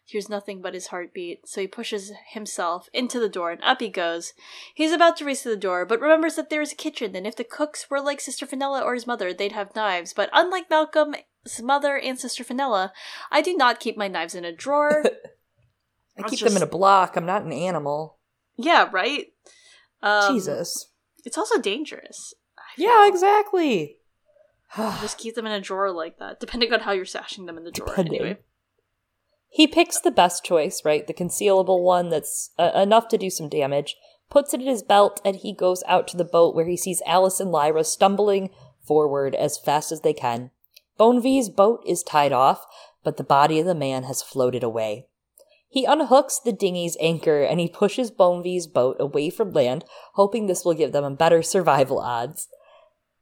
[0.07, 3.89] hears nothing but his heartbeat, so he pushes himself into the door and up he
[3.89, 4.33] goes.
[4.74, 7.27] He's about to race to the door, but remembers that there is a kitchen, and
[7.27, 10.12] if the cooks were like Sister Fenella or his mother, they'd have knives.
[10.12, 11.16] But unlike Malcolm's
[11.61, 12.93] mother and Sister Fenella,
[13.31, 15.03] I do not keep my knives in a drawer.
[16.18, 16.45] I keep just...
[16.45, 17.16] them in a block.
[17.16, 18.18] I'm not an animal.
[18.57, 19.27] Yeah, right?
[20.03, 20.91] Um, Jesus.
[21.24, 22.33] It's also dangerous.
[22.79, 23.99] Yeah, exactly.
[24.75, 27.64] Just keep them in a drawer like that, depending on how you're sashing them in
[27.64, 27.89] the drawer.
[27.89, 28.21] Depending.
[28.21, 28.39] Anyway.
[29.49, 31.07] He picks the best choice, right?
[31.07, 33.97] The concealable one that's uh, enough to do some damage,
[34.29, 37.03] puts it in his belt, and he goes out to the boat where he sees
[37.07, 38.51] Alice and Lyra stumbling
[38.85, 40.51] forward as fast as they can.
[40.99, 42.67] Bonvie's boat is tied off,
[43.05, 45.07] but the body of the man has floated away.
[45.69, 50.64] He unhooks the dinghy's anchor and he pushes Bonvie's boat away from land, hoping this
[50.64, 52.49] will give them a better survival odds.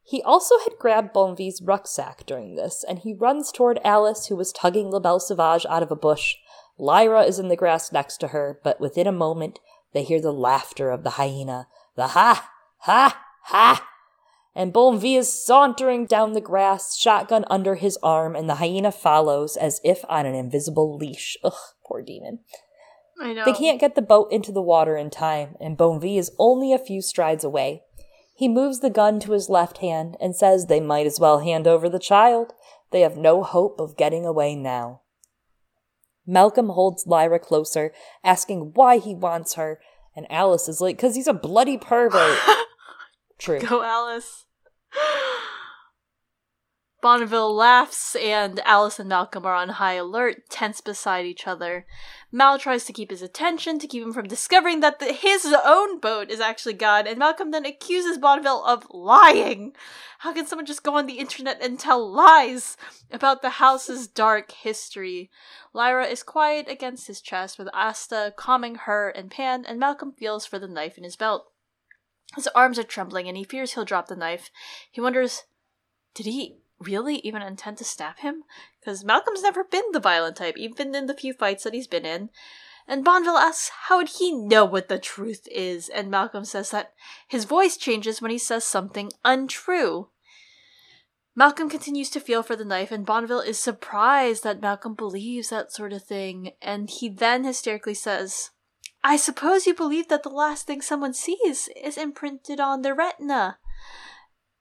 [0.07, 4.53] He also had grabbed Bonvie's rucksack during this, and he runs toward Alice, who was
[4.53, 6.37] tugging La Belle Sauvage out of a bush.
[6.77, 9.61] Lyra is in the grass next to her, but within a moment
[9.93, 11.69] they hear the laughter of the hyena.
[11.97, 13.89] The ha, ha, ha!
[14.55, 19.57] And Bonvie is sauntering down the grass, shotgun under his arm, and the hyena follows
[19.57, 21.37] as if on an invisible leash.
[21.43, 22.41] Ugh, poor daemon.
[23.21, 23.45] I know.
[23.45, 26.79] They can't get the boat into the water in time, and Bonvie is only a
[26.79, 27.84] few strides away.
[28.35, 31.69] He moves the gun to his left hand and says they might as well hand
[31.69, 32.53] over the child.
[32.91, 35.03] They have no hope of getting away now.
[36.27, 39.81] Malcolm holds Lyra closer, asking why he wants her,
[40.17, 42.39] and Alice is like, because he's a bloody pervert.
[43.39, 43.61] True.
[43.61, 44.47] Go, Alice.
[47.05, 51.85] Bonneville laughs, and Alice and Malcolm are on high alert, tense beside each other.
[52.33, 56.01] Mal tries to keep his attention to keep him from discovering that the, his own
[56.01, 59.75] boat is actually gone, and Malcolm then accuses Bonneville of lying.
[60.21, 62.79] How can someone just go on the internet and tell lies
[63.11, 65.31] about the house's dark history?
[65.75, 70.47] Lyra is quiet against his chest, with Asta calming her and Pan, and Malcolm feels
[70.47, 71.53] for the knife in his belt.
[72.35, 74.51] His arms are trembling, and he fears he'll drop the knife.
[74.91, 75.43] He wonders,
[76.15, 78.45] did he really even intend to stab him?
[78.81, 82.05] Because Malcolm's never been the violent type, even in the few fights that he's been
[82.05, 82.31] in.
[82.87, 86.93] And Bonneville asks how would he know what the truth is, and Malcolm says that
[87.29, 90.09] his voice changes when he says something untrue.
[91.37, 95.73] Malcolm continues to feel for the knife, and Bonneville is surprised that Malcolm believes that
[95.73, 98.51] sort of thing, and he then hysterically says,
[99.03, 103.59] I suppose you believe that the last thing someone sees is imprinted on their retina.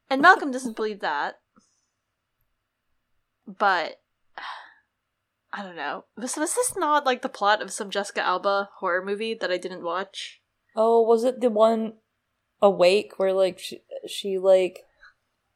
[0.09, 1.39] And Malcolm doesn't believe that
[3.47, 4.01] but
[5.53, 6.05] I don't know.
[6.17, 9.57] Was was this not like the plot of some Jessica Alba horror movie that I
[9.57, 10.41] didn't watch?
[10.75, 11.93] Oh, was it the one
[12.61, 14.79] Awake where like she, she like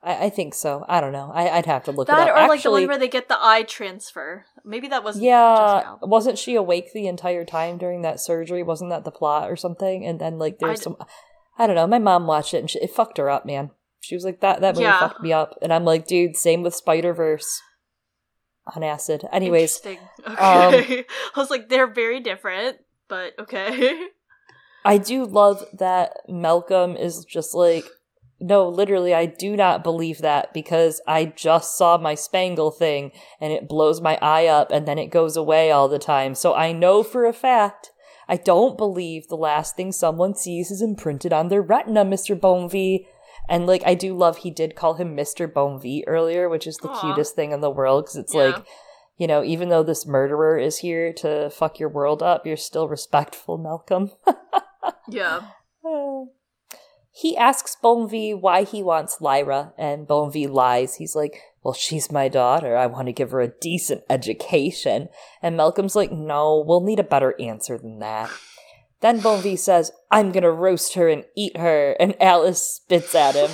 [0.03, 0.85] I, I think so.
[0.87, 1.31] I don't know.
[1.33, 3.37] I, would have to look that, or Actually, like the one where they get the
[3.39, 4.45] eye transfer.
[4.63, 5.25] Maybe that wasn't.
[5.25, 5.95] yeah.
[6.01, 8.61] Wasn't she awake the entire time during that surgery?
[8.61, 10.05] Wasn't that the plot or something?
[10.05, 10.97] And then like there's some.
[11.57, 11.87] I don't know.
[11.87, 13.71] My mom watched it and she, it fucked her up, man.
[14.01, 14.61] She was like that.
[14.61, 14.99] That movie yeah.
[14.99, 17.61] fucked me up, and I'm like, dude, same with Spider Verse
[18.75, 19.25] on acid.
[19.31, 19.99] Anyways, okay.
[20.25, 21.05] Um, I
[21.35, 24.07] was like, they're very different, but okay.
[24.85, 27.85] I do love that Malcolm is just like
[28.39, 33.11] no, literally, I do not believe that because I just saw my Spangle thing
[33.41, 36.35] and it blows my eye up and then it goes away all the time.
[36.35, 37.91] So I know for a fact
[38.29, 42.37] I don't believe the last thing someone sees is imprinted on their retina, Mr.
[42.37, 43.05] Bonvi.
[43.49, 45.47] And like, I do love he did call him Mr.
[45.51, 47.01] Bonvi earlier, which is the Aw.
[47.01, 48.41] cutest thing in the world because it's Yeah.
[48.47, 48.65] like,
[49.17, 52.87] you know, even though this murderer is here to fuck your world up, you're still
[52.87, 54.11] respectful, Malcolm.
[55.09, 55.41] Yeah.
[57.11, 60.95] He asks Bonvi why he wants Lyra, and Bonvi lies.
[60.97, 62.77] He's like, Well, she's my daughter.
[62.77, 65.09] I want to give her a decent education.
[65.41, 68.29] And Malcolm's like, No, we'll need a better answer than that.
[69.01, 73.51] Then Bonvi says, I'm gonna roast her and eat her, and Alice spits at him.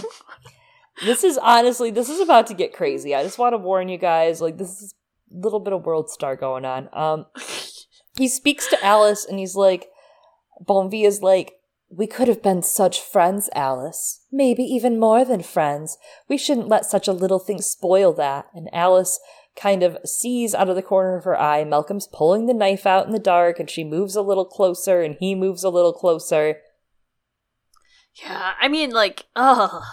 [1.05, 3.13] this is honestly, this is about to get crazy.
[3.13, 4.93] I just want to warn you guys, like, this is
[5.31, 6.89] a little bit of World Star going on.
[6.93, 7.25] Um,
[8.17, 9.89] he speaks to Alice, and he's like,
[10.63, 11.55] Bonvi is like,
[11.95, 14.25] we could have been such friends, Alice.
[14.31, 15.97] Maybe even more than friends.
[16.27, 18.47] We shouldn't let such a little thing spoil that.
[18.53, 19.19] And Alice
[19.55, 23.05] kind of sees out of the corner of her eye Malcolm's pulling the knife out
[23.05, 26.57] in the dark, and she moves a little closer, and he moves a little closer.
[28.15, 29.83] Yeah, I mean, like, ugh.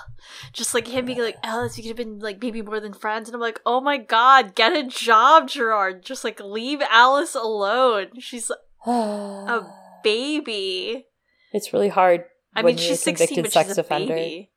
[0.53, 3.29] Just like him being like, Alice, you could have been like maybe more than friends.
[3.29, 6.05] And I'm like, oh my god, get a job, Gerard.
[6.05, 8.21] Just like leave Alice alone.
[8.21, 8.51] She's
[8.87, 9.63] a
[10.05, 11.07] baby.
[11.53, 12.25] it's really hard.
[12.55, 14.51] I mean, she's 16, convicted but sex she's a offender baby.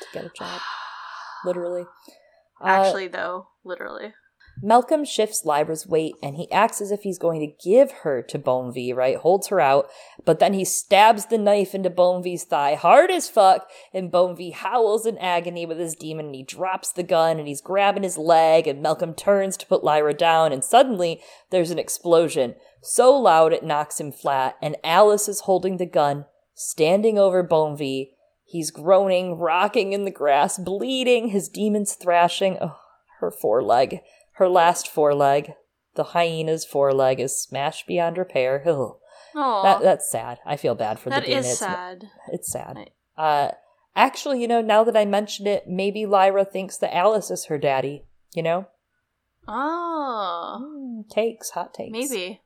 [0.00, 0.60] to get a job.
[1.44, 1.86] Literally.
[2.60, 4.14] Uh, Actually, though, literally.
[4.62, 8.38] Malcolm shifts Lyra's weight and he acts as if he's going to give her to
[8.38, 9.16] Bonvi, right?
[9.16, 9.88] Holds her out,
[10.24, 15.06] but then he stabs the knife into Bonvi's thigh hard as fuck, and Bonvi howls
[15.06, 18.66] in agony with his daemon and he drops the gun and he's grabbing his leg
[18.66, 22.54] and Malcolm turns to put Lyra down and suddenly there's an explosion.
[22.80, 28.10] So loud it knocks him flat, and Alice is holding the gun, standing over Bonvi.
[28.44, 32.58] He's groaning, rocking in the grass, bleeding, his daemon's thrashing.
[32.60, 32.76] Oh,
[33.20, 34.00] her foreleg.
[34.34, 35.54] Her last foreleg,
[35.94, 38.62] the hyena's foreleg, is smashed beyond repair.
[38.66, 38.96] Ugh.
[39.36, 40.38] Oh, That that's sad.
[40.46, 41.40] I feel bad for that the daemon.
[41.44, 42.04] is It's, sad.
[42.32, 42.76] it's sad.
[42.76, 42.92] Right.
[43.16, 43.50] Uh,
[43.96, 47.58] actually, you know, now that I mention it, maybe Lyra thinks that Alice is her
[47.58, 48.04] daddy.
[48.34, 48.66] You know,
[49.46, 50.58] Oh,
[51.06, 51.92] Mm, takes hot takes.
[51.92, 52.42] maybe.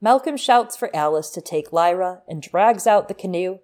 [0.00, 3.58] Malcolm shouts for Alice to take Lyra and drags out the canoe.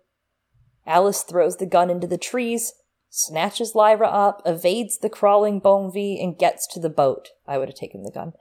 [0.87, 2.73] Alice throws the gun into the trees,
[3.11, 7.31] snatches Lyra up, evades the crawling Bonvi, and gets to the boat.
[7.47, 8.33] I would have taken the gun.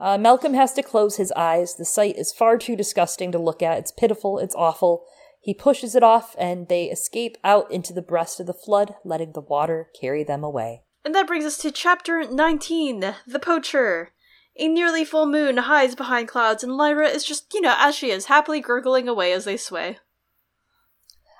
[0.00, 1.76] Uh, Malcolm has to close his eyes.
[1.76, 3.78] The sight is far too disgusting to look at.
[3.78, 4.38] It's pitiful.
[4.38, 5.04] It's awful.
[5.40, 9.32] He pushes it off, and they escape out into the breast of the flood, letting
[9.32, 10.82] the water carry them away.
[11.04, 14.12] And that brings us to chapter 19 The Poacher.
[14.56, 18.10] A nearly full moon hides behind clouds, and Lyra is just, you know, as she
[18.10, 19.98] is, happily gurgling away as they sway.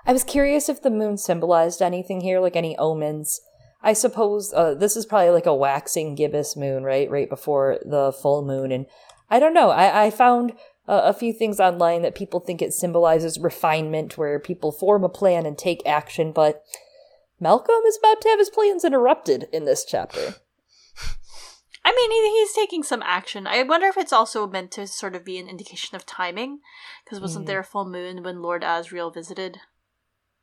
[0.05, 3.41] I was curious if the moon symbolized anything here, like any omens.
[3.83, 7.11] I suppose uh, this is probably like a waxing gibbous moon, right?
[7.11, 8.73] Right before the full moon.
[8.73, 8.87] And
[9.31, 9.71] I don't know.
[9.71, 10.53] I, I found
[10.89, 15.09] uh, a few things online that people think it symbolizes refinement, where people form a
[15.09, 16.33] plan and take action.
[16.33, 16.63] But
[17.41, 20.35] Malcolm is about to have his plans interrupted in this chapter.
[21.85, 23.49] I mean, he, he's taking some action.
[23.49, 26.61] I wonder if it's also meant to sort of be an indication of timing,
[27.05, 27.49] because wasn't Hmm.
[27.49, 29.59] there a full moon when Lord Asriel visited?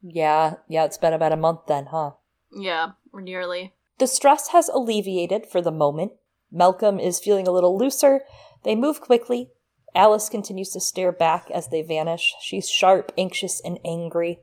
[0.01, 2.11] Yeah, yeah, it's been about a month then, huh?
[2.51, 3.73] Yeah, or nearly.
[3.99, 6.13] The stress has alleviated for the moment.
[6.51, 8.21] Malcolm is feeling a little looser.
[8.63, 9.49] They move quickly.
[9.93, 12.33] Alice continues to stare back as they vanish.
[12.41, 14.39] She's sharp, anxious, and angry.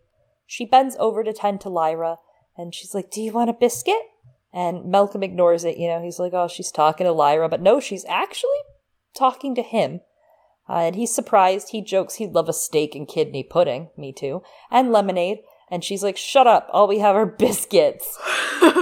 [0.47, 2.19] She bends over to tend to Lyra,
[2.57, 4.03] and she's like, Do you want a biscuit?
[4.53, 5.77] And Malcolm ignores it.
[5.77, 7.49] You know, he's like, Oh, she's talking to Lyra.
[7.49, 8.51] But no, she's actually
[9.17, 10.01] talking to him.
[10.69, 11.71] Uh, and he's surprised.
[11.71, 13.91] He jokes he'd love a steak and kidney pudding.
[13.97, 14.43] Me too.
[14.71, 15.39] And lemonade.
[15.71, 16.69] And she's like, Shut up.
[16.73, 18.19] All we have are biscuits.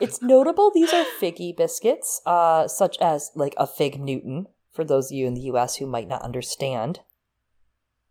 [0.00, 5.10] It's notable these are figgy biscuits, uh, such as like a fig Newton, for those
[5.10, 7.00] of you in the US who might not understand.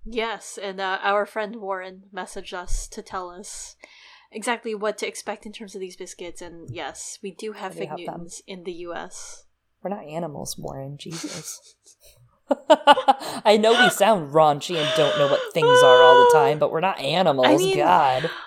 [0.05, 3.75] yes, and uh, our friend Warren messaged us to tell us
[4.31, 7.79] exactly what to expect in terms of these biscuits, and yes, we do have We
[7.79, 8.05] Fig have them.
[8.05, 9.45] Newtons in the US.
[9.81, 11.75] We're not animals, Warren, Jesus.
[13.45, 16.71] I know we sound raunchy and don't know what things are all the time, but
[16.71, 18.29] we're not animals, I mean- God.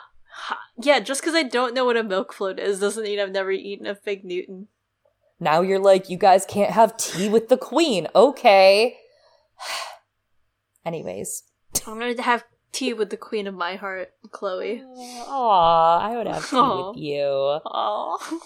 [0.80, 3.50] Yeah, just because I don't know what a milk float is doesn't mean I've never
[3.52, 4.68] eaten a Fig Newton.
[5.38, 8.08] Now you're like, you guys can't have tea with the queen.
[8.16, 8.96] Okay.
[10.86, 11.42] Anyways.
[11.86, 14.82] I'm gonna have tea with the queen of my heart, Chloe.
[14.82, 16.90] Aw, I would have tea Aw.
[16.90, 17.20] with you.
[17.66, 18.40] Oh.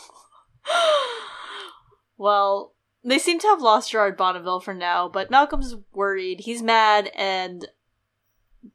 [2.18, 2.74] well,
[3.06, 6.40] they seem to have lost Gerard Bonneville for now, but Malcolm's worried.
[6.40, 7.66] He's mad, and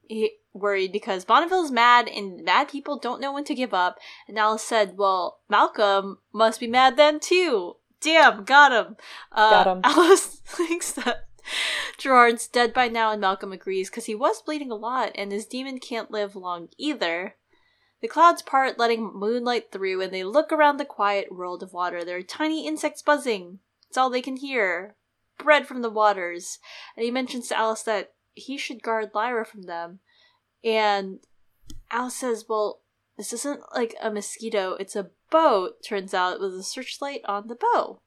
[0.07, 3.99] he worried because Bonneville's mad and mad people don't know when to give up.
[4.27, 7.75] And Alice said, Well, Malcolm must be mad then too.
[7.99, 8.95] Damn, got him.
[9.31, 9.81] Uh, Got him.
[9.83, 11.27] Alice thinks that
[11.97, 15.45] Gerard's dead by now, and Malcolm agrees because he was bleeding a lot, and his
[15.45, 17.35] daemon can't live long either.
[18.01, 22.03] The clouds part, letting moonlight through, and they look around the quiet world of water.
[22.03, 23.59] There are tiny insects buzzing.
[23.91, 24.95] It's all they can hear.
[25.37, 26.59] Bread from the waters.
[26.95, 29.99] And he mentions to Alice that he should guard Lyra from them.
[30.63, 31.19] And
[31.91, 32.79] Alice says, Well,
[33.17, 37.49] this isn't like a mosquito, it's a boat, turns out, it was a searchlight on
[37.49, 37.99] the bow.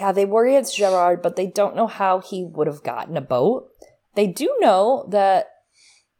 [0.00, 3.20] Yeah, they worry it's Gerard, but they don't know how he would have gotten a
[3.20, 3.68] boat.
[4.14, 5.50] They do know that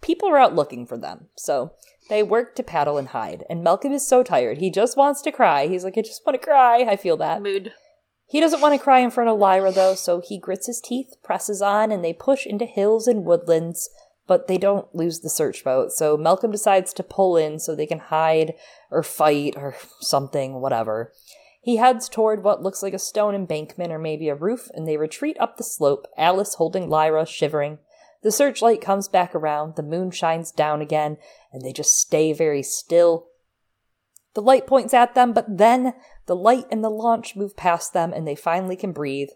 [0.02, 1.72] people are out looking for them, so
[2.08, 3.44] they work to paddle and hide.
[3.48, 4.58] And Malcolm is so tired.
[4.58, 5.66] He just wants to cry.
[5.66, 6.80] He's like, I just want to cry.
[6.88, 7.42] I feel that.
[7.42, 7.72] Mood.
[8.26, 11.14] He doesn't want to cry in front of Lyra, though, so he grits his teeth,
[11.22, 13.88] presses on, and they push into hills and woodlands,
[14.26, 15.92] but they don't lose the search boat.
[15.92, 18.52] So Malcolm decides to pull in so they can hide
[18.90, 21.12] or fight or something, whatever.
[21.62, 24.98] He heads toward what looks like a stone embankment or maybe a roof, and they
[24.98, 27.78] retreat up the slope, Alice holding Lyra, shivering.
[28.22, 31.18] The searchlight comes back around, the moon shines down again,
[31.52, 33.28] and they just stay very still.
[34.34, 35.94] The light points at them, but then
[36.26, 39.30] the light and the launch move past them and they finally can breathe.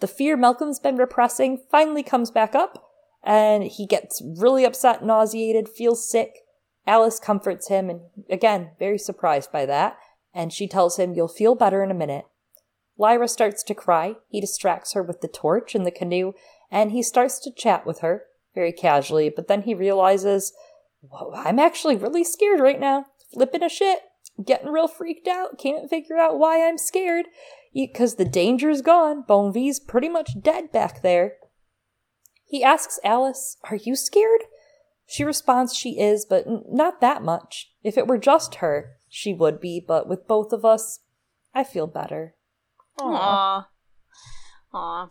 [0.00, 2.84] The fear Malcolm's been repressing finally comes back up,
[3.24, 6.40] and he gets really upset, nauseated, feels sick.
[6.86, 8.00] Alice comforts him, and
[8.30, 9.98] again, very surprised by that,
[10.34, 12.26] and she tells him, You'll feel better in a minute.
[12.98, 14.16] Lyra starts to cry.
[14.28, 16.32] He distracts her with the torch and the canoe,
[16.70, 20.52] and he starts to chat with her, very casually, but then he realizes,
[21.00, 23.06] Whoa, I'm actually really scared right now.
[23.32, 24.00] Flipping a shit.
[24.44, 25.58] Getting real freaked out.
[25.58, 27.26] Can't figure out why I'm scared.
[27.72, 29.22] Because the danger's gone.
[29.26, 31.34] Bonvie's pretty much dead back there.
[32.44, 34.42] He asks Alice, Are you scared?
[35.06, 37.70] She responds she is, but not that much.
[37.82, 41.00] If it were just her, she would be, but with both of us,
[41.54, 42.34] I feel better.
[42.98, 43.66] Aww.
[44.74, 45.10] Aww.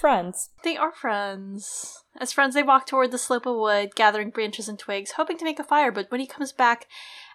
[0.00, 0.50] Friends.
[0.62, 2.04] They are friends.
[2.18, 5.44] As friends, they walk toward the slope of wood, gathering branches and twigs, hoping to
[5.44, 6.86] make a fire, but when he comes back,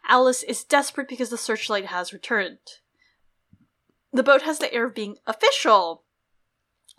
[0.08, 2.60] Alice is desperate because the searchlight has returned.
[4.14, 6.04] The boat has the air of being official,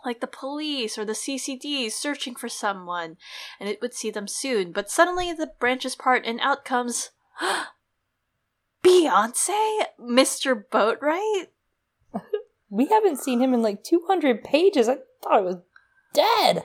[0.04, 3.16] like the police or the CCD searching for someone,
[3.60, 4.72] and it would see them soon.
[4.72, 7.10] But suddenly the branches part, and out comes
[8.82, 10.64] Beyonce, Mr.
[10.70, 11.48] Boatwright.
[12.72, 14.88] We haven't seen him in like 200 pages.
[14.88, 15.56] I thought it was
[16.14, 16.64] dead.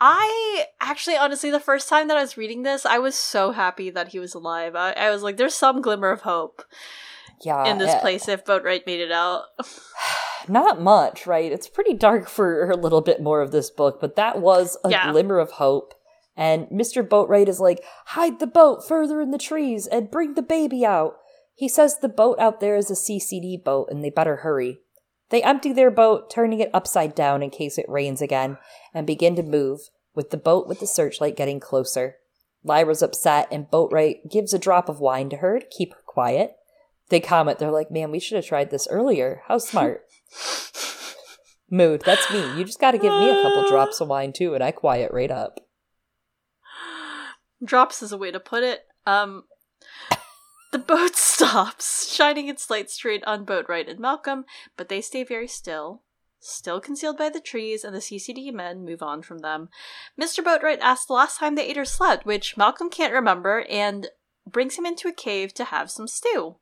[0.00, 3.90] I actually, honestly, the first time that I was reading this, I was so happy
[3.90, 4.74] that he was alive.
[4.74, 6.62] I, I was like, there's some glimmer of hope
[7.42, 7.66] Yeah.
[7.70, 9.42] in this place if Boatwright made it out.
[10.48, 11.52] Not much, right?
[11.52, 14.90] It's pretty dark for a little bit more of this book, but that was a
[14.90, 15.12] Yeah.
[15.12, 15.94] glimmer of hope.
[16.36, 17.06] And Mr.
[17.06, 21.16] Boatwright is like, hide the boat further in the trees and bring the baby out.
[21.54, 24.80] He says the boat out there is a CCD boat and they better hurry.
[25.30, 28.58] They empty their boat, turning it upside down in case it rains again,
[28.92, 29.80] and begin to move,
[30.14, 32.16] with the boat with the searchlight getting closer.
[32.62, 36.56] Lyra's upset, and Boatwright gives a drop of wine to her to keep her quiet.
[37.08, 39.42] They comment, they're like, man, we should have tried this earlier.
[39.48, 40.04] How smart.
[41.70, 42.56] Mood, that's me.
[42.56, 45.30] You just gotta give me a couple drops of wine too, and I quiet right
[45.30, 45.60] up.
[47.62, 48.86] Drops is a way to put it.
[49.06, 49.44] Um,
[50.74, 54.44] the boat stops, shining its light straight on Boatwright and Malcolm,
[54.76, 56.02] but they stay very still,
[56.40, 59.68] still concealed by the trees, and the CCD men move on from them.
[60.20, 60.42] Mr.
[60.42, 64.08] Boatwright asks the last time they ate or slept, which Malcolm can't remember, and
[64.50, 66.56] brings him into a cave to have some stew.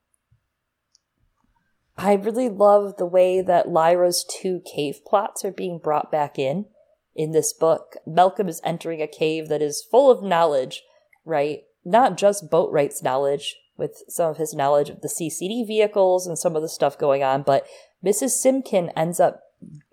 [1.97, 6.67] I really love the way that Lyra's two cave plots are being brought back in
[7.15, 7.97] in this book.
[8.07, 10.83] Malcolm is entering a cave that is full of knowledge,
[11.25, 11.63] right?
[11.83, 16.57] Not just Boatwright's knowledge, with some of his knowledge of the CCD vehicles and some
[16.57, 17.67] of the stuff going on, but
[18.05, 18.45] Mrs.
[18.45, 19.41] Simkin ends up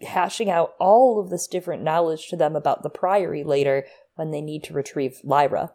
[0.02, 4.42] hashing out all of this different knowledge to them about the Priory later when they
[4.42, 5.72] need to retrieve Lyra.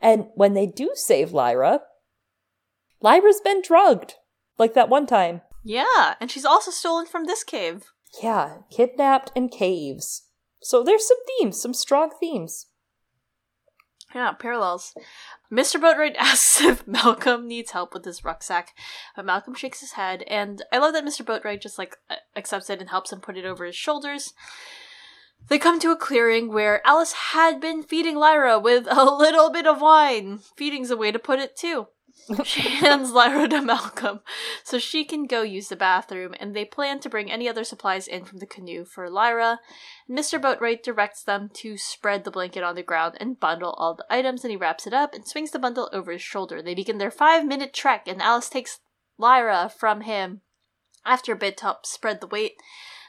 [0.00, 1.80] And when they do save Lyra,
[3.00, 4.14] Lyra's been drugged.
[4.58, 5.40] Like that one time.
[5.64, 7.84] Yeah, and she's also stolen from this cave.
[8.22, 10.28] Yeah, kidnapped in caves.
[10.62, 12.66] So there's some themes, some strong themes.
[14.14, 14.94] Yeah, parallels.
[15.54, 15.80] Mr.
[15.80, 18.74] Boatwright asks if Malcolm needs help with his rucksack,
[19.14, 21.24] but Malcolm shakes his head, and I love that Mr.
[21.24, 21.96] Boatwright just like
[22.36, 24.34] accepts it and helps him put it over his shoulders.
[25.48, 29.66] They come to a clearing where Alice had been feeding Lyra with a little bit
[29.66, 30.40] of wine.
[30.56, 31.88] Feeding's a way to put it too.
[32.44, 34.20] she hands Lyra to Malcolm
[34.62, 38.08] so she can go use the bathroom, and they plan to bring any other supplies
[38.08, 39.60] in from the canoe for Lyra.
[40.08, 40.40] Mr.
[40.40, 44.42] Boatwright directs them to spread the blanket on the ground and bundle all the items,
[44.44, 46.62] and he wraps it up and swings the bundle over his shoulder.
[46.62, 48.80] They begin their five minute trek, and Alice takes
[49.18, 50.40] Lyra from him
[51.04, 52.54] after a spread the weight.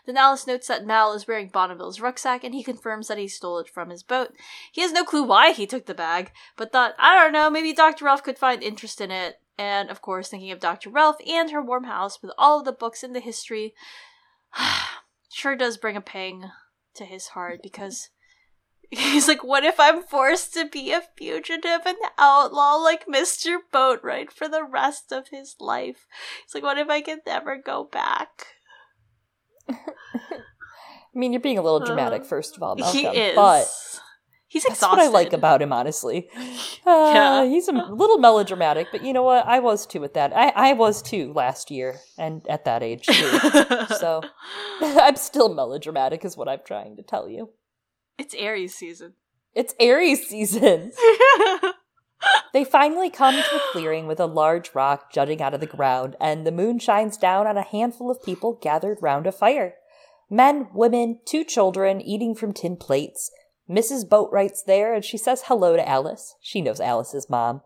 [0.05, 3.59] Then Alice notes that Mal is wearing Bonneville's rucksack and he confirms that he stole
[3.59, 4.33] it from his boat.
[4.71, 7.73] He has no clue why he took the bag, but thought, I don't know, maybe
[7.73, 8.05] Dr.
[8.05, 9.39] Relf could find interest in it.
[9.57, 10.89] And of course, thinking of Dr.
[10.89, 13.73] Relf and her warm house with all of the books in the history
[15.31, 16.51] sure does bring a pang
[16.95, 18.09] to his heart because
[18.89, 23.57] he's like, what if I'm forced to be a fugitive and outlaw like Mr.
[23.73, 26.05] Boatwright for the rest of his life?
[26.45, 28.54] He's like, what if I can never go back?
[29.69, 32.99] I mean, you're being a little dramatic, uh, first of all, Malcolm.
[32.99, 33.35] He is.
[33.35, 33.65] But
[34.47, 34.85] he's exhausted.
[34.85, 36.29] That's what I like about him, honestly.
[36.87, 37.45] Uh, yeah.
[37.45, 39.47] He's a little melodramatic, but you know what?
[39.47, 40.31] I was too with that.
[40.35, 43.39] I, I was too last year, and at that age, too.
[43.97, 44.21] so
[44.81, 47.49] I'm still melodramatic, is what I'm trying to tell you.
[48.19, 49.13] It's Aries season.
[49.55, 50.91] It's Aries season.
[52.53, 56.15] They finally come to a clearing with a large rock jutting out of the ground,
[56.19, 59.75] and the moon shines down on a handful of people gathered round a fire.
[60.29, 63.31] Men, women, two children eating from tin plates.
[63.69, 64.07] Mrs.
[64.07, 66.35] Boatwright's there and she says hello to Alice.
[66.39, 67.61] She knows Alice's mom.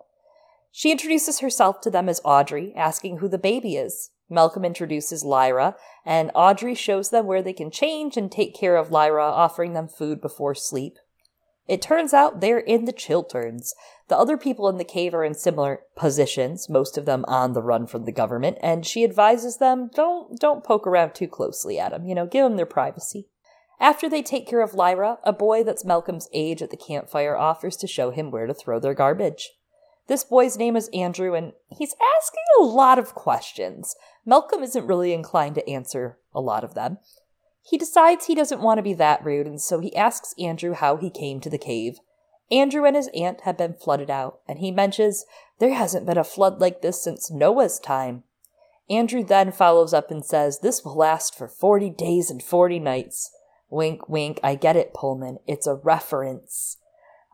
[0.72, 4.12] She introduces herself to them as Audrey, asking who the baby is.
[4.30, 8.92] Malcolm introduces Lyra, and Audrey shows them where they can change and take care of
[8.92, 10.98] Lyra, offering them food before sleep.
[11.70, 13.76] It turns out they're in the Chilterns.
[14.08, 17.62] The other people in the cave are in similar positions, most of them on the
[17.62, 21.92] run from the government, and she advises them don't don't poke around too closely at
[21.92, 23.28] them, you know, give them their privacy.
[23.80, 27.78] After they take care of Lyra, a boy that's Malcolm's age at the campfire offers
[27.78, 29.52] to show him where to throw their garbage.
[30.08, 33.96] This boy's name is Andrew, and he's asking a lot of questions.
[34.26, 36.98] Malcolm isn't really inclined to answer a lot of them.
[37.62, 40.98] He decides he doesn't want to be that rude, and so he asks Andrew how
[40.98, 42.00] he came to the cave.
[42.52, 45.26] Andrew and his aunt have been flooded out, and he mentions
[45.60, 48.24] there hasn't been a flood like this since Noah's time.
[48.90, 53.32] Andrew then follows up and says this will last for 40 days and 40 nights.
[53.70, 55.38] Wink, wink, I get it, Pullman.
[55.46, 56.78] It's a reference.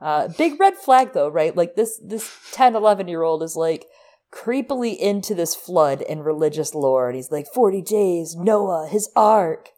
[0.02, 1.56] Uh, big red flag though, right?
[1.56, 3.86] Like this, this 10, 11 year old is like
[4.34, 7.08] creepily into this flood and religious lore.
[7.08, 9.70] And he's like, 40 days, Noah, his ark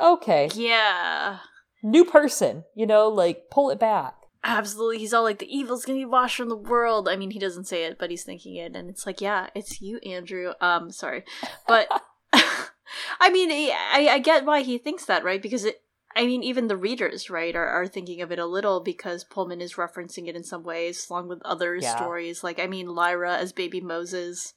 [0.00, 0.50] okay.
[0.54, 1.38] Yeah.
[1.82, 4.14] New person, you know, like pull it back.
[4.42, 4.98] Absolutely.
[4.98, 7.08] He's all like, the evil's gonna be washed from the world.
[7.08, 8.74] I mean, he doesn't say it, but he's thinking it.
[8.74, 10.52] And it's like, yeah, it's you, Andrew.
[10.60, 11.24] Um, sorry.
[11.68, 11.88] But,
[12.32, 15.42] I mean, I, I get why he thinks that, right?
[15.42, 15.82] Because it,
[16.16, 19.60] I mean, even the readers, right, are, are thinking of it a little because Pullman
[19.60, 21.94] is referencing it in some ways, along with other yeah.
[21.94, 22.42] stories.
[22.42, 24.54] Like, I mean, Lyra as baby Moses.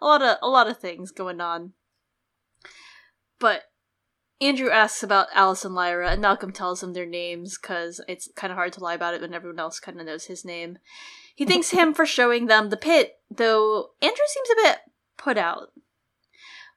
[0.00, 1.72] A lot of, a lot of things going on.
[3.40, 3.62] But
[4.42, 8.50] Andrew asks about Alice and Lyra, and Malcolm tells him their names because it's kind
[8.50, 10.78] of hard to lie about it when everyone else kind of knows his name.
[11.34, 14.78] He thanks him for showing them the pit, though Andrew seems a bit
[15.16, 15.72] put out.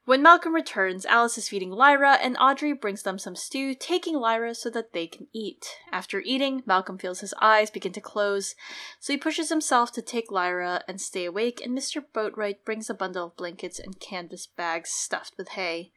[0.06, 4.54] When Malcolm returns, Alice is feeding Lyra, and Audrey brings them some stew, taking Lyra
[4.54, 5.66] so that they can eat.
[5.92, 8.54] After eating, Malcolm feels his eyes begin to close,
[9.00, 12.04] so he pushes himself to take Lyra and stay awake, and Mr.
[12.14, 15.92] Boatwright brings a bundle of blankets and canvas bags stuffed with hay.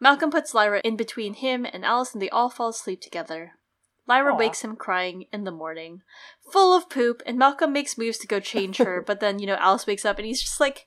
[0.00, 3.52] Malcolm puts Lyra in between him and Alice, and they all fall asleep together.
[4.06, 4.38] Lyra Aww.
[4.38, 6.02] wakes him crying in the morning,
[6.52, 9.56] full of poop, and Malcolm makes moves to go change her, but then, you know,
[9.58, 10.86] Alice wakes up and he's just like,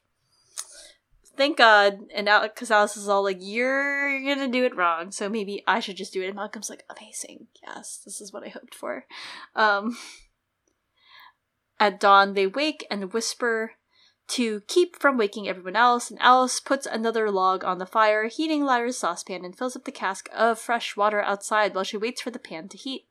[1.36, 2.00] thank God.
[2.14, 5.98] And because Alice is all like, you're gonna do it wrong, so maybe I should
[5.98, 6.28] just do it.
[6.28, 7.48] And Malcolm's like, amazing.
[7.64, 9.06] Yes, this is what I hoped for.
[9.56, 9.98] Um,
[11.80, 13.74] at dawn, they wake and whisper
[14.30, 18.64] to keep from waking everyone else, and Alice puts another log on the fire, heating
[18.64, 22.32] Lyra's saucepan, and fills up the cask of fresh water outside while she waits for
[22.32, 23.08] the pan to heat.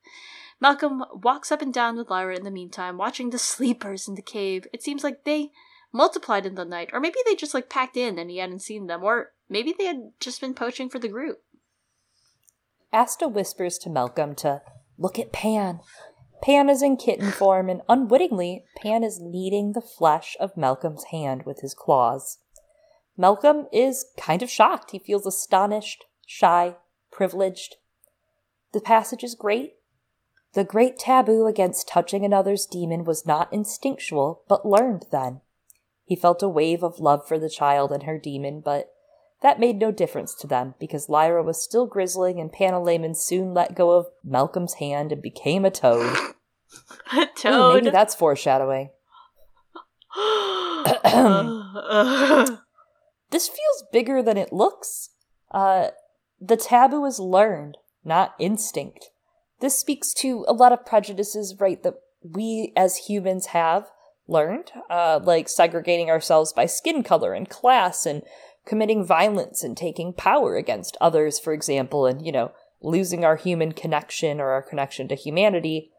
[0.59, 4.21] Malcolm walks up and down with Lyra in the meantime, watching the sleepers in the
[4.21, 4.67] cave.
[4.73, 5.51] It seems like they
[5.91, 8.87] multiplied in the night, or maybe they just like packed in and he hadn't seen
[8.87, 11.41] them, or maybe they had just been poaching for the group.
[12.93, 14.61] Asta whispers to Malcolm to
[14.97, 15.79] look at Pan.
[16.41, 21.43] Pan is in kitten form, and unwittingly, Pan is kneading the flesh of Malcolm's hand
[21.43, 22.39] with his claws.
[23.17, 24.91] Malcolm is kind of shocked.
[24.91, 26.75] He feels astonished, shy,
[27.11, 27.77] privileged.
[28.73, 29.73] The passage is great.
[30.53, 35.41] The great taboo against touching another's daemon was not instinctual, but learned then.
[36.05, 38.93] He felt a wave of love for the child and her daemon, but
[39.41, 43.75] that made no difference to them because Lyra was still grizzling and Pantalaimon soon let
[43.75, 46.15] go of Malcolm's hand and became a toad.
[47.13, 47.71] a toad?
[47.71, 48.89] Ooh, maybe that's foreshadowing.
[53.29, 55.09] this feels bigger than it looks.
[55.51, 55.89] Uh,
[56.39, 59.11] the taboo is learned, not instinct.
[59.59, 63.89] This speaks to a lot of prejudices, right, that we as humans have
[64.27, 68.23] learned, uh, like segregating ourselves by skin color and class and
[68.67, 73.71] committing violence and taking power against others, for example, and, you know, losing our human
[73.71, 75.91] connection or our connection to humanity.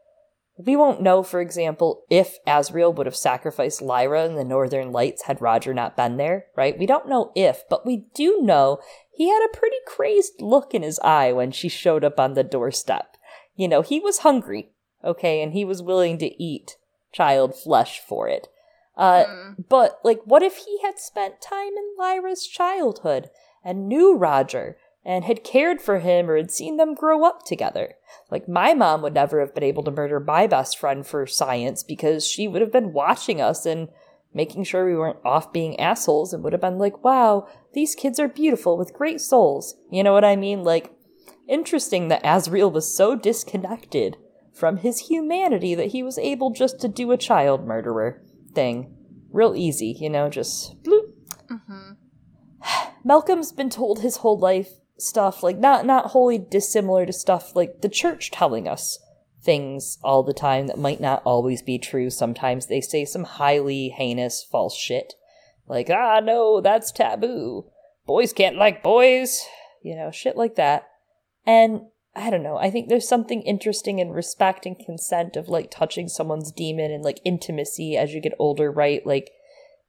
[0.57, 5.23] We won't know, for example, if Asriel would have sacrificed Lyra in the Northern Lights
[5.23, 6.79] had Roger not been there, right?
[6.79, 8.81] We don't know if, but we do know
[9.13, 12.45] he had a pretty crazed look in his eye when she showed up on the
[12.45, 13.17] doorstep.
[13.55, 14.71] You know, he was hungry,
[15.05, 16.77] okay, and he was willing to eat
[17.13, 18.49] child flesh for it.
[18.99, 19.65] Uh, mm.
[19.69, 23.31] But, like, what if he had spent time in Lyra's childhood
[23.65, 27.95] and knew Roger and had cared for him or had seen them grow up together?
[28.29, 31.85] Like, my mom would never have been able to murder my best friend for science
[31.85, 33.89] because she would have been watching us and
[34.35, 38.19] making sure we weren't off being assholes and would have been like, wow, these kids
[38.19, 39.77] are beautiful with great souls.
[39.91, 40.65] You know what I mean?
[40.65, 40.93] Like,
[41.47, 44.17] interesting that Asriel was so disconnected
[44.53, 48.21] from his humanity that he was able just to do a child murderer
[48.55, 48.95] thing.
[49.31, 51.13] Real easy, you know, just bloop.
[51.51, 51.93] Mm-hmm.
[53.05, 54.71] Malcolm's been told his whole life
[55.01, 58.99] stuff like not not wholly dissimilar to stuff like the church telling us
[59.41, 62.11] things all the time that might not always be true.
[62.11, 65.15] Sometimes they say some highly heinous false shit.
[65.67, 67.67] Like, ah no, that's taboo.
[68.07, 69.47] Boys can't like boys.
[69.83, 70.89] You know, shit like that.
[71.47, 71.83] And
[72.19, 72.57] I don't know.
[72.57, 77.05] I think there's something interesting in respect and consent of like touching someone's daemon and
[77.05, 79.07] like intimacy as you get older, right?
[79.07, 79.31] Like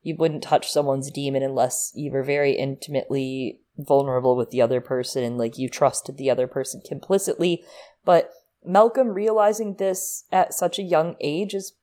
[0.03, 5.23] you wouldn't touch someone's daemon unless you were very intimately vulnerable with the other person
[5.23, 7.63] and like you trusted the other person complicitly.
[8.05, 8.31] But
[8.63, 11.73] Malcolm realizing this at such a young age is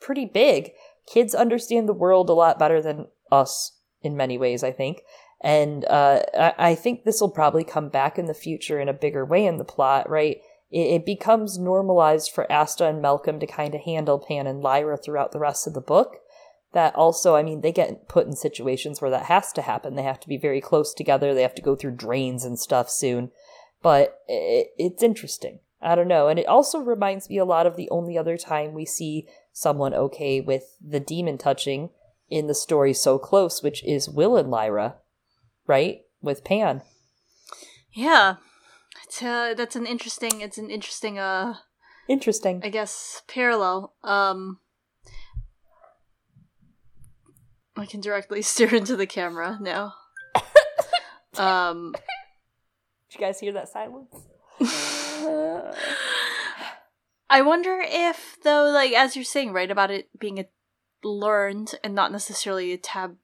[0.00, 0.70] pretty big.
[1.12, 5.02] Kids understand the world a lot better than us in many ways, I think.
[5.40, 6.22] And uh,
[6.58, 9.58] I think this will probably come back in the future in a bigger way in
[9.58, 10.40] the plot, right?
[10.70, 15.32] It, becomes normalized for Asta and Malcolm to kind of handle Pan and Lyra throughout
[15.32, 16.16] the rest of the book.
[16.72, 19.94] That also, I mean, they get put in situations where that has to happen.
[19.94, 21.32] They have to be very close together.
[21.32, 23.30] They have to go through drains and stuff soon.
[23.82, 25.60] But it, it's interesting.
[25.80, 26.28] I don't know.
[26.28, 29.94] And it also reminds me a lot of the only other time we see someone
[29.94, 31.90] okay with the daemon touching
[32.28, 34.96] in the story so close, which is Will and Lyra
[35.66, 36.00] right?
[36.20, 36.82] With Pan.
[37.92, 38.36] Yeah.
[39.04, 41.54] It's, uh, that's an interesting it's an interesting uh
[42.08, 42.60] interesting.
[42.64, 43.94] I guess parallel.
[44.02, 44.60] Um
[47.76, 49.94] I can directly stare into the camera now.
[51.36, 54.14] um Did you guys hear that silence?
[57.28, 60.46] I wonder if though like as you're saying right about it being a
[61.04, 63.16] learned and not necessarily a tab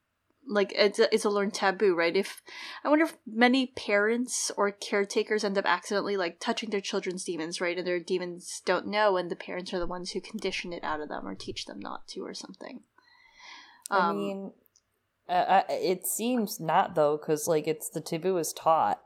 [0.47, 2.16] like it's a, it's a learned taboo right?
[2.16, 2.43] If
[2.85, 7.60] i wonder if many parents or caretakers end up accidentally like touching their children's daemons
[7.60, 7.77] right?
[7.77, 11.01] And their daemons don't know and the parents are the ones who condition it out
[11.01, 12.81] of them or teach them not to or something.
[13.90, 14.52] Um, i mean
[15.28, 19.01] uh, it seems not though because like it's the taboo is taught.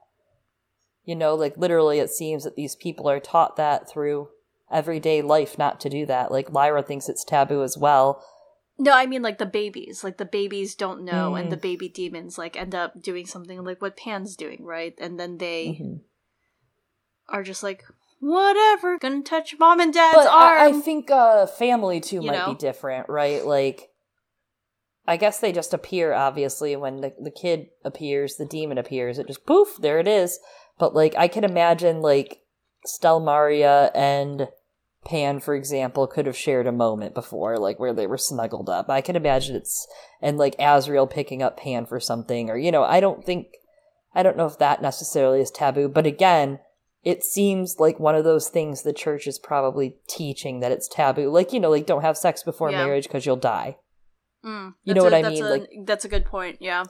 [1.05, 4.29] You know like literally it seems that these people are taught that through
[4.71, 6.33] everyday life not to do that.
[6.33, 8.25] Like lyra thinks it's taboo as well
[8.79, 10.05] no, I mean like the babies.
[10.05, 11.41] Like the babies don't know, mm.
[11.41, 11.63] and the mm.
[11.63, 14.95] baby daemons like end up doing something like what Pan's doing, right?
[14.99, 15.97] And then they mm-hmm.
[17.29, 17.85] are just like,
[18.21, 20.61] whatever, gonna touch mom and dad's but arm.
[20.61, 22.53] I, I think uh, family too you might know?
[22.53, 23.45] be different, right?
[23.45, 23.89] Like,
[25.07, 26.13] I guess they just appear.
[26.13, 29.19] Obviously, when the the kid appears, the daemon appears.
[29.19, 30.39] It just poof, there it is.
[30.79, 32.41] But like, I can imagine like
[32.87, 34.49] Stelmaria and
[35.07, 38.91] Pan, for example, could have shared a moment before, like where they were snuggled up.
[38.91, 39.87] I can imagine it's
[40.21, 43.49] and like Asriel picking up Pan for something, or you know, I don't think
[44.15, 46.59] I don't know if that necessarily is taboo, but again,
[47.05, 51.31] it seems like one of those things the church is probably teaching that it's taboo.
[51.31, 52.85] Like, you know, like don't have sex before yeah.
[52.85, 53.77] marriage because you'll die.
[54.45, 55.45] Mm, you know what I mean?
[55.45, 56.57] A, like that's a good point.
[56.61, 56.85] Yeah.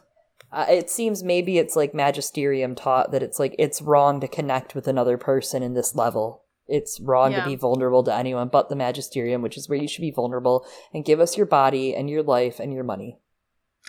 [0.50, 4.74] Uh, it seems maybe it's like magisterium taught that it's like it's wrong to connect
[4.74, 7.40] with another person in this level it's wrong yeah.
[7.40, 10.66] to be vulnerable to anyone but the magisterium, which is where you should be vulnerable
[10.92, 13.18] and give us your body and your life and your money.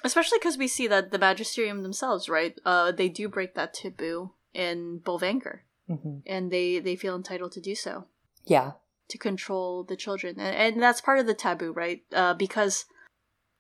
[0.04, 2.60] Especially because we see that the magisterium themselves, right?
[2.64, 6.20] Uh, they do break that taboo in Bolvangar, mm-hmm.
[6.28, 8.06] and they they feel entitled to do so.
[8.46, 8.74] Yeah,
[9.10, 12.02] to control the children, and, and that's part of the taboo, right?
[12.14, 12.86] Uh, because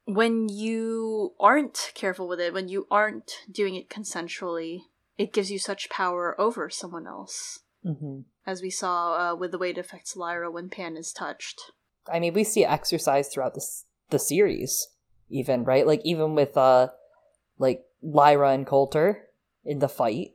[0.05, 4.81] when you aren't careful with it, when you aren't doing it consensually,
[5.17, 7.59] it gives you such power over someone else.
[7.87, 11.61] Mm-hmm as we saw uh, with the way it affects Lyra when Pan is touched.
[12.11, 13.65] I mean, we see exercise throughout the
[14.09, 14.87] the series.
[15.29, 15.85] even, right?
[15.85, 16.87] Like even with uh
[17.59, 19.27] like Lyra and Coulter
[19.65, 20.31] in the fight.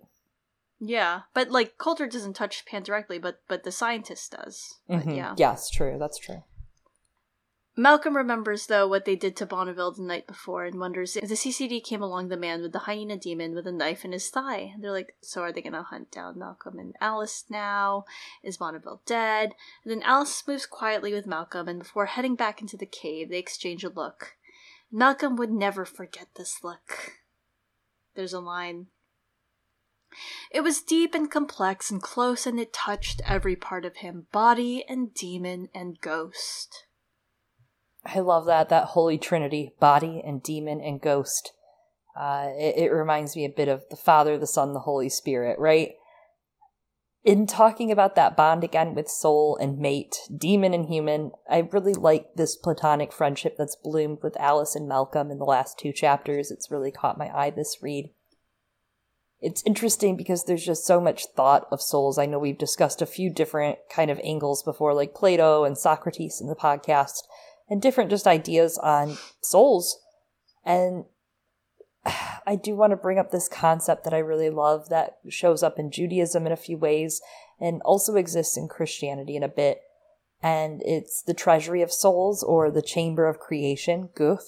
[0.79, 4.81] Yeah, but like Coulter doesn't touch Pan directly, but but the scientist does.
[4.87, 5.17] But, Mhm.
[5.17, 5.35] Yeah.
[5.39, 5.97] Yes, true.
[5.99, 6.43] That's true.
[7.75, 11.35] Malcolm remembers though what they did to Bonneville the night before and wonders if the
[11.35, 14.75] CCD came along the man with the hyena daemon with a knife in his thigh.
[14.79, 18.05] They're like, so are they gonna hunt down Malcolm and Alice now?
[18.43, 19.55] Is Bonneville dead?
[19.85, 23.39] And then Alice moves quietly with Malcolm, and before heading back into the cave, they
[23.39, 24.37] exchange a look.
[24.91, 27.15] Malcolm would never forget this look.
[28.15, 28.89] There's a line.
[30.51, 34.85] It was deep and complex and close, and it touched every part of him body
[34.87, 36.85] and daemon and ghost.
[38.05, 41.53] I love that that holy trinity, body and daemon and ghost.
[42.19, 45.59] Uh, it, it reminds me a bit of the Father, the Son, the Holy Spirit,
[45.59, 45.93] right?
[47.25, 51.95] In talking about that bond again with soul and mate, daemon and human, I really
[51.95, 56.51] like this platonic friendship that's bloomed with Alice and Malcolm in the last two chapters.
[56.51, 58.11] It's really caught my eye this read.
[59.41, 62.19] It's interesting because there's just so much thought of souls.
[62.19, 66.41] I know we've discussed a few different kind of angles before, like Plato and Socrates
[66.41, 67.23] in the podcast
[67.73, 69.99] and different just ideas on souls.
[70.63, 71.07] And
[72.47, 75.79] I do want to bring up this concept that I really love that shows up
[75.79, 77.23] in Judaism in a few ways
[77.59, 79.81] and also exists in Christianity in a bit.
[80.43, 84.43] And it's the treasury of souls or the chamber of creation, Guf.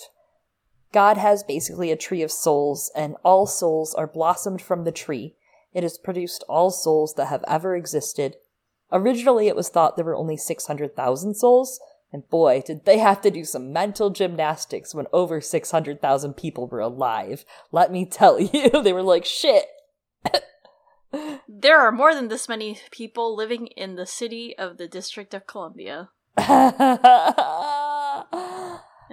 [0.93, 5.35] God has basically a tree of souls, and all souls are blossomed from the tree.
[5.73, 8.37] It has produced all souls that have ever existed.
[8.93, 11.81] Originally, it was thought there were only 600,000 souls,
[12.15, 16.79] and boy, did they have to do some mental gymnastics when over 600,000 people were
[16.79, 17.45] alive.
[17.73, 19.67] Let me tell you, they were like, shit.
[21.47, 25.47] There are more than this many people living in the city of the District of
[25.47, 26.99] Columbia, and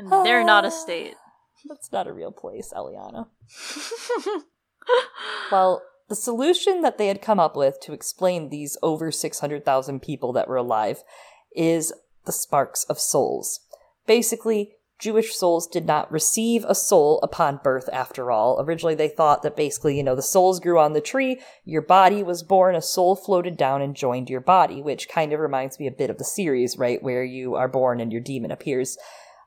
[0.10, 1.14] they're not a state.
[1.70, 3.28] That's not a real place, Eliana.
[5.52, 10.34] Well, the solution that they had come up with to explain these over 600,000 people
[10.34, 11.04] that were alive
[11.56, 11.94] is
[12.26, 13.60] the sparks of souls.
[14.06, 18.62] Basically, Jewish souls did not receive a soul upon birth after all.
[18.62, 22.22] Originally, they thought that basically, you know, the souls grew on the tree, your body
[22.22, 25.88] was born, a soul floated down and joined your body, which kind of reminds me
[25.88, 28.96] a bit of the series, right, where you are born and your daemon appears.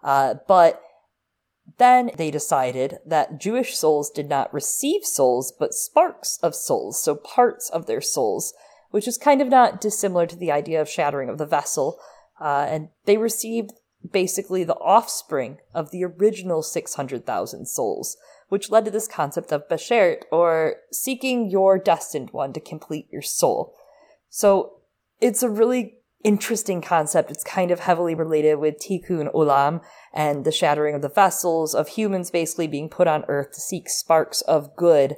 [0.02, 0.82] Uh, but
[1.78, 7.14] then they decided that Jewish souls did not receive souls, but sparks of souls, so
[7.14, 8.52] parts of their souls,
[8.90, 11.98] which is kind of not dissimilar to the idea of shattering of the vessel.
[12.44, 13.72] Uh, and they received
[14.12, 18.18] basically the offspring of the original 600,000 souls,
[18.50, 23.22] which led to this concept of Bashert, or seeking your destined one to complete your
[23.22, 23.74] soul.
[24.28, 24.80] So
[25.22, 27.30] it's a really interesting concept.
[27.30, 29.80] It's kind of heavily related with Tikkun Olam
[30.12, 33.88] and the shattering of the vessels of humans basically being put on earth to seek
[33.88, 35.16] sparks of good,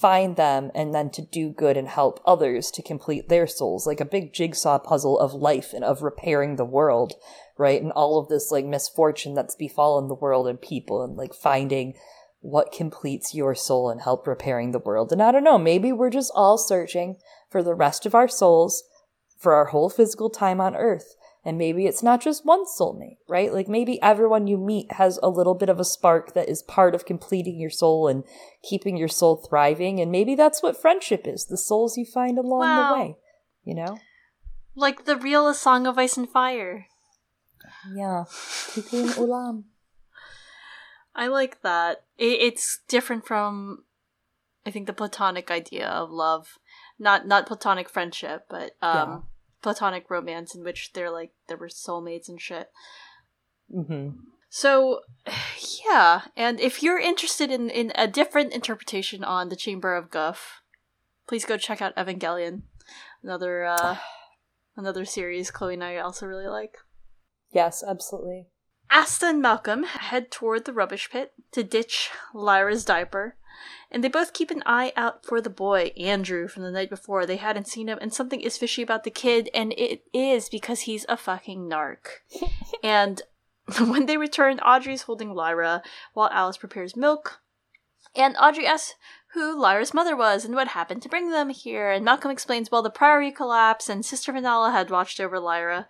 [0.00, 4.00] find them, and then to do good and help others to complete their souls, like
[4.00, 7.14] a big jigsaw puzzle of life and of repairing the world,
[7.56, 7.82] right?
[7.82, 11.94] And all of this like misfortune that's befallen the world and people and like finding
[12.40, 15.10] what completes your soul and help repairing the world.
[15.10, 17.16] And I don't know, maybe we're just all searching
[17.50, 18.84] for the rest of our souls
[19.36, 21.16] for our whole physical time on earth.
[21.48, 23.50] And maybe it's not just one soulmate, right?
[23.54, 26.94] Like maybe everyone you meet has a little bit of a spark that is part
[26.94, 28.22] of completing your soul and
[28.62, 29.98] keeping your soul thriving.
[29.98, 32.92] And maybe that's what friendship is the souls you find along Wow.
[32.94, 33.16] the way,
[33.64, 33.98] you know?
[34.74, 36.84] Like the real A Song of Ice and Fire.
[37.94, 38.24] Yeah.
[38.28, 39.64] Tikkun Olam.
[41.14, 42.04] I like that.
[42.18, 43.84] It, it's different from,
[44.66, 46.58] I think, the platonic idea of love.
[46.98, 49.18] Not not platonic friendship, but um, Yeah.
[49.62, 52.68] Platonic romance in which they're like there were soulmates and shit.
[53.72, 54.10] hmm
[54.48, 55.00] So,
[55.86, 60.62] yeah, and if you're interested in, in a different interpretation on the Chamber of Guff,
[61.26, 62.62] please go check out Evangelion,
[63.22, 63.96] another uh,
[64.76, 66.76] another series Chloe and I also really like.
[67.52, 68.46] Yes, absolutely.
[68.90, 73.36] Asta and Malcolm head toward the rubbish pit to ditch Lyra's diaper,
[73.90, 77.26] and they both keep an eye out for the boy, Andrew, from the night before.
[77.26, 80.80] They hadn't seen him, and something is fishy about the kid, and it is because
[80.80, 82.06] he's a fucking narc.
[82.82, 83.22] and
[83.78, 85.82] when they return, Audrey's holding Lyra
[86.14, 87.40] while Alice prepares milk.
[88.16, 88.94] And Audrey asks
[89.32, 91.90] who Lyra's mother was and what happened to bring them here.
[91.90, 95.86] And Malcolm explains, well, the Priory collapsed and Sister Fenella had watched over Lyra,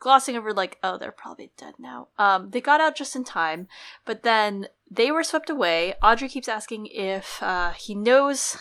[0.00, 2.08] glossing over, like, oh, they're probably dead now.
[2.18, 3.68] Um, they got out just in time,
[4.04, 5.94] but then they were swept away.
[6.02, 8.58] Audrey keeps asking if uh, he knows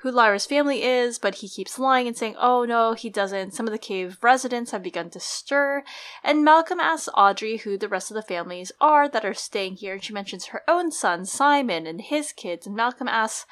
[0.00, 3.52] who Lyra's family is, but he keeps lying and saying, oh no, he doesn't.
[3.52, 5.84] Some of the cave residents have begun to stir,
[6.24, 9.94] and Malcolm asks Audrey who the rest of the families are that are staying here,
[9.94, 13.46] and she mentions her own son, Simon, and his kids, and Malcolm asks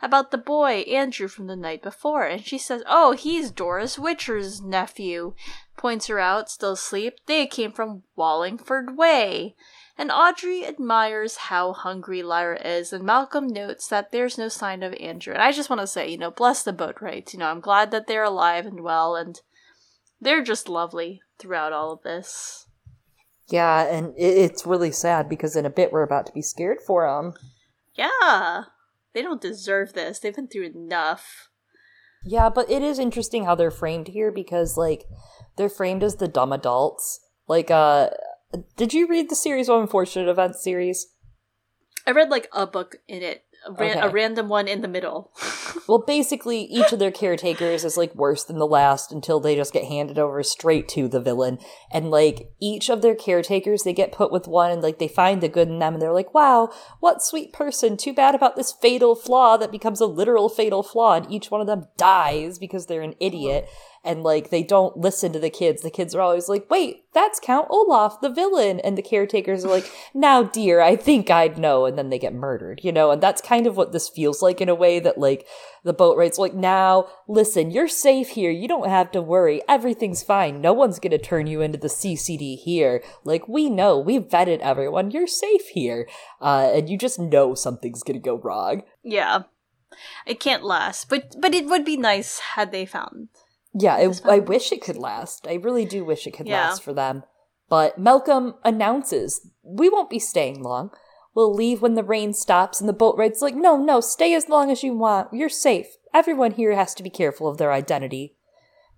[0.00, 4.60] about the boy, Andrew, from the night before, and she says, oh, he's Doris Witcher's
[4.60, 5.34] nephew.
[5.76, 7.14] Points her out, still asleep.
[7.26, 9.54] They came from Wallingford Way
[9.98, 14.94] and Audrey admires how hungry Lyra is, and Malcolm notes that there's no sign of
[14.94, 15.34] Andrew.
[15.34, 17.32] And I just want to say, you know, bless the Boatwrights.
[17.32, 19.40] You know, I'm glad that they're alive and well, and
[20.20, 22.66] they're just lovely throughout all of this.
[23.48, 27.06] Yeah, and it's really sad because in a bit we're about to be scared for
[27.06, 27.34] them.
[27.94, 28.64] Yeah,
[29.12, 30.18] they don't deserve this.
[30.18, 31.48] They've been through enough.
[32.24, 35.04] Yeah, but it is interesting how they're framed here because, like,
[35.56, 37.20] they're framed as the dumb adults.
[37.46, 38.10] Like, uh,
[38.76, 41.08] did you read the series of unfortunate events series?
[42.06, 44.06] I read like a book in it, a, ran- okay.
[44.06, 45.30] a random one in the middle.
[45.88, 49.72] well, basically, each of their caretakers is like worse than the last until they just
[49.72, 51.58] get handed over straight to the villain.
[51.92, 55.40] And like each of their caretakers, they get put with one and like they find
[55.40, 57.96] the good in them and they're like, wow, what sweet person.
[57.96, 61.14] Too bad about this fatal flaw that becomes a literal fatal flaw.
[61.14, 63.68] And each one of them dies because they're an idiot
[64.04, 65.82] and like they don't listen to the kids.
[65.82, 68.80] The kids are always like, wait, that's Count Olaf, the villain.
[68.80, 71.86] And the caretakers are like, now, dear, I think I'd know.
[71.86, 73.12] And then they get murdered, you know?
[73.12, 75.46] And that's kind of what this feels like in a way that like
[75.84, 78.50] the Boatwrights like, now, listen, you're safe here.
[78.50, 79.62] You don't have to worry.
[79.68, 80.60] Everything's fine.
[80.60, 83.04] No one's going to turn you into the CCD here.
[83.24, 83.98] Like, we know.
[83.98, 85.12] We've vetted everyone.
[85.12, 86.08] You're safe here.
[86.40, 88.82] Uh, and you just know something's going to go wrong.
[89.04, 89.44] Yeah.
[90.26, 93.28] It can't last, but but it would be nice had they found
[93.74, 95.46] yeah, it, I wish it could last.
[95.46, 96.68] I really do wish it could yeah.
[96.68, 97.24] last for them.
[97.68, 100.90] But Malcolm announces, we won't be staying long.
[101.34, 104.70] We'll leave when the rain stops and the Boatwright's like, no, no, stay as long
[104.70, 105.32] as you want.
[105.32, 105.86] You're safe.
[106.12, 108.36] Everyone here has to be careful of their identity.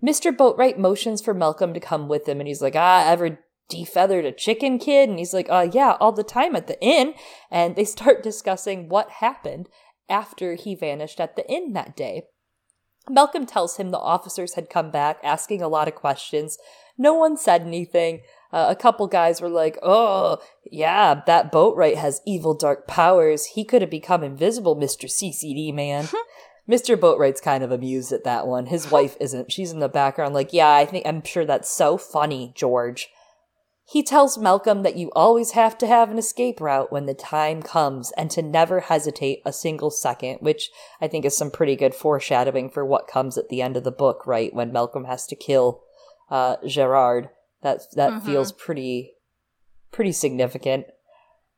[0.05, 0.37] Mr.
[0.37, 3.39] Boatwright motions for Malcolm to come with him and he's like, ah, ever
[3.71, 5.09] defeathered a chicken kid?
[5.09, 7.15] And he's like, uh, yeah, all the time at the inn.
[7.53, 9.69] And they start discussing what happened
[10.09, 12.25] after he vanished at the inn that day.
[13.09, 16.59] Malcolm tells him the officers had come back asking a lot of questions.
[16.97, 18.21] No one said anything.
[18.53, 20.39] Uh, a couple guys were like, oh,
[20.71, 23.47] yeah, that Boatwright has evil dark powers.
[23.47, 25.07] He could have become invisible, Mr.
[25.07, 26.09] CCD man.
[26.69, 26.99] Mr.
[26.99, 28.67] Boatwright's kind of amused at that one.
[28.67, 29.53] His wife isn't.
[29.53, 33.11] She's in the background, like, yeah, I think, I'm sure that's so funny, George.
[33.87, 37.63] He tells Malcolm that you always have to have an escape route when the time
[37.63, 40.71] comes and to never hesitate a single second, which
[41.03, 43.93] I think is some pretty good foreshadowing for what comes at the end of the
[43.93, 44.55] book, right?
[44.55, 45.83] When Malcolm has to kill
[46.31, 47.29] uh, Gerard.
[47.63, 48.27] That that mm-hmm.
[48.27, 49.15] feels pretty
[49.91, 50.87] pretty significant.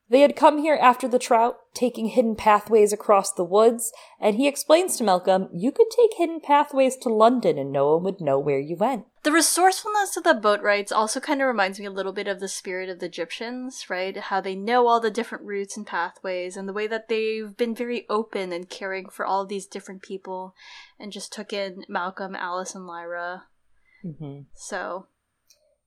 [0.09, 4.47] They had come here after the trout, taking hidden pathways across the woods, and he
[4.47, 8.39] explains to Malcolm, you could take hidden pathways to London and no one would know
[8.39, 9.07] where you went.
[9.24, 12.47] The resourcefulness of the Boatwrights also kind of reminds me a little bit of the
[12.47, 14.16] spirit of the Egyptians, right?
[14.16, 17.74] How they know all the different routes and pathways, and the way that they've been
[17.74, 20.55] very open and caring for all these different people,
[21.01, 23.47] and just took in Malcolm, Alice, and Lyra.
[24.05, 24.43] Mm-hmm.
[24.55, 25.09] So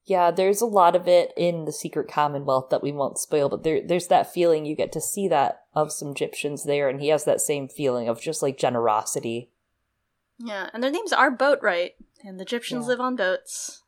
[0.10, 3.64] yeah, there's a lot of it in the Secret Commonwealth that we won't spoil, but
[3.64, 7.10] there there's that feeling you get to see that of some Egyptians there, and he
[7.10, 9.52] has that same feeling of just like generosity.
[10.40, 11.92] Yeah, and their names are Boatwright,
[12.26, 12.88] and the Egyptians yeah.
[12.88, 13.84] live on boats.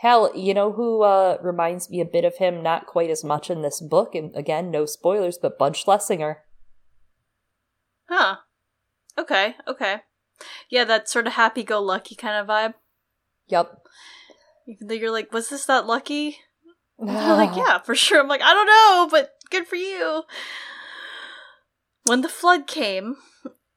[0.00, 3.48] Hell, you know who uh, reminds me a bit of him, not quite as much
[3.48, 6.42] in this book, and again, no spoilers, but Bud Schlesinger.
[8.10, 8.36] Huh.
[9.16, 10.00] Okay, okay.
[10.68, 12.74] Yeah, that sort of happy go lucky kind of vibe.
[13.48, 13.86] Yep.
[14.66, 16.38] Even though you're like, was this that lucky?
[16.98, 18.20] They're like, yeah, for sure.
[18.20, 20.22] I'm like, I don't know, but good for you.
[22.04, 23.16] When the flood came,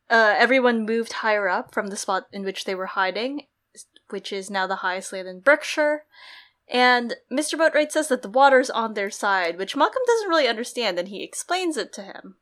[0.09, 3.47] uh, everyone moved higher up from the spot in which they were hiding,
[4.09, 6.03] which is now the highest land in Berkshire.
[6.67, 7.57] And Mr.
[7.57, 11.23] Boatwright says that the water's on their side, which Malcolm doesn't really understand, and he
[11.23, 12.37] explains it to him.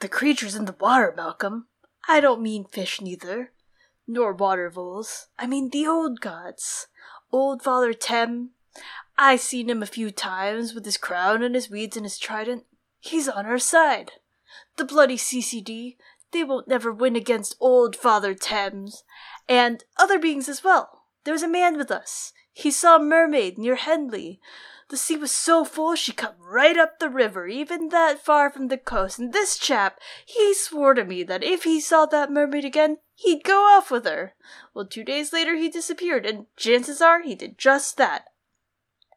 [0.00, 1.68] The creatures in the water, Malcolm.
[2.08, 3.52] I don't mean fish neither
[4.06, 5.28] nor water voles.
[5.38, 6.88] I mean the old gods.
[7.32, 8.50] Old Father Thames.
[9.18, 12.64] I seen him a few times with his crown and his weeds and his trident.
[12.98, 14.12] He's on our side.
[14.76, 15.96] The bloody CCD,
[16.32, 19.04] they won't never win against old Father Thames.
[19.48, 21.04] And other beings as well.
[21.24, 22.32] There's a man with us.
[22.52, 24.40] He saw a mermaid near Henley.
[24.88, 28.68] The sea was so full she come right up the river, even that far from
[28.68, 29.18] the coast.
[29.18, 33.42] And this chap, he swore to me that if he saw that mermaid again, he'd
[33.42, 34.34] go off with her.
[34.74, 38.26] Well, two days later he disappeared, and chances are he did just that.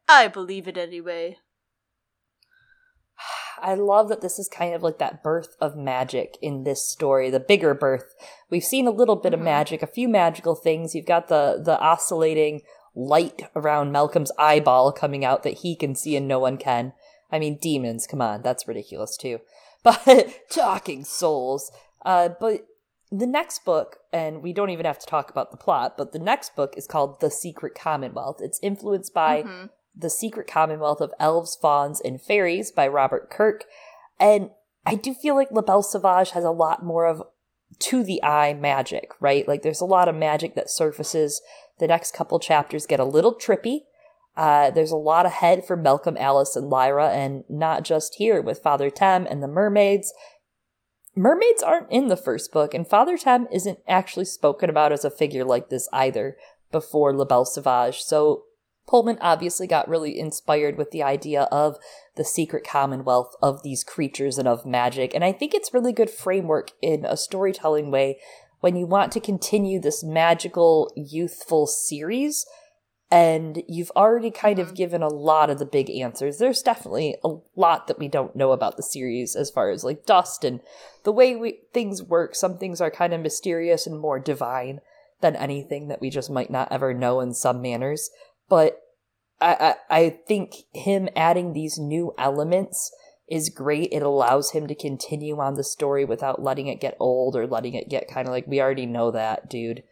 [0.07, 1.37] I believe it anyway.
[3.61, 7.29] I love that this is kind of like that birth of magic in this story,
[7.29, 8.15] the bigger birth.
[8.49, 9.35] We've seen a little bit Mhm.
[9.35, 10.95] of magic, a few magical things.
[10.95, 12.61] You've got the the oscillating
[12.95, 16.93] light around Malcolm's eyeball coming out that he can see and no one can.
[17.31, 19.39] I mean, daemons, come on, that's ridiculous too.
[19.83, 21.71] But talking souls.
[22.03, 22.65] Uh, but
[23.11, 26.19] the next book, and we don't even have to talk about the plot, but the
[26.19, 28.37] next book is called The Secret Commonwealth.
[28.39, 29.69] It's influenced by Mhm.
[29.95, 33.65] The Secret Commonwealth of Elves, Fauns, and Fairies by Robert Kirk.
[34.19, 34.51] And
[34.85, 37.23] I do feel like La Belle Sauvage has a lot more of
[37.79, 39.47] to the eye magic, right?
[39.47, 41.41] Like there's a lot of magic that surfaces.
[41.79, 43.81] The next couple chapters get a little trippy.
[44.35, 48.63] Uh, there's a lot ahead for Malcolm, Alice, and Lyra, and not just here with
[48.63, 50.13] Father Thames and the mermaids.
[51.15, 55.09] Mermaids aren't in the first book, and Father Time isn't actually spoken about as a
[55.09, 56.37] figure like this either
[56.71, 58.01] before La Belle Sauvage.
[58.01, 58.43] So
[58.87, 61.77] Pullman obviously got really inspired with the idea of
[62.15, 65.13] the secret commonwealth of these creatures and of magic.
[65.13, 68.19] And I think it's really good framework in a storytelling way
[68.61, 72.45] when you want to continue this magical, youthful series.
[73.11, 74.75] And you've already kind of Mhm.
[74.75, 76.37] given a lot of the big answers.
[76.37, 80.05] There's definitely a lot that we don't know about the series as far as like
[80.05, 80.59] dust and
[81.03, 82.35] the way we, things work.
[82.35, 84.81] Some things are kind of mysterious and more divine
[85.21, 88.09] than anything that we just might not ever know in some manners
[88.49, 88.81] but
[89.39, 92.91] I, I I think him adding these new elements
[93.29, 93.93] is great.
[93.93, 97.75] It allows him to continue on the story without letting it get old or letting
[97.75, 99.83] it get kind of like we already know that, dude.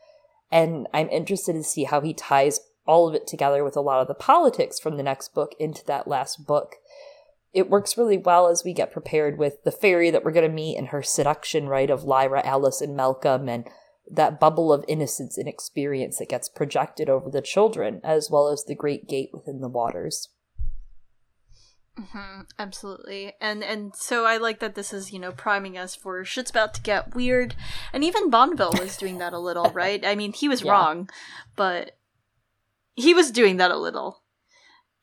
[0.51, 4.01] And I'm interested to see how he ties all of it together with a lot
[4.01, 6.75] of the politics from the next book into that last book.
[7.53, 10.53] It works really well as we get prepared with the fairy that we're going to
[10.53, 13.67] meet and her seduction, right, of Lyra, Alice, and Malcolm, and
[14.09, 18.63] that bubble of innocence and experience that gets projected over the children, as well as
[18.63, 20.29] the great gate within the waters.
[21.97, 26.23] hmm absolutely, and and so I like that this is you know priming us for
[26.23, 27.55] shit's about to get weird,
[27.91, 30.05] and even Bonneville was doing that a little, right?
[30.05, 30.73] I mean, he was Yeah.
[30.73, 31.09] wrong,
[31.55, 31.96] but
[32.97, 34.23] he was doing that a little.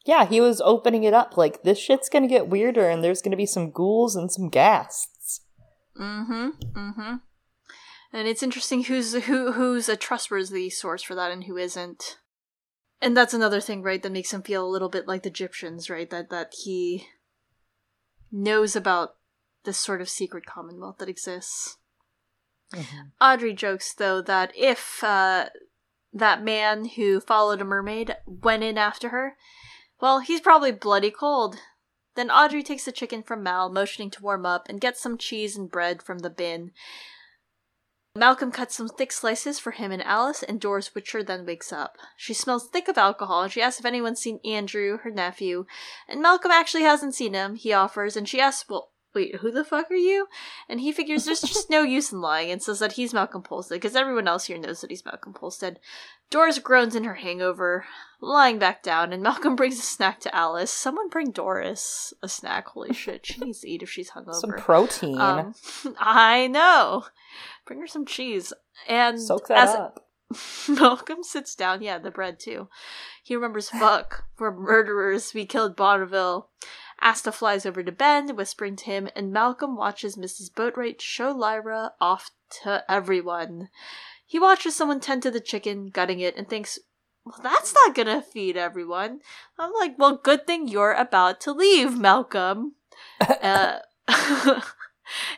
[0.05, 3.37] Yeah, he was opening it up like this shit's gonna get weirder, and there's gonna
[3.37, 5.41] be some ghouls and some ghasts.
[5.99, 6.49] Mm-hmm.
[6.77, 7.15] Mm-hmm.
[8.13, 12.19] And it's interesting who's who who's a trustworthy source for that and who isn't.
[13.01, 15.89] And that's another thing, right, that makes him feel a little bit like the Egyptians,
[15.89, 16.11] right?
[16.11, 17.07] That that he
[18.31, 19.15] knows about
[19.65, 21.79] this sort of secret commonwealth that exists.
[23.21, 25.47] Audrey jokes though that if uh,
[26.15, 29.37] that man who followed a mermaid went in after her,
[30.01, 31.57] well, he's probably bloody cold.
[32.15, 35.57] Then Audrey takes the chicken from Mal, motioning to warm up, and gets some cheese
[35.57, 36.71] and bread from the bin.
[38.17, 41.99] Malcolm cuts some thick slices for him and Alice, and Doris Witcher then wakes up.
[42.17, 45.67] She smells thick of alcohol, and she asks if anyone's seen Andrew, her nephew.
[46.09, 49.65] And Malcolm actually hasn't seen him, he offers, and she asks, well, wait, who the
[49.65, 50.27] fuck are you?
[50.69, 53.71] And he figures there's just no use in lying and says that he's Malcolm Polstead,
[53.71, 55.77] because everyone else here knows that he's Malcolm Polstead.
[56.31, 57.85] Doris groans in her hangover,
[58.21, 60.71] lying back down, and Malcolm brings a snack to Alice.
[60.71, 62.69] Someone bring Doris a snack.
[62.69, 64.35] Holy shit, she needs to eat if she's hungover.
[64.35, 65.21] Some protein.
[65.21, 65.55] Um,
[65.99, 67.05] I know.
[67.67, 68.53] Bring her some cheese.
[68.89, 70.07] And Soak that as up.
[70.69, 72.69] Malcolm sits down, yeah, the bread too.
[73.23, 75.33] He remembers fuck for murderers.
[75.33, 76.49] We killed Bonneville.
[77.01, 80.51] Asta flies over to Ben, whispering to him, and Malcolm watches Mrs.
[80.51, 82.31] Boatwright show Lyra off
[82.63, 83.69] to everyone.
[84.27, 86.79] He watches someone tend to the chicken, gutting it, and thinks,
[87.25, 89.21] well, that's not gonna feed everyone.
[89.59, 92.75] I'm like, well, good thing you're about to leave, Malcolm.
[93.21, 93.79] uh,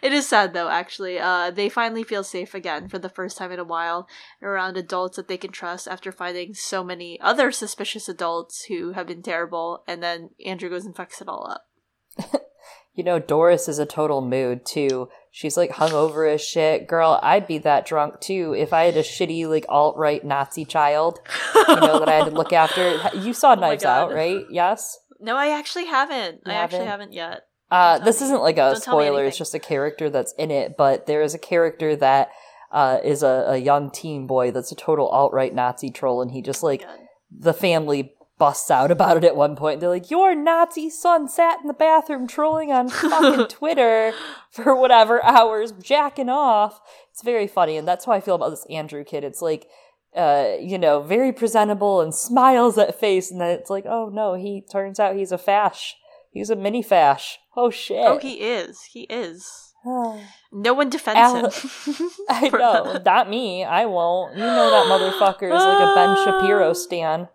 [0.03, 1.19] it is sad though, actually.
[1.19, 4.09] Uh, they finally feel safe again for the first time in a while
[4.43, 9.07] around adults that they can trust after finding so many other suspicious adults who have
[9.07, 12.43] been terrible, and then Andrew goes and fucks it all up.
[12.97, 15.11] You know, Doris is a total mood too.
[15.31, 16.89] She's like hungover as shit.
[16.89, 20.65] Girl, I'd be that drunk too if I had a shitty, like alt right Nazi
[20.65, 21.21] child,
[21.55, 22.99] you know, that I had to look after.
[23.15, 24.47] You saw my Knives Out, right?
[24.51, 24.99] Yes?
[25.21, 26.41] No, I actually haven't.
[26.47, 27.13] You I actually haven't?
[27.13, 27.43] haven't yet.
[27.71, 28.27] Uh, this me.
[28.27, 31.35] isn't like a Don't spoiler, it's just a character that's in it, but there is
[31.35, 32.31] a character that
[32.71, 36.31] uh, is a, a young teen boy that's a total alt right Nazi troll, and
[36.31, 37.01] he just like God.
[37.31, 39.81] the family busts out about it at one point.
[39.81, 44.13] They're like, Your Nazi son sat in the bathroom trolling on fucking Twitter
[44.51, 46.81] for whatever hours, jacking off.
[47.11, 49.25] It's very funny, and that's how I feel about this Andrew kid.
[49.25, 49.69] It's like,
[50.15, 54.35] uh, you know, very presentable and smiles at face, and then it's like, oh no,
[54.35, 55.97] he turns out he's a fash.
[56.37, 57.39] He's a mini fash.
[57.57, 58.05] Oh shit.
[58.05, 58.83] Oh, he is.
[58.93, 59.73] He is.
[60.53, 62.09] No one defends him.
[62.31, 63.63] I know, not me.
[63.63, 64.35] I won't.
[64.35, 67.29] You know that motherfucker is like a Ben Shapiro stan.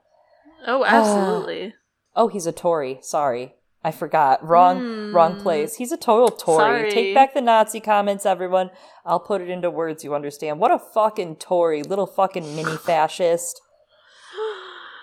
[0.66, 1.76] Oh, absolutely.
[2.16, 3.00] Oh, he's a Tory.
[3.02, 3.56] Sorry.
[3.84, 4.44] I forgot.
[4.46, 5.16] Wrong hmm.
[5.16, 5.76] wrong place.
[5.76, 6.58] He's a total Tory.
[6.58, 6.92] Sorry.
[6.92, 8.70] Take back the Nazi comments, everyone.
[9.06, 10.60] I'll put it into words you understand.
[10.60, 13.62] What a fucking Tory, little fucking mini fascist.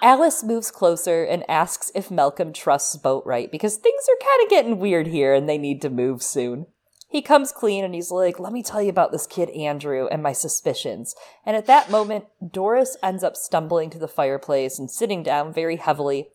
[0.00, 4.78] Alice moves closer and asks if Malcolm trusts Boatwright because things are kind of getting
[4.78, 6.66] weird here and they need to move soon.
[7.08, 10.22] He comes clean and he's like, Let me tell you about this kid Andrew and
[10.22, 11.16] my suspicions.
[11.44, 15.76] And at that moment, Doris ends up stumbling to the fireplace and sitting down very
[15.76, 16.28] heavily.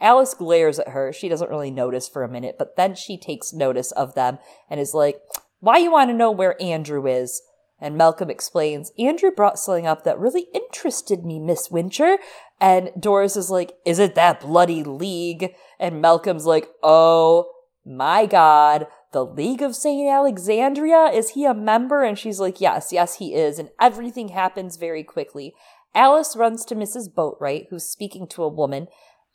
[0.00, 1.12] Alice glares at her.
[1.12, 4.38] She doesn't really notice for a minute, but then she takes notice of them
[4.68, 5.22] and is like,
[5.60, 7.40] Why you want to know where Andrew is?
[7.78, 12.16] And Malcolm explains, Andrew brought something up that really interested me, Miss Wincher.
[12.60, 15.54] And Doris is like, Is it that bloody league?
[15.78, 17.50] And Malcolm's like, Oh
[17.84, 20.10] my God, the League of St.
[20.10, 20.86] Alexander?
[21.12, 22.02] Is he a member?
[22.02, 23.58] And she's like, Yes, yes, he is.
[23.58, 25.54] And everything happens very quickly.
[25.94, 27.12] Alice runs to Mrs.
[27.12, 28.88] Boatwright, who's speaking to a woman.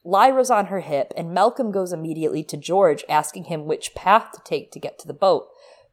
[0.04, 4.42] Lyra's on her hip, and Malcolm goes immediately to George, asking him which path to
[4.44, 5.48] take to get to the boat.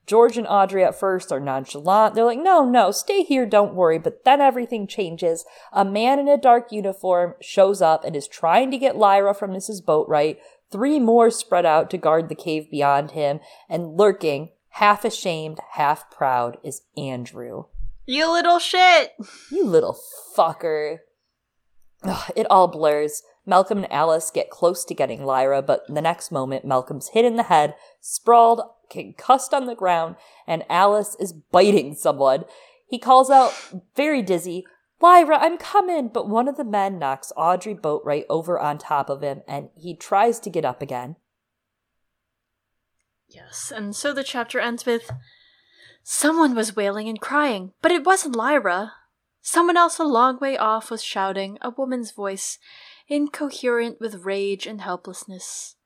[0.08, 2.14] George and Audrey at first are nonchalant.
[2.14, 3.98] They're like, no, no, stay here, don't worry.
[3.98, 5.44] But then everything changes.
[5.70, 9.50] A man in a dark uniform shows up and is trying to get Lyra from
[9.52, 9.84] Mrs.
[9.84, 10.38] Boatwright.
[10.72, 16.10] Three more spread out to guard the cave beyond him, and lurking, half ashamed, half
[16.10, 17.64] proud, is Andrew.
[18.06, 19.12] You little shit!
[19.50, 19.98] You little
[20.34, 21.00] fucker.
[22.02, 23.22] Ugh, it all blurs.
[23.44, 27.36] Malcolm and Alice get close to getting Lyra, but the next moment, Malcolm's hit in
[27.36, 28.60] the head, sprawled,
[28.90, 30.16] concussed on the ground,
[30.46, 32.44] and Alice is biting someone.
[32.86, 33.52] He calls out,
[33.96, 34.64] very dizzy,
[35.00, 36.08] Lyra, I'm coming!
[36.08, 39.94] But one of the men knocks Audrey Boatwright over on top of him, and he
[39.94, 41.16] tries to get up again.
[43.28, 45.10] Yes, and so the chapter ends with
[46.02, 48.94] Someone was wailing and crying, but it wasn't Lyra.
[49.42, 52.58] Someone else a long way off was shouting, a woman's voice,
[53.08, 55.76] incoherent with rage and helplessness.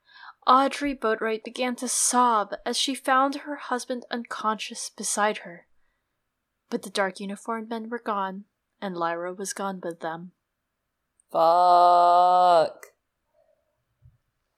[0.46, 5.66] Audrey Boatwright began to sob as she found her husband unconscious beside her.
[6.68, 8.44] But the dark uniformed men were gone,
[8.80, 10.32] and Lyra was gone with them.
[11.30, 12.86] Fuck.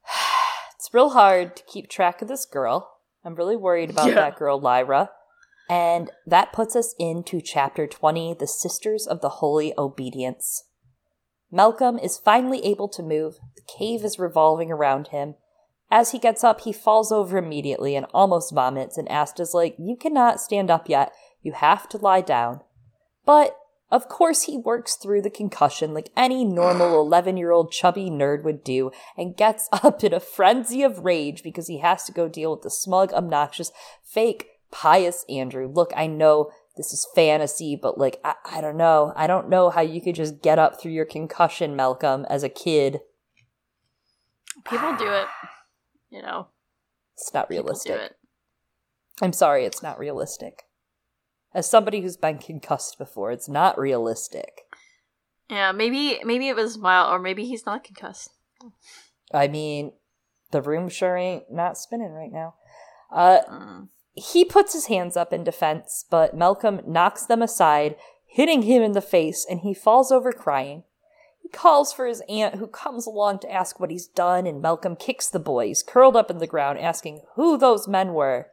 [0.77, 2.99] It's real hard to keep track of this girl.
[3.25, 4.15] I'm really worried about Yeah.
[4.17, 5.11] that girl, Lyra.
[5.69, 10.65] And that puts us into chapter 20 The Sisters of the Holy Obedience.
[11.51, 13.37] Malcolm is finally able to move.
[13.57, 15.37] The cave is revolving around him.
[15.91, 19.97] As he gets up, he falls over immediately and almost vomits, and Asta's like, You
[19.97, 21.13] cannot stand up yet.
[21.43, 22.61] You have to lie down.
[23.27, 23.57] But
[23.91, 28.43] of course, he works through the concussion like any normal 11 year old chubby nerd
[28.43, 32.29] would do and gets up in a frenzy of rage because he has to go
[32.29, 33.71] deal with the smug, obnoxious,
[34.03, 35.71] fake, pious Andrew.
[35.73, 39.13] Look, I know this is fantasy, but like, I, I don't know.
[39.15, 42.49] I don't know how you could just get up through your concussion, Malcolm, as a
[42.49, 43.01] kid.
[44.65, 45.27] People do it.
[46.15, 46.47] You know,
[47.17, 47.97] It's not realistic.
[48.01, 48.17] it.
[49.21, 50.63] I'm sorry, it's not realistic.
[51.53, 54.61] As somebody who's been concussed before, it's not realistic.
[55.51, 58.31] Yeah, maybe maybe it was mild, or maybe he's not concussed.
[59.33, 59.93] I mean,
[60.53, 62.55] the room sure ain't not spinning right now.
[63.11, 63.89] Uh, Mm.
[64.13, 67.97] he puts his hands up in defense, but Malcolm knocks them aside,
[68.29, 70.85] hitting him in the face, and he falls over crying.
[71.45, 74.97] He calls for his aunt, who comes along to ask what he's done, and Malcolm
[74.97, 75.67] kicks the boy.
[75.67, 78.47] He's curled up in the ground, asking who those men were.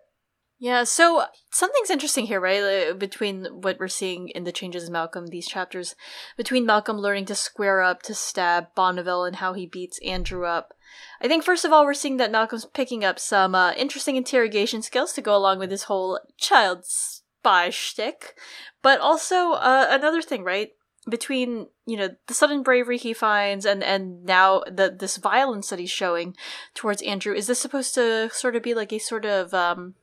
[0.60, 3.00] Yeah, so something's interesting here, right?
[3.00, 5.96] Between what we're seeing in the changes in Malcolm, these chapters,
[6.36, 10.74] between Malcolm learning to square up to stab Bonneville and how he beats Andrew up.
[11.22, 14.82] I think first of all, we're seeing that Malcolm's picking up some uh, interesting interrogation
[14.82, 18.36] skills to go along with his whole child spy shtick.
[18.82, 20.72] But also uh, another thing, right?
[21.12, 25.78] Between you know the sudden bravery he finds and and now the this violence that
[25.80, 26.36] he's showing
[26.74, 29.96] towards Andrew, is this supposed to sort of be like a sort of um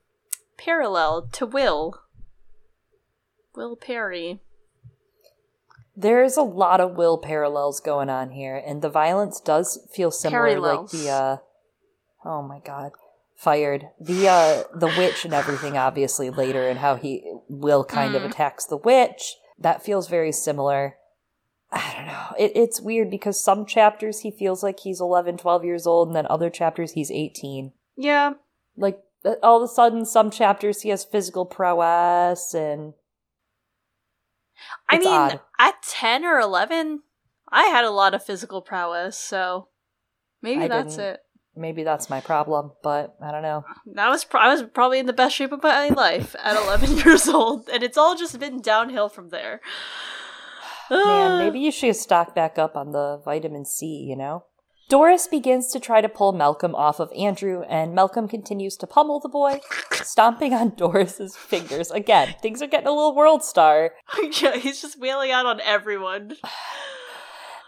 [0.59, 2.01] parallel to Will.
[3.56, 4.40] Will Parry.
[5.97, 10.47] There's a lot of will parallels going on here, and the violence does feel similar,
[10.47, 10.94] Parallels.
[10.94, 11.36] like the uh
[12.24, 12.93] oh my god,
[13.35, 15.76] fired the uh the witch and everything.
[15.76, 18.26] Obviously, later and how he will kind of Mm.
[18.30, 19.36] attacks the witch.
[19.59, 20.97] That feels very similar.
[21.70, 22.26] I don't know.
[22.39, 26.16] It, it's weird because some chapters he feels like he's 11, 12 years old, and
[26.16, 27.72] then other chapters he's 18.
[27.97, 28.35] Yeah.
[28.76, 32.94] Like uh, all of a sudden, some chapters he has physical prowess, and
[34.89, 35.40] I mean, odd.
[35.59, 37.02] at 10 or 11,
[37.51, 39.68] I had a lot of physical prowess, so
[40.40, 41.14] maybe I that's didn't.
[41.14, 41.20] it.
[41.59, 42.72] Maybe that's my problem.
[42.82, 43.64] But I don't know.
[43.94, 46.98] That was pro- I was probably in the best shape of my life at 11
[46.98, 49.60] years old, and it's all just been downhill from there.
[50.90, 54.44] Man, maybe you should stock back up on the vitamin C, you know?
[54.89, 59.20] Doris begins to try to pull Malcolm off of Andrew, and Malcolm continues to pummel
[59.20, 59.60] the boy,
[59.93, 61.90] stomping on Doris's fingers.
[61.90, 63.93] Again, things are getting a little world star.
[64.40, 66.36] yeah, he's just wailing out on everyone.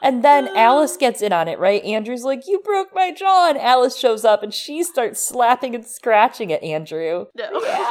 [0.03, 1.83] And then Alice gets in on it, right?
[1.85, 3.49] Andrew's like, You broke my jaw.
[3.51, 7.27] And Alice shows up and she starts slapping and scratching at Andrew.
[7.37, 7.63] No.
[7.63, 7.89] Yeah.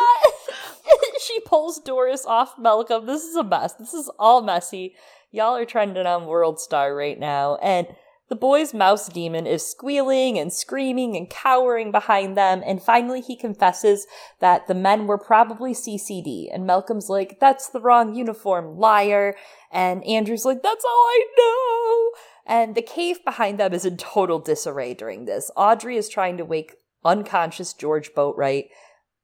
[1.22, 3.06] she pulls Doris off Malcolm.
[3.06, 3.73] This is a mess.
[3.73, 4.95] This is all messy.
[5.31, 7.56] Y'all are trending on World Star right now.
[7.57, 7.88] And
[8.30, 13.35] the boy's mouse daemon is squealing and screaming and cowering behind them, and finally he
[13.35, 14.06] confesses
[14.39, 16.47] that the men were probably CCD.
[16.53, 19.35] And Malcolm's like, That's the wrong uniform, liar.
[19.72, 22.11] And Andrew's like, That's all I know.
[22.45, 25.49] And the cave behind them is in total disarray during this.
[25.56, 28.65] Audrey is trying to wake unconscious George Boatwright.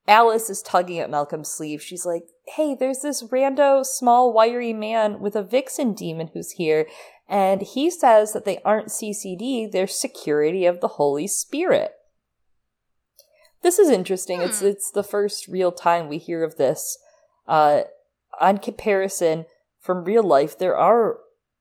[0.07, 1.81] Alice is tugging at Malcolm's sleeve.
[1.81, 6.87] She's like, Hey, there's this rando, small, wiry man with a vixen daemon who's here.
[7.27, 11.93] And he says that they aren't CCD, they're security of the Holy Spirit.
[13.65, 14.39] This is interesting.
[14.39, 14.45] Hmm.
[14.45, 16.99] It's it's the first real time we hear of this.
[17.47, 17.81] Uh,
[18.39, 19.45] on comparison
[19.79, 21.17] from real life, there are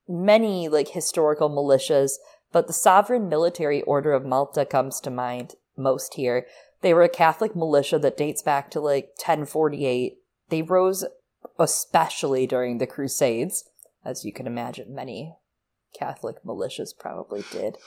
[0.07, 2.13] many like historical militias,
[2.51, 6.45] but the Sovereign Military Order of Malta comes to mind most here.
[6.81, 10.17] They were a Catholic militia that dates back to like 1048.
[10.49, 11.05] They rose
[11.57, 13.67] especially during the Crusades,
[14.03, 15.33] as you can imagine, many
[15.97, 17.77] Catholic militias probably did.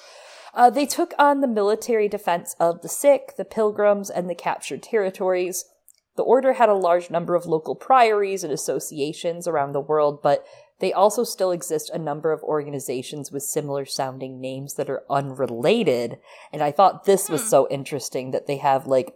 [0.55, 4.83] Uh, they took on the military defense of the sick, the pilgrims, and the captured
[4.83, 5.65] territories.
[6.17, 10.45] The order had a large number of local priories and associations around the world, but
[10.81, 16.19] they also still exist a number of organizations with similar sounding names that are unrelated.
[16.53, 17.49] And I thought this was hmm.
[17.49, 19.15] so interesting that they have like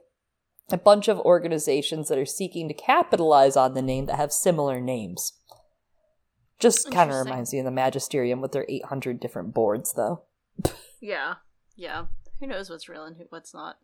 [0.70, 4.81] a bunch of organizations that are seeking to capitalize on the name that have similar
[4.81, 5.32] names.
[6.62, 10.22] Just kind of reminds me of the Magisterium with their 800 different boards, though.
[11.01, 11.34] yeah,
[11.74, 12.05] yeah.
[12.39, 13.78] Who knows what's real and what's not.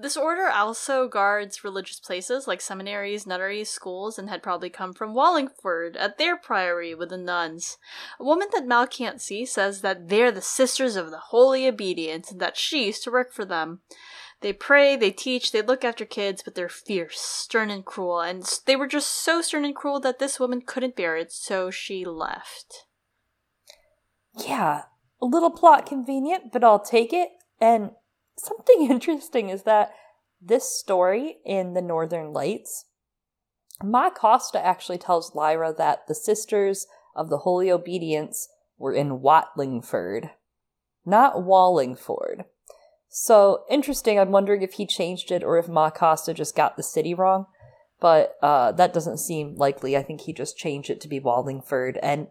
[0.00, 5.12] This order also guards religious places like seminaries, nunneries, schools, and had probably come from
[5.12, 7.76] Wallingford at their priory with the nuns.
[8.18, 12.30] A woman that Mal can't see says that they're the Sisters of the Holy Obedience
[12.30, 13.80] and that she used to work for them.
[14.40, 18.20] They pray, they teach, they look after kids, but they're fierce, stern, and cruel.
[18.20, 21.70] And they were just so stern and cruel that this woman couldn't bear it, so
[21.70, 22.86] she left.
[24.46, 24.82] Yeah,
[25.20, 27.30] a little plot convenient, but I'll take it.
[27.60, 27.90] And
[28.36, 29.92] something interesting is that
[30.40, 32.84] this story in the Northern Lights,
[33.82, 36.86] Ma Costa actually tells Lyra that the Sisters
[37.16, 40.30] of the Holy Obedience were in Watlingford,
[41.04, 42.44] not Wallingford.
[43.08, 44.18] So interesting.
[44.18, 47.46] I'm wondering if he changed it or if Ma Costa just got the city wrong.
[48.00, 49.96] But uh, that doesn't seem likely.
[49.96, 51.98] I think he just changed it to be Wallingford.
[52.02, 52.28] And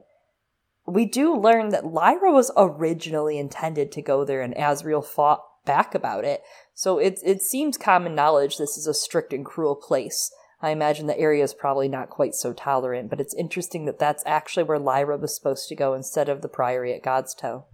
[0.86, 5.94] we do learn that Lyra was originally intended to go there, and Asriel fought back
[5.94, 6.42] about it.
[6.74, 10.32] So it it seems common knowledge this is a strict and cruel place.
[10.62, 14.24] I imagine the area is probably not quite so tolerant, but it's interesting that that's
[14.26, 17.66] actually where Lyra was supposed to go instead of the priory at Godstow.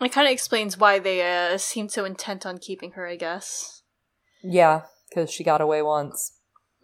[0.00, 3.82] It kind of explains why they uh, seem so intent on keeping her, I guess.
[4.42, 6.32] Yeah, because she got away once.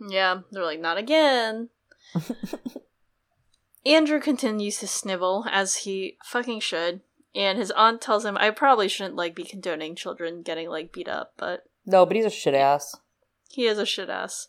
[0.01, 1.69] Yeah, they're like, not again.
[3.87, 7.01] Andrew continues to snivel, as he fucking should,
[7.35, 11.09] and his aunt tells him, I probably shouldn't, like, be condoning children getting, like, beat
[11.09, 11.65] up, but...
[11.85, 12.97] No, but he's a shit ass.
[13.51, 14.49] He is a shit ass.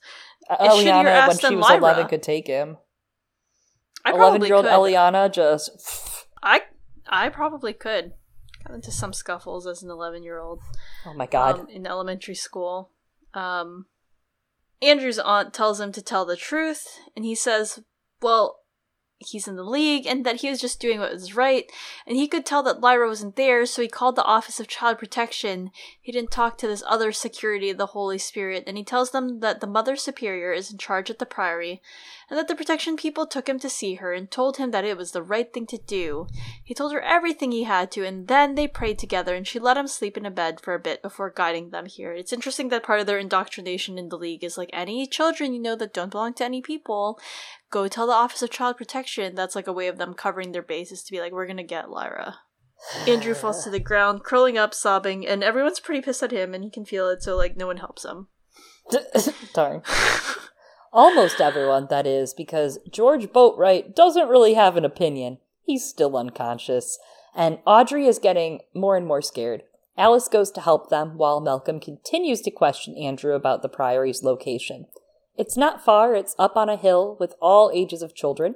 [0.50, 1.80] Uh, Eliana, when she was Lyra.
[1.80, 2.78] 11, could take him.
[4.06, 6.26] 11 year old Eliana just.
[6.42, 6.62] I
[7.08, 8.14] I probably could.
[8.66, 10.60] Got into some scuffles as an 11 year old.
[11.06, 11.60] Oh my god.
[11.60, 12.92] Um, in elementary school.
[13.34, 13.88] Um,
[14.82, 17.80] Andrew's aunt tells him to tell the truth, and he says,
[18.22, 18.60] Well,
[19.26, 21.72] he's in the league and that he was just doing what was right.
[22.06, 24.98] And he could tell that Lyra wasn't there, so he called the Office of Child
[25.00, 25.72] Protection.
[26.02, 29.40] He didn't talk to this other security of the Holy Spirit, and he tells them
[29.40, 31.82] that the Mother Superior is in charge at the Priory,
[32.30, 34.98] and that the protection people took him to see her and told him that it
[34.98, 36.28] was the right thing to do.
[36.64, 39.78] He told her everything he had to, and then they prayed together, and she let
[39.78, 42.14] him sleep in a bed for a bit before guiding them here.
[42.14, 45.60] It's interesting that part of their indoctrination in the League is like any children you
[45.60, 47.20] know that don't belong to any people
[47.74, 49.34] go tell the Office of Child Protection.
[49.34, 51.90] That's like a way of them covering their bases to be like, we're gonna get
[51.90, 52.36] Lyra.
[53.08, 56.64] Andrew falls to the ground, curling up, sobbing, and everyone's pretty pissed at him, and
[56.64, 58.28] he can feel it, so like no one helps him.
[59.54, 59.82] Darn.
[60.92, 65.40] Almost everyone, that is, because George Boatwright doesn't really have an opinion.
[65.64, 67.00] He's still unconscious.
[67.36, 69.64] And Audrey is getting more and more scared.
[69.98, 74.86] Alice goes to help them while Malcolm continues to question Andrew about the Priory's location.
[75.38, 78.56] It's not far, it's up on a hill with all ages of children.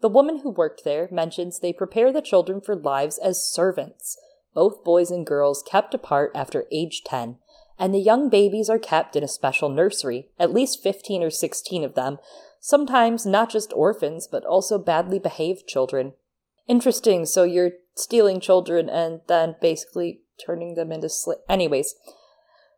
[0.00, 4.16] The woman who worked there mentions they prepare the children for lives as servants,
[4.54, 7.36] both boys and girls kept apart after age 10,
[7.78, 11.84] and the young babies are kept in a special nursery, at least 15 or 16
[11.84, 12.18] of them,
[12.60, 16.14] sometimes not just orphans, but also badly behaved children.
[16.66, 21.40] Interesting, so you're stealing children and then basically turning them into slaves.
[21.48, 21.94] Anyways,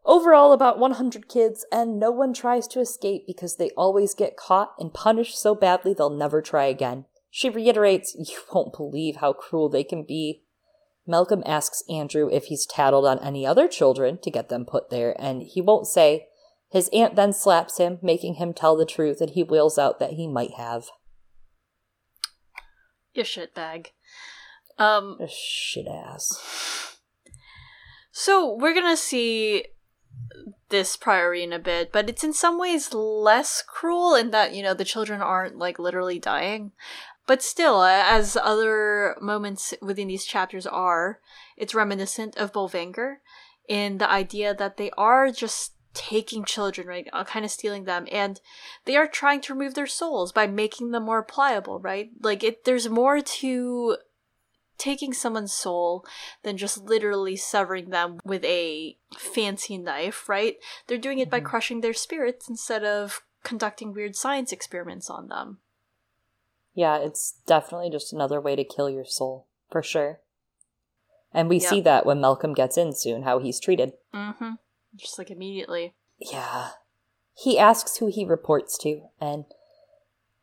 [0.05, 4.75] overall, about 100 kids, and no one tries to escape because they always get caught
[4.79, 7.05] and punished so badly they'll never try again.
[7.31, 10.43] She reiterates, You won't believe how cruel they can be.
[11.07, 15.17] Malcolm asks Andrew if he's tattled on any other children to get them put there,
[15.19, 16.27] and he won't say.
[16.71, 20.13] His aunt then slaps him, making him tell the truth, and he wails out that
[20.13, 20.89] he might have.
[23.15, 23.87] You shitbag.
[24.77, 26.97] Um, shit ass.
[28.13, 29.65] so we're gonna see
[30.69, 34.63] this priory in a bit, but it's in some ways less cruel in that you
[34.63, 36.73] know the children aren't like literally dying.
[37.27, 41.21] But still, as other moments within these chapters are,
[41.59, 43.17] it's reminiscent of Bolvangar
[43.69, 47.07] in the idea that they are just taking children, right?
[47.13, 48.41] Uh, kind of stealing them, and
[48.87, 52.11] they are trying to remove their souls by making them more pliable, right?
[52.23, 53.97] Like it, there's more to
[54.79, 56.05] taking someone's soul
[56.43, 60.57] than just literally severing them with a fancy knife, right?
[60.87, 61.45] They're doing it by Mhm.
[61.45, 65.61] crushing their spirits instead of conducting weird science experiments on them.
[66.75, 70.21] Yeah, it's definitely just another way to kill your soul, for sure.
[71.33, 71.71] And we Yep.
[71.71, 73.95] see that when Malcolm gets in soon, how he's treated.
[74.15, 74.53] Mm-hmm.
[74.97, 75.95] Just like immediately.
[76.19, 76.71] Yeah.
[77.35, 79.45] He asks who he reports to, and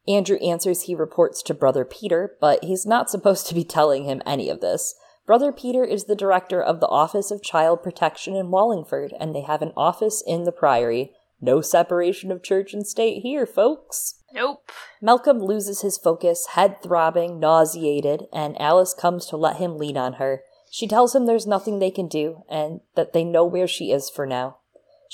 [0.07, 4.21] Andrew answers he reports to Brother Peter, but he's not supposed to be telling him
[4.25, 4.95] any of this.
[5.25, 9.41] Brother Peter is the director of the Office of Child Protection in Wallingford, and they
[9.41, 11.13] have an office in the Priory.
[11.41, 14.21] No separation of church and state here, folks.
[14.31, 14.71] Nope.
[15.01, 20.13] Malcolm loses his focus, head throbbing, nauseated, and Alice comes to let him lean on
[20.13, 20.43] her.
[20.69, 24.09] She tells him there's nothing they can do, and that they know where she is
[24.09, 24.57] for now.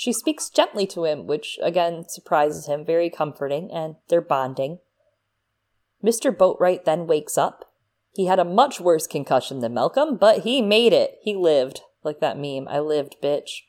[0.02, 4.80] She speaks gently to him, which again surprises him, very comforting, and they're bonding.
[6.03, 6.36] Mr.
[6.36, 7.72] Boatwright then wakes up.
[8.11, 11.19] He had a much worse concussion than Malcolm, but he made it.
[11.22, 11.82] He lived.
[12.03, 13.60] Like that meme, I lived, bitch.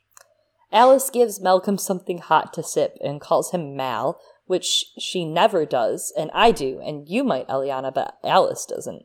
[0.71, 6.11] Alice gives Malcolm something hot to sip and calls him Mal, which she never does,
[6.17, 9.03] and I do, and you might, Eliana, but Alice doesn't.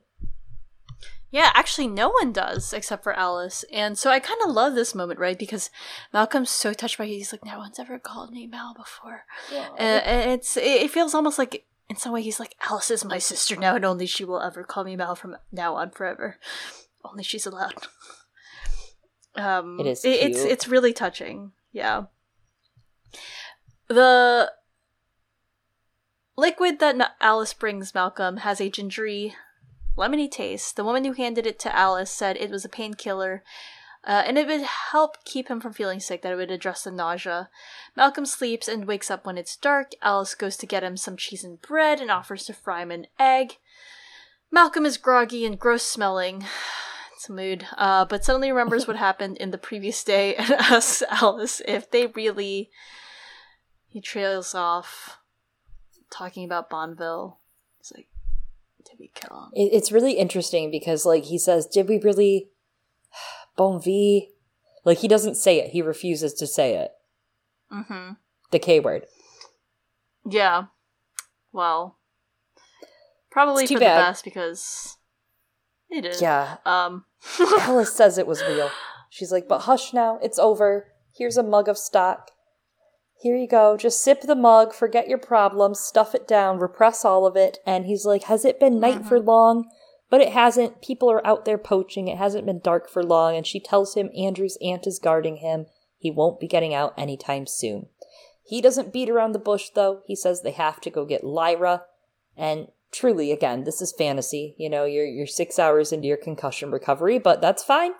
[1.30, 3.64] Yeah, actually, no one does except for Alice.
[3.70, 5.38] And so I kind of love this moment, right?
[5.38, 5.68] Because
[6.12, 7.08] Malcolm's so touched by it.
[7.08, 9.24] He's like, no one's ever called me Mal before.
[9.78, 13.04] Uh, and it's it it feels almost like, in some way, he's like, Alice is
[13.04, 16.38] my sister now, and only she will ever call me Mal from now on forever.
[17.04, 17.86] Only she's allowed.
[19.36, 21.52] Um, It is It's it's really touching.
[21.72, 22.04] Yeah.
[23.88, 24.50] The
[26.36, 29.34] liquid that Alice brings Malcolm has a gingery,
[29.98, 30.76] lemony taste.
[30.76, 33.42] The woman who handed it to Alice said it was a painkiller,
[34.04, 36.22] uh, and it would help keep him from feeling sick.
[36.22, 37.50] That it would address the nausea.
[37.96, 39.92] Malcolm sleeps and wakes up when it's dark.
[40.00, 43.06] Alice goes to get him some cheese and bread and offers to fry him an
[43.18, 43.58] egg.
[44.50, 46.44] Malcolm is groggy and gross smelling.
[47.14, 47.66] It's a mood.
[47.76, 52.06] Uh, but suddenly remembers what happened in the previous day and asks Alice if they
[52.06, 52.70] really.
[53.88, 55.18] He trails off,
[56.10, 57.40] talking about Bonneville.
[57.78, 58.06] He's like,
[58.98, 59.50] we kill him?
[59.54, 62.50] It, it's really interesting because, like, he says, Did we really.
[63.56, 64.28] Bon vie?
[64.84, 65.70] Like, he doesn't say it.
[65.70, 66.92] He refuses to say it.
[67.72, 68.12] Mm-hmm.
[68.50, 69.06] The K word.
[70.28, 70.64] Yeah.
[71.52, 71.98] Well,
[73.30, 73.98] probably too for bad.
[73.98, 74.96] the best because
[75.90, 76.22] it is.
[76.22, 76.58] Yeah.
[76.64, 77.04] Um.
[77.40, 78.70] Alice says it was real.
[79.10, 80.18] She's like, But hush now.
[80.22, 80.86] It's over.
[81.16, 82.30] Here's a mug of stock.
[83.20, 83.76] Here you go.
[83.76, 87.58] Just sip the mug, forget your problems, stuff it down, repress all of it.
[87.66, 89.26] And he's like, Has it been night for uh-huh.
[89.26, 89.70] long?
[90.10, 90.80] But it hasn't.
[90.80, 92.08] People are out there poaching.
[92.08, 93.36] It hasn't been dark for long.
[93.36, 95.66] And she tells him Andrew's aunt is guarding him.
[95.98, 97.88] He won't be getting out anytime soon.
[98.44, 100.00] He doesn't beat around the bush, though.
[100.06, 101.82] He says they have to go get Lyra.
[102.36, 104.54] And truly, again, this is fantasy.
[104.56, 107.92] You know, you're, you're six hours into your concussion recovery, but that's fine.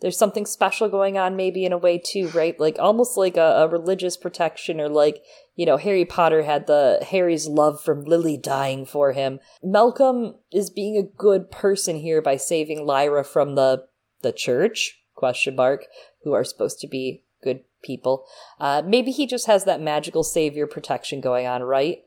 [0.00, 2.58] There's something special going on, maybe in a way, too, right?
[2.60, 5.22] Like almost like a, a religious protection, or like,
[5.54, 9.40] you know, Harry Potter had the Harry's love from Lily dying for him.
[9.62, 13.86] Malcolm is being a good person here by saving Lyra from the
[14.22, 15.86] the church question mark
[16.24, 18.26] who are supposed to be good people.
[18.60, 22.02] Uh, maybe he just has that magical savior protection going on, right?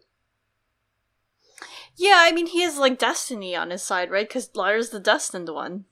[1.95, 4.28] Yeah, I mean, he has like destiny on his side, right?
[4.28, 5.86] Because Lyra's the destined one.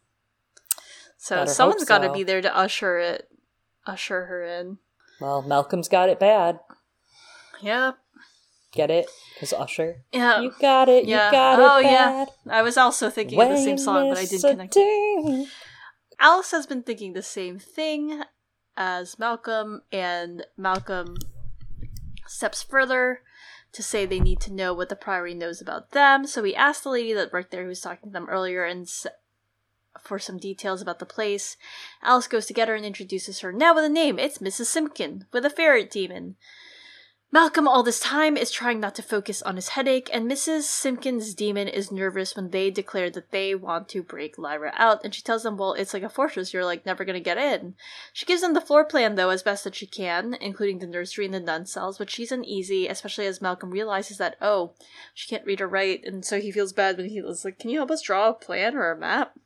[1.17, 2.13] So Better someone's got to so.
[2.13, 3.27] be there to usher it,
[3.85, 4.77] usher her in.
[5.19, 6.59] Well, Malcolm's got it bad.
[7.61, 7.93] Yeah.
[8.71, 9.07] Get it?
[9.33, 10.03] Because Usher.
[10.11, 10.41] Yeah.
[10.41, 11.05] You got it.
[11.05, 11.27] Yeah.
[11.27, 11.85] You got Oh, it.
[11.85, 12.25] yeah.
[12.49, 14.73] I was also thinking of the same song, but I didn't connect.
[14.77, 15.47] it.
[16.19, 18.21] Alice has been thinking the same thing
[18.75, 21.15] as Malcolm, and Malcolm
[22.27, 23.21] steps further
[23.71, 26.27] to say they need to know what the Priory knows about them.
[26.27, 28.87] So he asked the lady that worked there who was talking to them earlier and
[30.01, 31.57] for some details about the place.
[32.01, 34.19] Alice goes to get her and introduces her now with a name.
[34.19, 34.65] It's Mrs.
[34.65, 36.35] Simpkin with a ferret daemon.
[37.29, 40.61] Malcolm, all this time, is trying not to focus on his headache, and Mrs.
[40.61, 45.13] Simpkin's daemon is nervous when they declare that they want to break Lyra out, and
[45.13, 47.75] she tells them, Well, it's like a fortress, you're like never gonna get in.
[48.13, 51.25] She gives them the floor plan, though, as best that she can, including the nursery
[51.25, 54.73] and the nun cells, but she's uneasy, especially as Malcolm realizes that, oh,
[55.13, 57.69] she can't read or write, and so he feels bad when he was like, Can
[57.69, 59.37] you help us draw a plan or a map?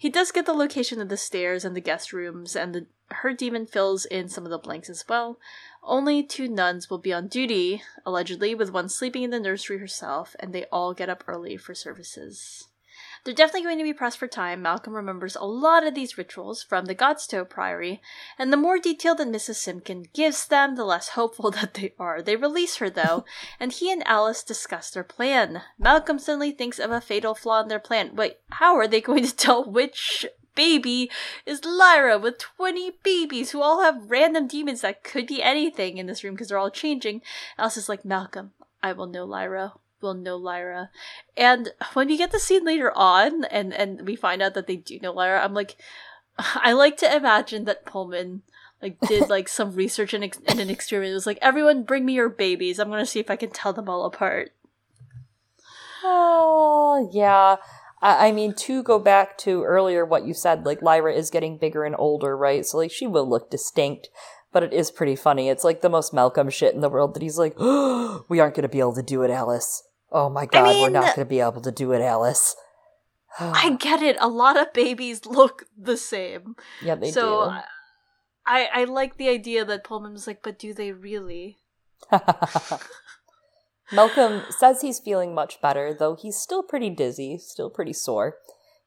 [0.00, 3.34] He does get the location of the stairs and the guest rooms, and the, her
[3.34, 5.40] daemon fills in some of the blanks as well.
[5.82, 10.36] Only two nuns will be on duty, allegedly, with one sleeping in the nursery herself,
[10.38, 12.67] and they all get up early for services.
[13.28, 14.62] They're definitely going to be pressed for time.
[14.62, 18.00] Malcolm remembers a lot of these rituals from the Godstow Priory,
[18.38, 19.56] and the more detail that Mrs.
[19.56, 22.22] Simpkin gives them, the less hopeful that they are.
[22.22, 23.26] They release her, though,
[23.60, 25.60] and he and Alice discuss their plan.
[25.78, 28.16] Malcolm suddenly thinks of a fatal flaw in their plan.
[28.16, 30.24] Wait, how are they going to tell which
[30.54, 31.10] baby
[31.44, 36.06] is Lyra with 20 babies who all have random daemons that could be anything in
[36.06, 37.20] this room because they're all changing?
[37.58, 38.52] Alice is like, Malcolm,
[38.82, 39.74] I will know Lyra.
[40.00, 40.90] Will know Lyra.
[41.36, 44.76] And when we get the scene later on and, and we find out that they
[44.76, 45.76] do know Lyra, I'm like,
[46.38, 48.42] I like to imagine that Pullman
[48.80, 51.10] like did like some research and, ex- and an experiment.
[51.10, 52.78] It was like, everyone bring me your babies.
[52.78, 54.52] I'm gonna see if I can tell them all apart.
[56.04, 57.56] Oh, yeah.
[58.00, 61.58] I I mean, to go back to earlier what you said, like Lyra is getting
[61.58, 62.64] bigger and older, right?
[62.64, 64.08] So like she will look distinct,
[64.52, 65.48] but it is pretty funny.
[65.48, 68.54] It's like the most Malcolm shit in the world that he's like, oh, "We aren't
[68.54, 69.82] going to be able to do it, Alice.
[70.10, 72.56] Oh my god, we're not going to be able to do it, Alice."
[73.40, 74.16] I get it.
[74.20, 76.56] A lot of babies look the same.
[76.82, 77.56] yeah, they so do.
[78.46, 81.58] I I like the idea that Pullman was like, but do they really?
[83.92, 88.36] Malcolm says he's feeling much better, though he's still pretty dizzy, still pretty sore.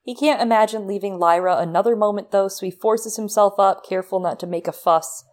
[0.04, 4.40] He can't imagine leaving Lyra another moment, though, so he forces himself up, careful not
[4.40, 5.24] to make a fuss.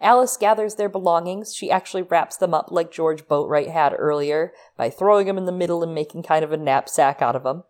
[0.00, 1.54] Alice gathers their belongings.
[1.54, 5.52] She actually wraps them up like George Boatwright had earlier, by throwing them in the
[5.52, 7.64] middle and making kind of a knapsack out of them.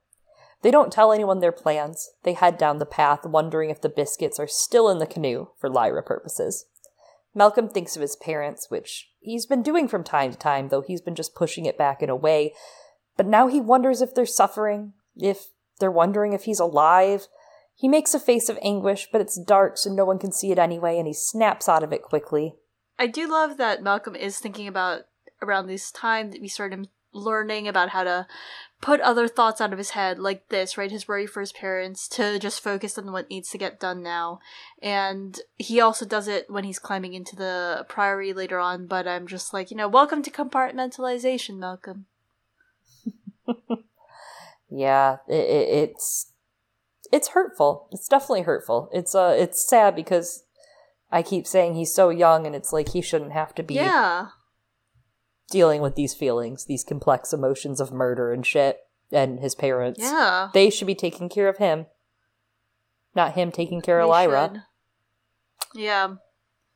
[0.62, 2.10] They don't tell anyone their plans.
[2.22, 5.68] They head down the path, wondering if the biscuits are still in the canoe for
[5.68, 6.64] Lyra purposes.
[7.34, 11.02] Malcolm thinks of his parents, which he's been doing from time to time, though he's
[11.02, 12.54] been just pushing it back in a way.
[13.16, 15.48] But now he wonders if they're suffering, if
[15.80, 17.26] they're wondering if he's alive.
[17.74, 20.58] He makes a face of anguish, but it's dark, so no one can see it
[20.58, 22.54] anyway, and he snaps out of it quickly.
[22.98, 25.02] I do love that Malcolm is thinking about
[25.42, 28.26] around this time that we started learning about how to
[28.80, 30.90] put other thoughts out of his head like this, right?
[30.90, 34.40] His worry for his parents to just focus on what needs to get done now.
[34.82, 39.26] And he also does it when he's climbing into the priory later on, but I'm
[39.26, 42.06] just like, you know, welcome to compartmentalization, Malcolm.
[44.74, 46.32] Yeah, it, it, it's
[47.14, 47.88] it's hurtful.
[47.92, 48.88] It's definitely hurtful.
[48.92, 50.42] It's uh, it's sad because
[51.12, 54.28] I keep saying he's so young, and it's like he shouldn't have to be Yeah.
[55.50, 58.80] dealing with these feelings, these complex emotions of murder and shit,
[59.12, 60.00] and his parents.
[60.00, 60.48] Yeah.
[60.52, 61.86] They should be taking care of him,
[63.14, 64.50] not him taking care of Lyra.
[64.52, 65.80] should.
[65.80, 66.14] Yeah.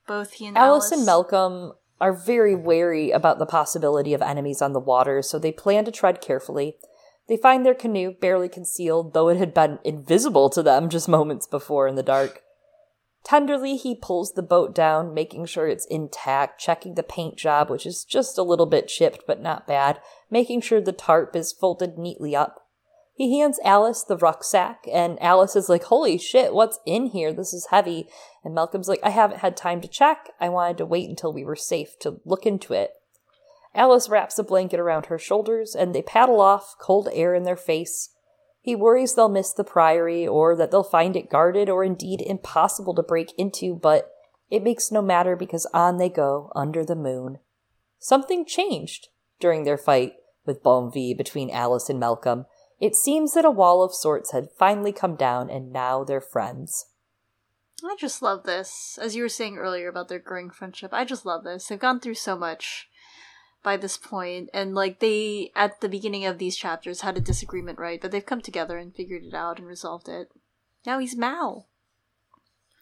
[0.06, 4.62] Both he and Alice, Alice and Malcolm are very wary about the possibility of enemies
[4.62, 6.77] on the water, so they plan to tread carefully.
[7.28, 11.46] They find their canoe barely concealed, though it had been invisible to them just moments
[11.46, 12.42] before in the dark.
[13.24, 17.84] Tenderly, he pulls the boat down, making sure it's intact, checking the paint job, which
[17.84, 20.00] is just a little bit chipped but not bad,
[20.30, 22.64] making sure the tarp is folded neatly up.
[23.12, 27.32] He hands Alice the rucksack, and Alice is like, Holy shit, what's in here?
[27.32, 28.09] This is heavy.
[28.44, 30.30] And Malcolm's like, I haven't had time to check.
[30.40, 32.92] I wanted to wait until we were safe to look into it.
[33.78, 37.56] Alice wraps a blanket around her shoulders, and they paddle off, cold air in their
[37.56, 38.10] face.
[38.60, 42.92] He worries they'll miss the priory, or that they'll find it guarded, or indeed impossible
[42.96, 44.10] to break into, but
[44.50, 47.38] it makes no matter because on they go, under the moon.
[48.00, 50.14] Something changed during their fight
[50.44, 52.46] with Bonvie between Alice and Malcolm.
[52.80, 56.86] It seems that a wall of sorts had finally come down, and now they're friends.
[57.84, 58.98] I just love this.
[59.00, 61.68] As you were saying earlier about their growing friendship, I just love this.
[61.68, 62.88] They've gone through so much
[63.69, 67.78] by this point, and like they at the beginning of these chapters had a disagreement,
[67.78, 68.01] right?
[68.01, 70.31] But they've come together and figured it out and resolved it.
[70.86, 71.69] Now he's Mal.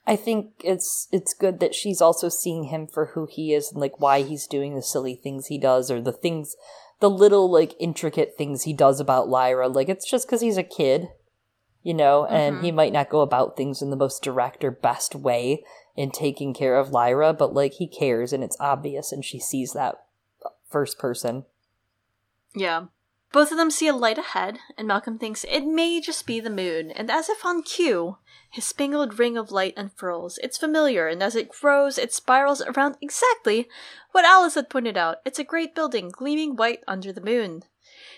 [0.07, 3.81] I think it's it's good that she's also seeing him for who he is and
[3.81, 6.55] like why he's doing the silly things he does or the things
[7.01, 9.67] the little like intricate things he does about Lyra.
[9.67, 11.09] Like it's just cuz he's a kid,
[11.83, 12.33] you know, mm-hmm.
[12.33, 15.65] and he might not go about things in the most direct or best way
[15.97, 19.73] in taking care of Lyra, but like he cares and it's obvious and she sees
[19.73, 19.97] that
[20.69, 21.45] first person.
[22.55, 22.87] Yeah.
[23.33, 26.49] Both of them see a light ahead, and Malcolm thinks it may just be the
[26.49, 28.19] moon, and as if on cue,
[28.51, 30.39] his spangled ring of light unfurls.
[30.43, 33.69] It's familiar, and as it grows, it spirals around exactly
[34.13, 35.19] what Alice had pointed out.
[35.25, 37.65] It's a great building, gleaming white under the moon.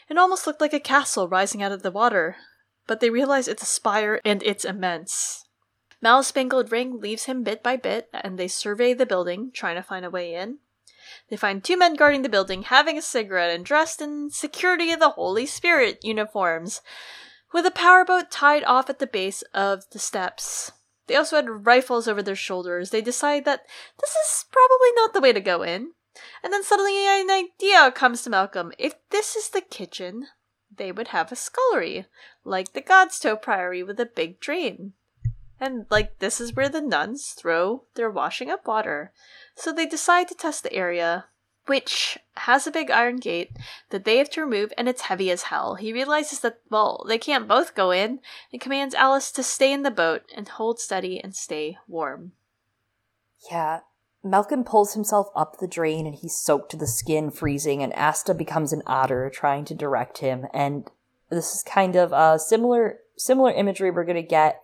[0.09, 2.37] It almost looked like a castle rising out of the water,
[2.87, 5.47] but they realize it's a spire and it's immense.
[6.01, 9.83] Mal's spangled ring leaves him bit by bit, and they survey the building, trying to
[9.83, 10.59] find a way in.
[11.29, 15.01] They find two men guarding the building, having a cigarette and dressed in security of
[15.01, 16.81] the Holy Spirit uniforms,
[17.53, 20.73] with a powerboat tied off at the base of the steps.
[21.07, 22.91] They also had rifles over their shoulders.
[22.91, 23.63] They decide that
[24.01, 25.93] this is probably not the way to go in.
[26.43, 28.73] And then suddenly an idea comes to Malcolm.
[28.79, 30.27] If this is the kitchen,
[30.75, 32.07] they would have a scullery,
[32.45, 34.93] like the Godstow Priory with a big drain.
[35.61, 39.13] And like this is where the nuns throw their washing up water.
[39.59, 41.25] So they decide to test the area,
[41.67, 43.51] which has a big iron gate
[43.91, 45.75] that they have to remove and it's heavy as hell.
[45.75, 48.21] He realizes that, well, they can't both go in
[48.53, 52.33] and commands Alice to stay in the boat and hold steady and stay warm.
[53.51, 53.81] Yeah.
[54.23, 58.35] Malcolm pulls himself up the drain and he's soaked to the skin, freezing, and Asta
[58.35, 60.47] becomes an otter trying to direct him.
[60.55, 60.89] And
[61.31, 64.61] this is kind of a similar similar imagery we're gonna get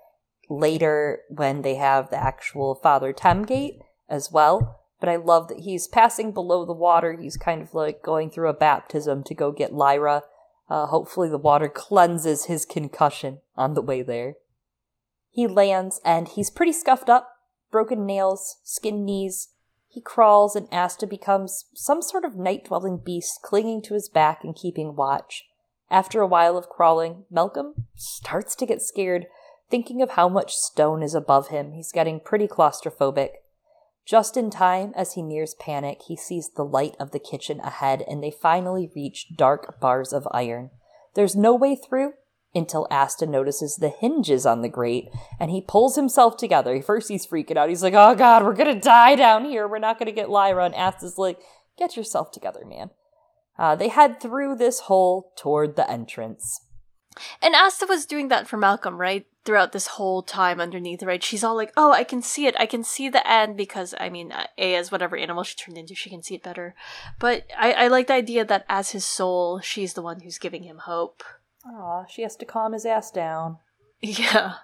[0.49, 5.61] later when they have the actual Father Thames gate as well but I love that
[5.61, 7.13] he's passing below the water.
[7.13, 10.23] He's kind of like going through a baptism to go get Lyra.
[10.71, 14.37] Uh, hopefully, the water cleanses his concussion on the way there.
[15.31, 17.29] He lands and he's pretty scuffed up,
[17.71, 19.51] broken nails, skinned knees.
[19.89, 24.43] He crawls and Asta becomes some sort of night dwelling beast clinging to his back
[24.43, 25.45] and keeping watch.
[25.91, 29.27] After a while of crawling, Malcolm starts to get scared,
[29.69, 31.73] thinking of how much stone is above him.
[31.73, 33.33] He's getting pretty claustrophobic.
[34.07, 38.05] Just in time, as he nears panic, he sees the light of the kitchen ahead
[38.09, 40.71] and they finally reach dark bars of iron.
[41.15, 42.13] There's no way through
[42.55, 45.09] until Asta notices the hinges on the grate
[45.41, 46.81] and he pulls himself together.
[46.83, 47.71] First, he's freaking out.
[47.71, 49.67] He's like, oh god, we're gonna die down here.
[49.67, 50.67] We're not gonna get Lyra.
[50.67, 51.39] And Asta's like,
[51.79, 52.91] get yourself together, man.
[53.59, 56.61] Uh, they head through this hole toward the entrance.
[57.41, 59.27] And Asta was doing that for Malcolm, right?
[59.45, 61.23] Throughout this whole time underneath, right?
[61.23, 62.57] She's all like, "Oh, I can see it.
[62.59, 65.77] I can see the end because I mean, uh, A as whatever animal she turned
[65.77, 66.75] into, she can see it better."
[67.19, 70.63] But I, I like the idea that as his soul, she's the one who's giving
[70.63, 71.23] him hope.
[71.67, 73.59] Aw, she has to calm his ass down.
[74.01, 74.55] Yeah.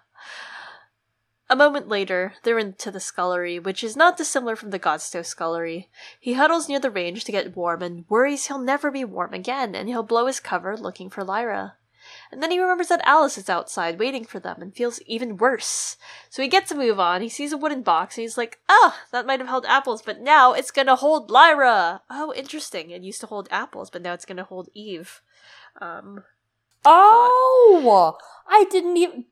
[1.48, 5.88] A moment later, they're into the scullery, which is not dissimilar from the Godstow scullery.
[6.20, 9.74] He huddles near the range to get warm and worries he'll never be warm again,
[9.74, 11.74] and he'll blow his cover looking for Lyra.
[12.32, 15.96] And then he remembers that Alice is outside waiting for them and feels even worse.
[16.28, 17.22] So he gets a move on.
[17.22, 20.20] He sees a wooden box and he's like, oh, that might have held apples, but
[20.20, 22.02] now it's gonna hold Lyra.
[22.08, 22.90] Oh, interesting.
[22.90, 25.22] It used to hold apples, but now it's gonna hold Eve.
[25.80, 26.22] Um,
[26.84, 28.16] oh,
[28.48, 29.26] I didn't even.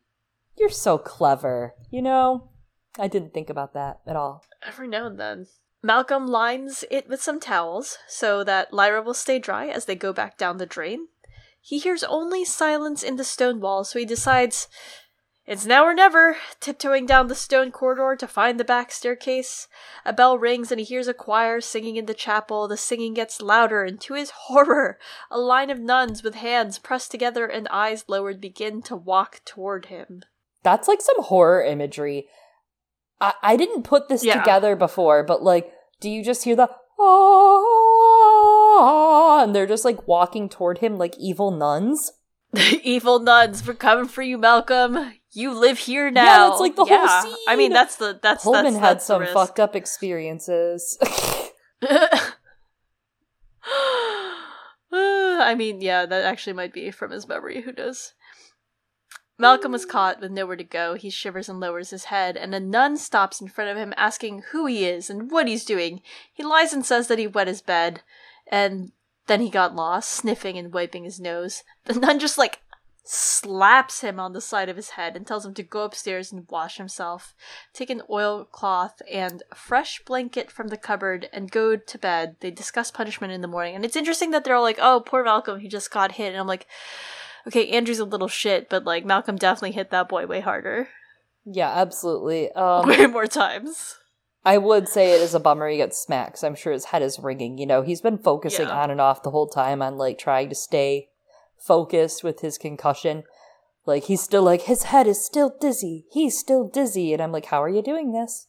[0.56, 1.74] You're so clever.
[1.90, 2.50] You know,
[2.98, 4.44] I didn't think about that at all.
[4.66, 5.46] Every now and then.
[5.82, 10.12] Malcolm lines it with some towels so that Lyra will stay dry as they go
[10.12, 11.06] back down the drain.
[11.68, 14.68] He hears only silence in the stone wall, so he decides
[15.46, 19.68] it's now or never, tiptoeing down the stone corridor to find the back staircase.
[20.06, 22.68] A bell rings and he hears a choir singing in the chapel.
[22.68, 24.98] The singing gets louder, and to his horror,
[25.30, 29.86] a line of nuns with hands pressed together and eyes lowered begin to walk toward
[29.86, 30.22] him.
[30.62, 32.28] That's like some horror imagery.
[33.20, 34.38] I, I didn't put this yeah.
[34.38, 35.70] together before, but like,
[36.00, 38.07] do you just hear the oh,
[39.42, 42.12] and they're just like walking toward him like evil nuns.
[42.82, 45.12] evil nuns, we're coming for you, Malcolm.
[45.32, 46.24] You live here now.
[46.24, 47.06] Yeah, that's like the yeah.
[47.06, 47.44] whole scene.
[47.46, 50.98] I mean, that's the that's Pullman that's, had that's some fucked up experiences.
[54.90, 57.62] I mean, yeah, that actually might be from his memory.
[57.62, 58.14] Who knows?
[59.38, 60.94] Malcolm is caught with nowhere to go.
[60.94, 64.42] He shivers and lowers his head, and a nun stops in front of him asking
[64.50, 66.02] who he is and what he's doing.
[66.32, 68.02] He lies and says that he wet his bed,
[68.50, 68.92] and
[69.26, 71.62] then he got lost, sniffing and wiping his nose.
[71.84, 72.60] The nun just like
[73.10, 76.46] slaps him on the side of his head and tells him to go upstairs and
[76.50, 77.34] wash himself,
[77.72, 82.36] take an oilcloth and a fresh blanket from the cupboard, and go to bed.
[82.40, 83.74] They discuss punishment in the morning.
[83.74, 86.28] And it's interesting that they're all like, oh, poor Malcolm, he just got hit.
[86.32, 86.66] And I'm like,
[87.46, 90.88] okay, Andrew's a little shit, but like Malcolm definitely hit that boy way harder.
[91.46, 92.50] Yeah, absolutely.
[92.56, 93.96] Um, way more times.
[94.44, 97.18] I would say it is a bummer he gets smacked I'm sure his head is
[97.18, 97.58] ringing.
[97.58, 98.80] You know, he's been focusing Yeah.
[98.82, 101.08] on and off the whole time on like trying to stay
[101.58, 103.24] focused with his concussion.
[103.84, 106.06] Like he's still like his head is still dizzy.
[106.12, 108.46] He's still dizzy, and I'm like, how are you doing this?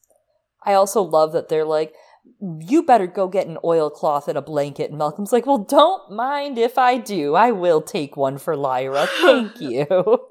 [0.65, 1.93] I also love that they're like,
[2.41, 4.89] you better go get an oilcloth and a blanket.
[4.89, 7.33] And Malcolm's like, well, don't mind if I do.
[7.35, 9.07] I will take one for Lyra.
[9.21, 9.85] Thank you.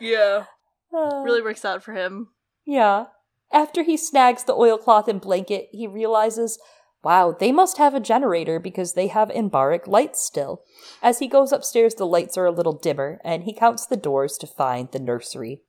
[0.00, 0.44] Yeah.
[0.94, 2.28] Uh, Really works out for him.
[2.66, 3.06] yeah.
[3.54, 6.58] After he snags the oilcloth and blanket, he realizes,
[7.04, 10.64] wow, they must have a generator because they have anbaric lights still.
[11.00, 14.36] As he goes upstairs, the lights are a little dimmer, and he counts the doors
[14.38, 15.62] to find the nursery.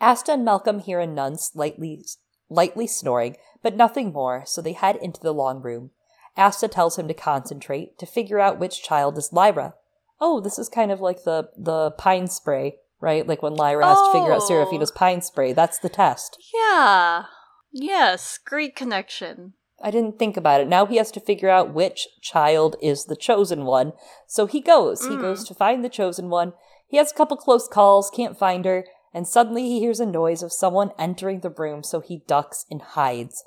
[0.00, 2.04] Asta and Malcolm hear a nun slightly,
[2.50, 5.92] lightly snoring, but nothing more, so they head into the long room.
[6.36, 9.74] Asta tells him to concentrate, to figure out which child is Lyra.
[10.20, 13.26] Oh, this is kind of like the, the pine spray, right?
[13.26, 14.46] Like when Lyra has to figure out Oh.
[14.46, 15.52] Seraphina's pine spray.
[15.52, 16.36] That's the test.
[16.54, 17.24] Yeah.
[17.70, 19.54] Yes, great connection.
[19.80, 20.68] I didn't think about it.
[20.68, 23.92] Now he has to figure out which child is the chosen one.
[24.26, 25.02] So he goes.
[25.06, 25.20] He Mm.
[25.20, 26.54] goes to find the chosen one.
[26.88, 28.84] He has a couple close calls, can't find her,
[29.14, 32.82] and suddenly he hears a noise of someone entering the room, so he ducks and
[32.82, 33.44] hides.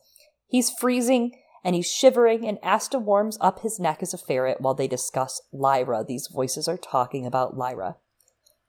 [0.48, 4.74] He's freezing and he's shivering, and Asta warms up his neck as a ferret while
[4.74, 6.04] they discuss Lyra.
[6.08, 7.98] These voices are talking about Lyra.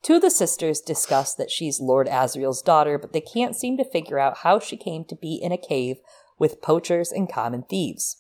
[0.03, 3.85] Two of the sisters discuss that she's Lord Asriel's daughter, but they can't seem to
[3.85, 5.99] figure out how she came to be in a cave
[6.39, 8.17] with poachers and common thieves.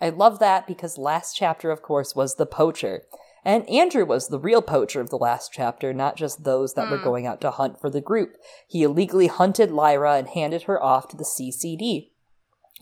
[0.00, 3.04] I love that because last chapter, of course, was the poacher.
[3.42, 6.98] And Andrew was the real poacher of the last chapter, not just those that were
[6.98, 7.04] Hmm.
[7.04, 8.36] going out to hunt for the group.
[8.66, 12.10] He illegally hunted Lyra and handed her off to the CCD.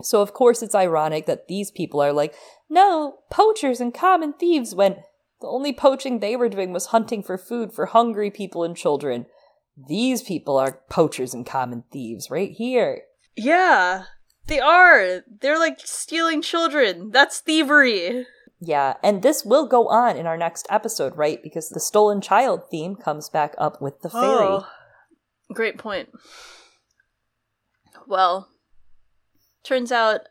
[0.01, 2.35] So, of course, it's ironic that these people are like,
[2.69, 5.03] no, poachers and common thieves, when
[5.43, 9.27] the only poaching they were doing was hunting for food for hungry people and children.
[9.89, 13.03] These people are poachers and common thieves right here.
[13.37, 14.05] Yeah,
[14.47, 15.23] they are.
[15.41, 17.11] They're like stealing children.
[17.11, 18.27] That's thievery.
[18.61, 21.43] Yeah, and this will go on in our next episode, right?
[21.43, 24.47] Because the stolen child theme comes back up with the fairy.
[24.47, 24.67] Oh,
[25.53, 26.11] great point.
[28.07, 28.49] Well,
[29.65, 30.23] turns out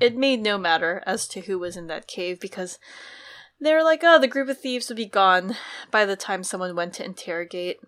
[0.00, 2.78] it made no matter as to who was in that cave because
[3.60, 5.56] they're like, oh, the group of thieves would be gone
[5.90, 7.80] by the time someone went to interrogate.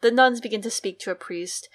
[0.00, 1.68] The nuns begin to speak to a priest,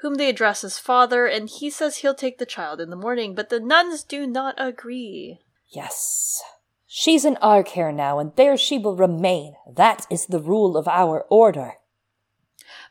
[0.00, 3.34] whom they address as father, and he says he'll take the child in the morning,
[3.34, 5.40] but the nuns do not agree.
[5.68, 6.42] Yes.
[6.86, 9.54] She's in our care now, and there she will remain.
[9.66, 11.74] That is the rule of our order.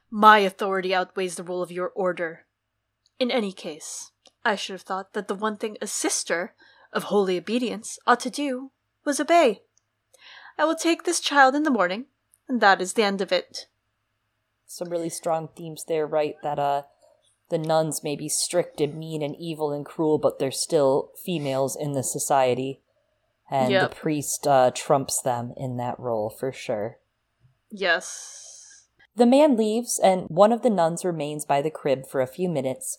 [0.09, 2.45] My authority outweighs the rule of your order.
[3.19, 4.11] In any case,
[4.43, 6.53] I should have thought that the one thing a sister
[6.91, 8.71] of holy obedience ought to do
[9.05, 9.61] was obey.
[10.57, 12.05] I will take this child in the morning,
[12.47, 13.67] and that is the end of it.
[14.65, 16.35] Some really strong themes there, right?
[16.43, 16.83] That uh
[17.49, 21.75] the nuns may be strict and mean and evil and cruel, but they're still females
[21.75, 22.81] in the society.
[23.49, 23.89] And Yep.
[23.89, 26.99] the priest uh, trumps them in that role for sure.
[27.69, 28.85] Yes.
[29.17, 32.47] The man leaves, and one of the nuns remains by the crib for a few
[32.47, 32.97] minutes,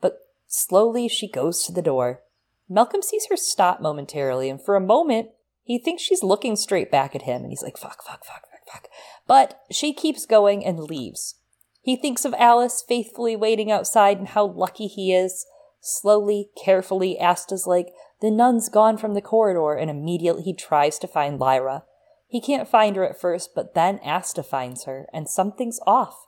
[0.00, 0.18] but
[0.48, 2.22] slowly she goes to the door.
[2.68, 5.28] Malcolm sees her stop momentarily, and for a moment,
[5.64, 8.66] he thinks she's looking straight back at him, and he's like, fuck, fuck, fuck, fuck,
[8.72, 8.88] fuck.
[9.26, 11.36] But she keeps going and leaves.
[11.82, 15.46] He thinks of Alice faithfully waiting outside and how lucky he is.
[15.80, 21.08] Slowly, carefully, Asta's like, the nun's gone from the corridor, and immediately he tries to
[21.08, 21.84] find Lyra.
[22.28, 26.26] He can't find her at first, but then Asta finds her, and something's off.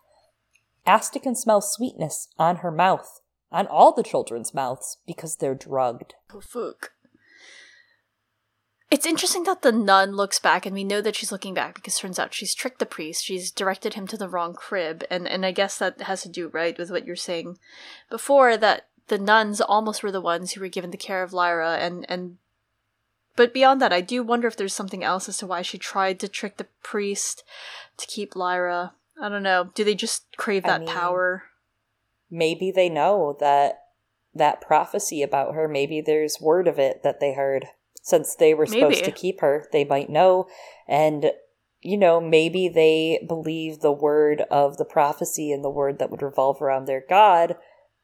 [0.87, 3.21] Asta can smell sweetness on her mouth,
[3.51, 6.15] on all the children's mouths, because they're drugged.
[6.35, 6.94] Oh, fuck.
[8.95, 11.99] It's interesting that the nun looks back, and we know that she's looking back because
[11.99, 13.25] turns out she's tricked the priest.
[13.25, 16.47] She's directed him to the wrong crib, and and I guess that has to do
[16.47, 17.59] right with what you're saying
[18.09, 21.79] before that the nuns almost were the ones who were given the care of Lyra,
[21.79, 22.37] and and
[23.35, 26.21] but beyond that, I do wonder if there's something else as to why she tried
[26.21, 27.43] to trick the priest
[27.97, 28.93] to keep Lyra.
[29.21, 29.73] I don't know.
[29.75, 31.43] Do they just crave I that mean- power?
[32.31, 33.87] Maybe they know that
[34.33, 37.67] that prophecy about her, maybe there's word of it that they heard.
[38.07, 39.05] Since they were supposed Maybe.
[39.07, 40.47] to keep her, they might know.
[40.87, 41.33] And,
[41.81, 46.21] you know, maybe they believe the word of the prophecy and the word that would
[46.21, 47.57] revolve around their god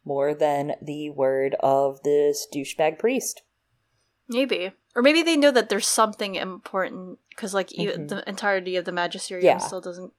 [0.02, 3.42] more than the word of this douchebag priest.
[4.26, 4.72] Maybe.
[4.96, 8.08] Or maybe they know that there's something important because, like, e- Mhm.
[8.08, 9.58] the entirety of the Magisterium Yeah.
[9.58, 10.14] still doesn't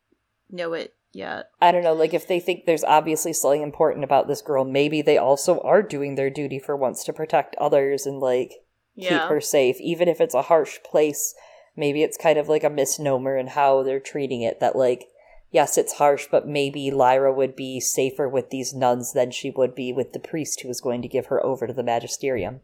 [0.51, 1.49] know it yet.
[1.59, 5.01] I don't know, like if they think there's obviously something important about this girl, maybe
[5.01, 8.60] they also are doing their duty for once to protect others and like
[8.95, 11.33] keep her safe, even if it's a harsh place.
[11.75, 15.07] Maybe it's kind of like a misnomer in how they're treating it that like
[15.51, 19.75] yes, it's harsh, but maybe Lyra would be safer with these nuns than she would
[19.75, 22.61] be with the priest who was going to give her over to the magisterium.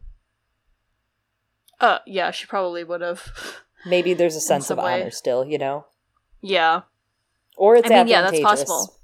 [1.80, 3.32] Uh, yeah, she probably would have.
[3.86, 5.02] Maybe there's a sense of way.
[5.02, 5.86] honor still, you know?
[6.40, 6.82] Yeah.
[7.56, 8.96] Or it's I mean, yeah, that's possible.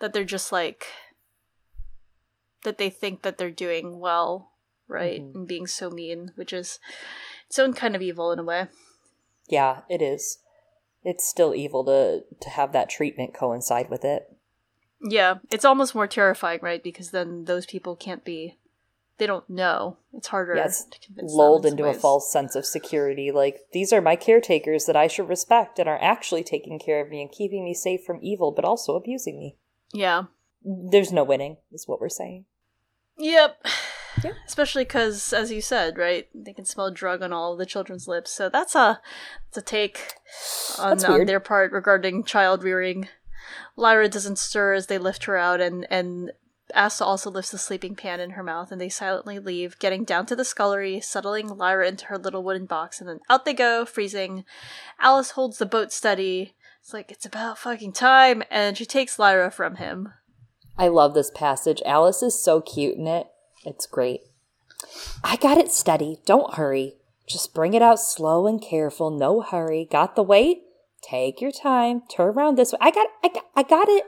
[0.00, 0.86] That they're just like
[2.64, 4.52] that they think that they're doing well,
[4.88, 5.20] right?
[5.22, 5.34] Mhm.
[5.34, 6.78] And being so mean, which is
[7.46, 8.68] its own kind of evil in a way.
[9.48, 10.38] Yeah, it is.
[11.02, 14.32] It's still evil to to have that treatment coincide with it.
[15.00, 16.82] Yeah, it's almost more terrifying, right?
[16.82, 18.58] Because then those people can't be
[19.18, 19.96] they don't know.
[20.12, 20.54] It's harder
[21.00, 23.30] convince them lulled in into a false sense of security.
[23.30, 27.10] Like, these are my caretakers that I should respect and are actually taking care of
[27.10, 29.56] me and keeping me safe from evil, but also abusing me.
[29.92, 30.24] Yeah.
[30.64, 32.46] There's no winning, is what we're saying.
[33.18, 33.64] Yep.
[34.24, 34.32] Yeah.
[34.46, 38.30] Especially because, as you said, right, they can smell drug on all the children's lips.
[38.30, 39.00] So that's a
[39.46, 40.14] that's a take
[40.78, 43.08] on, on their part regarding child rearing.
[43.76, 46.32] Lyra doesn't stir as they lift her out, and and
[46.74, 50.26] Asta also lifts the sleeping Pan in her mouth, and they silently leave, getting down
[50.26, 53.84] to the scullery, settling Lyra into her little wooden box, and then out they go,
[53.84, 54.44] freezing.
[54.98, 56.54] Alice holds the boat steady.
[56.80, 60.14] It's like it's about fucking time, and she takes Lyra from him.
[60.76, 61.82] I love this passage.
[61.86, 63.26] Alice is so cute in it.
[63.64, 64.20] It's great.
[65.22, 66.18] I got it steady.
[66.26, 66.94] Don't hurry.
[67.26, 69.10] Just bring it out slow and careful.
[69.10, 69.88] No hurry.
[69.90, 70.62] Got the weight?
[71.02, 72.02] Take your time.
[72.10, 72.78] Turn around this way.
[72.80, 74.04] I got I got I got it.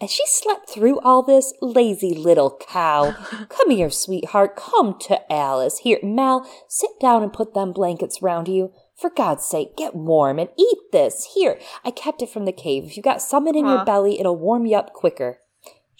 [0.00, 3.12] And she slept through all this lazy little cow.
[3.50, 4.56] Come here, sweetheart.
[4.56, 5.78] Come to Alice.
[5.78, 8.72] Here, Mal, sit down and put them blankets round you.
[8.96, 11.32] For God's sake, get warm and eat this.
[11.34, 12.84] Here, I kept it from the cave.
[12.84, 13.76] If you got something in Aw.
[13.76, 15.40] your belly, it'll warm you up quicker.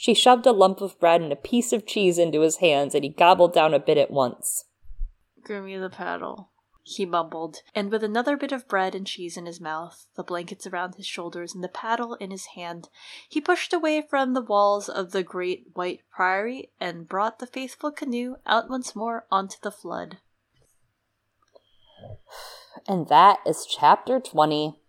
[0.01, 3.05] She shoved a lump of bread and a piece of cheese into his hands, and
[3.05, 4.65] he gobbled down a bit at once.
[5.47, 6.53] Give me the paddle,
[6.83, 10.67] he mumbled, and with another bit of bread and cheese in his mouth, the blankets
[10.67, 12.89] around his shoulders, and the paddle in his hand,
[13.29, 17.93] he pushed away from the walls of the great white priory and brought the faithful
[17.93, 20.17] canoe out once more onto the flood.
[22.89, 24.81] And that is chapter 20.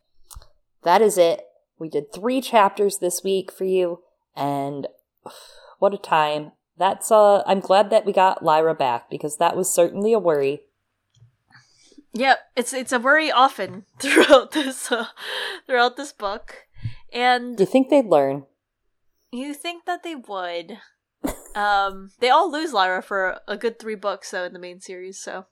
[0.83, 1.41] That is it.
[1.77, 4.03] We did three chapters this week for you,
[4.37, 4.87] and
[5.79, 6.51] what a time.
[6.77, 10.61] That's uh I'm glad that we got Lyra back because that was certainly a worry.
[12.13, 15.07] Yep, it's it's a worry often throughout this uh,
[15.65, 16.67] throughout this book,
[17.13, 18.45] and Do you think they'd learn?
[19.31, 20.79] You think that they would.
[21.55, 25.19] um, they all lose Lyra for a good three books though in the main series,
[25.19, 25.45] so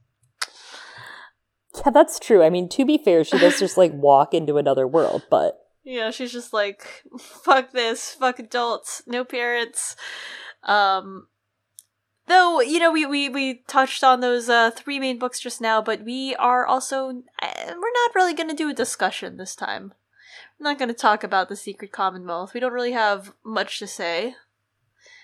[1.86, 2.44] Yeah, that's true.
[2.44, 6.11] I mean, to be fair, she does just like walk into another world, but yeah,
[6.11, 9.95] she's just like, fuck this, fuck adults, no parents.
[10.64, 11.27] Um,
[12.27, 15.81] though you know we we we touched on those uh three main books just now,
[15.81, 17.10] but we are also
[17.41, 19.93] uh, we're not really going to do a discussion this time.
[20.60, 22.53] We're not going to talk about the Secret Commonwealth.
[22.53, 24.35] We don't really have much to say.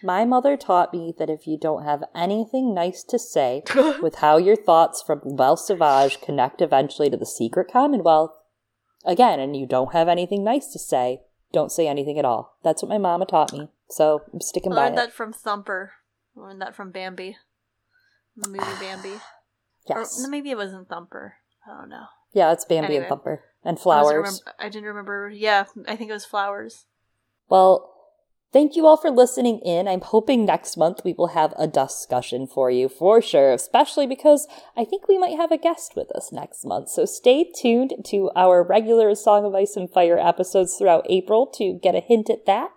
[0.02, 3.64] my mother taught me that if you don't have anything nice to say
[4.02, 8.32] with how your thoughts from Belle Sauvage connect eventually to the secret Commonwealth,
[9.06, 11.22] again, and you don't have anything nice to say,
[11.54, 12.58] don't say anything at all.
[12.64, 13.70] That's what my mama taught me.
[13.90, 15.02] So I'm sticking I by learned it.
[15.02, 15.94] that from Thumper.
[16.36, 17.38] I learned that from Bambi.
[18.36, 19.14] The movie Bambi.
[19.88, 20.24] yes.
[20.26, 21.36] Or maybe it wasn't Thumper.
[21.68, 22.06] I don't know.
[22.34, 23.02] yeah, it's Bambi Anyway.
[23.04, 23.44] and Thumper.
[23.64, 24.44] And I, wasn't Flowers.
[24.60, 25.30] I didn't remember.
[25.34, 26.86] Yeah, I think it was Flowers.
[27.50, 27.95] Well,
[28.56, 29.86] thank you all for listening in.
[29.86, 34.48] I'm hoping next month we will have a discussion for you for sure, especially because
[34.78, 36.88] I think we might have a guest with us next month.
[36.88, 41.78] So stay tuned to our regular Song of Ice and Fire episodes throughout April to
[41.84, 42.70] get a hint at that.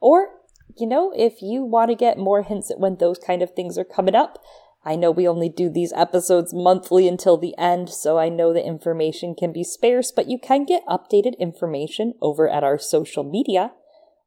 [0.00, 0.30] Or,
[0.76, 3.78] you know, if you want to get more hints at when those kind of things
[3.78, 4.42] are coming up,
[4.84, 8.66] I know we only do these episodes monthly until the end, so I know the
[8.66, 13.70] information can be sparse, but you can get updated information over at our social media.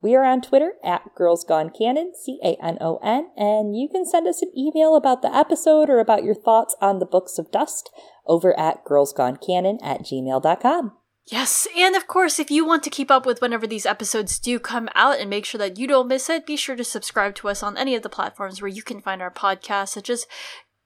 [0.02, 3.90] We are on Twitter at Girls Gone Canon, C A N O N, and you
[3.92, 7.40] can send us an email about the episode or about your thoughts on the Books
[7.40, 7.90] of Dust
[8.28, 10.92] over at girlsgonecanon at gmail.com.
[11.30, 14.60] Yes, and of course, if you want to keep up with whenever these episodes do
[14.60, 17.50] come out and make sure that you don't miss it, be sure to subscribe to
[17.50, 20.26] us on any of the platforms where you can find our podcast, such as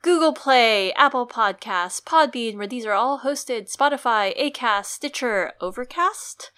[0.02, 6.52] Google Play, Apple Podcasts, Podbean, where these are all hosted, Spotify, Acast, Stitcher, Overcast,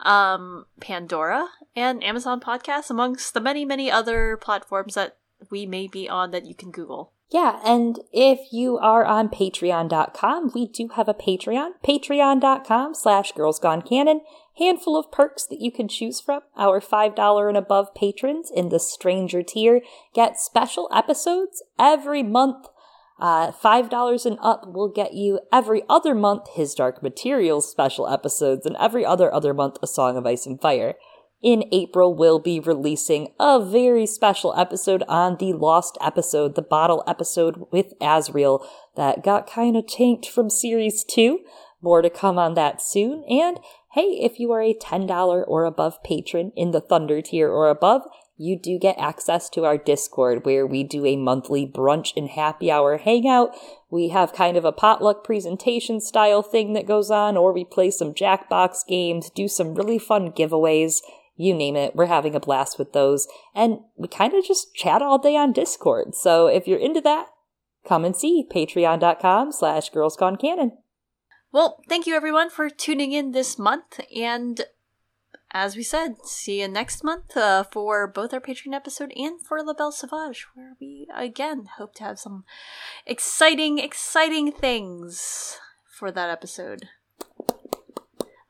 [0.00, 5.16] um, Pandora, and Amazon Podcasts, amongst the many, many other platforms that
[5.50, 7.12] we may be on that you can Google.
[7.30, 13.60] Yeah, and if you are on patreon.com, we do have a Patreon, patreon.com slash girls
[13.60, 14.20] gone girlsgonecanon.
[14.58, 16.42] Handful of perks that you can choose from.
[16.56, 19.80] Our $5 and above patrons in the stranger tier
[20.12, 22.66] get special episodes every month.
[23.20, 28.64] Uh, $5 and up will get you every other month His Dark Materials special episodes
[28.64, 30.94] and every other other month A Song of Ice and Fire.
[31.42, 37.02] in April, we'll be releasing a very special episode on the lost episode, the bottle
[37.06, 38.64] episode with Asriel
[38.96, 41.40] that got kind of tanked from series two.
[41.82, 43.24] More to come on that soon.
[43.24, 43.58] And
[43.92, 48.02] hey, if you are a $10 or above patron in the Thunder tier or above,
[48.40, 52.70] you do get access to our Discord where we do a monthly brunch and happy
[52.70, 53.54] hour hangout.
[53.90, 57.90] We have kind of a potluck presentation style thing that goes on, or we play
[57.90, 61.00] some Jackbox games, do some really fun giveaways
[61.36, 61.96] you name it.
[61.96, 63.26] We're having a blast with those.
[63.54, 66.14] And we kind of just chat all day on Discord.
[66.14, 67.28] So if you're into that,
[67.86, 70.72] come and see patreon.com slash girlsgonecanon.
[71.52, 74.00] Well, thank you everyone for tuning in this month.
[74.14, 74.64] And
[75.52, 79.62] as we said, see you next month uh, for both our Patreon episode and for
[79.62, 82.44] La Belle Sauvage, where we again hope to have some
[83.06, 85.58] exciting, exciting things
[85.98, 86.88] for that episode.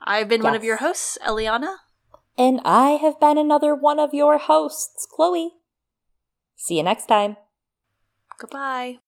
[0.03, 0.45] I've been yes.
[0.45, 1.77] one of your hosts, Eliana.
[2.37, 5.53] And I have been another one of your hosts, Chloe.
[6.57, 7.37] See you next time.
[8.39, 8.99] Goodbye.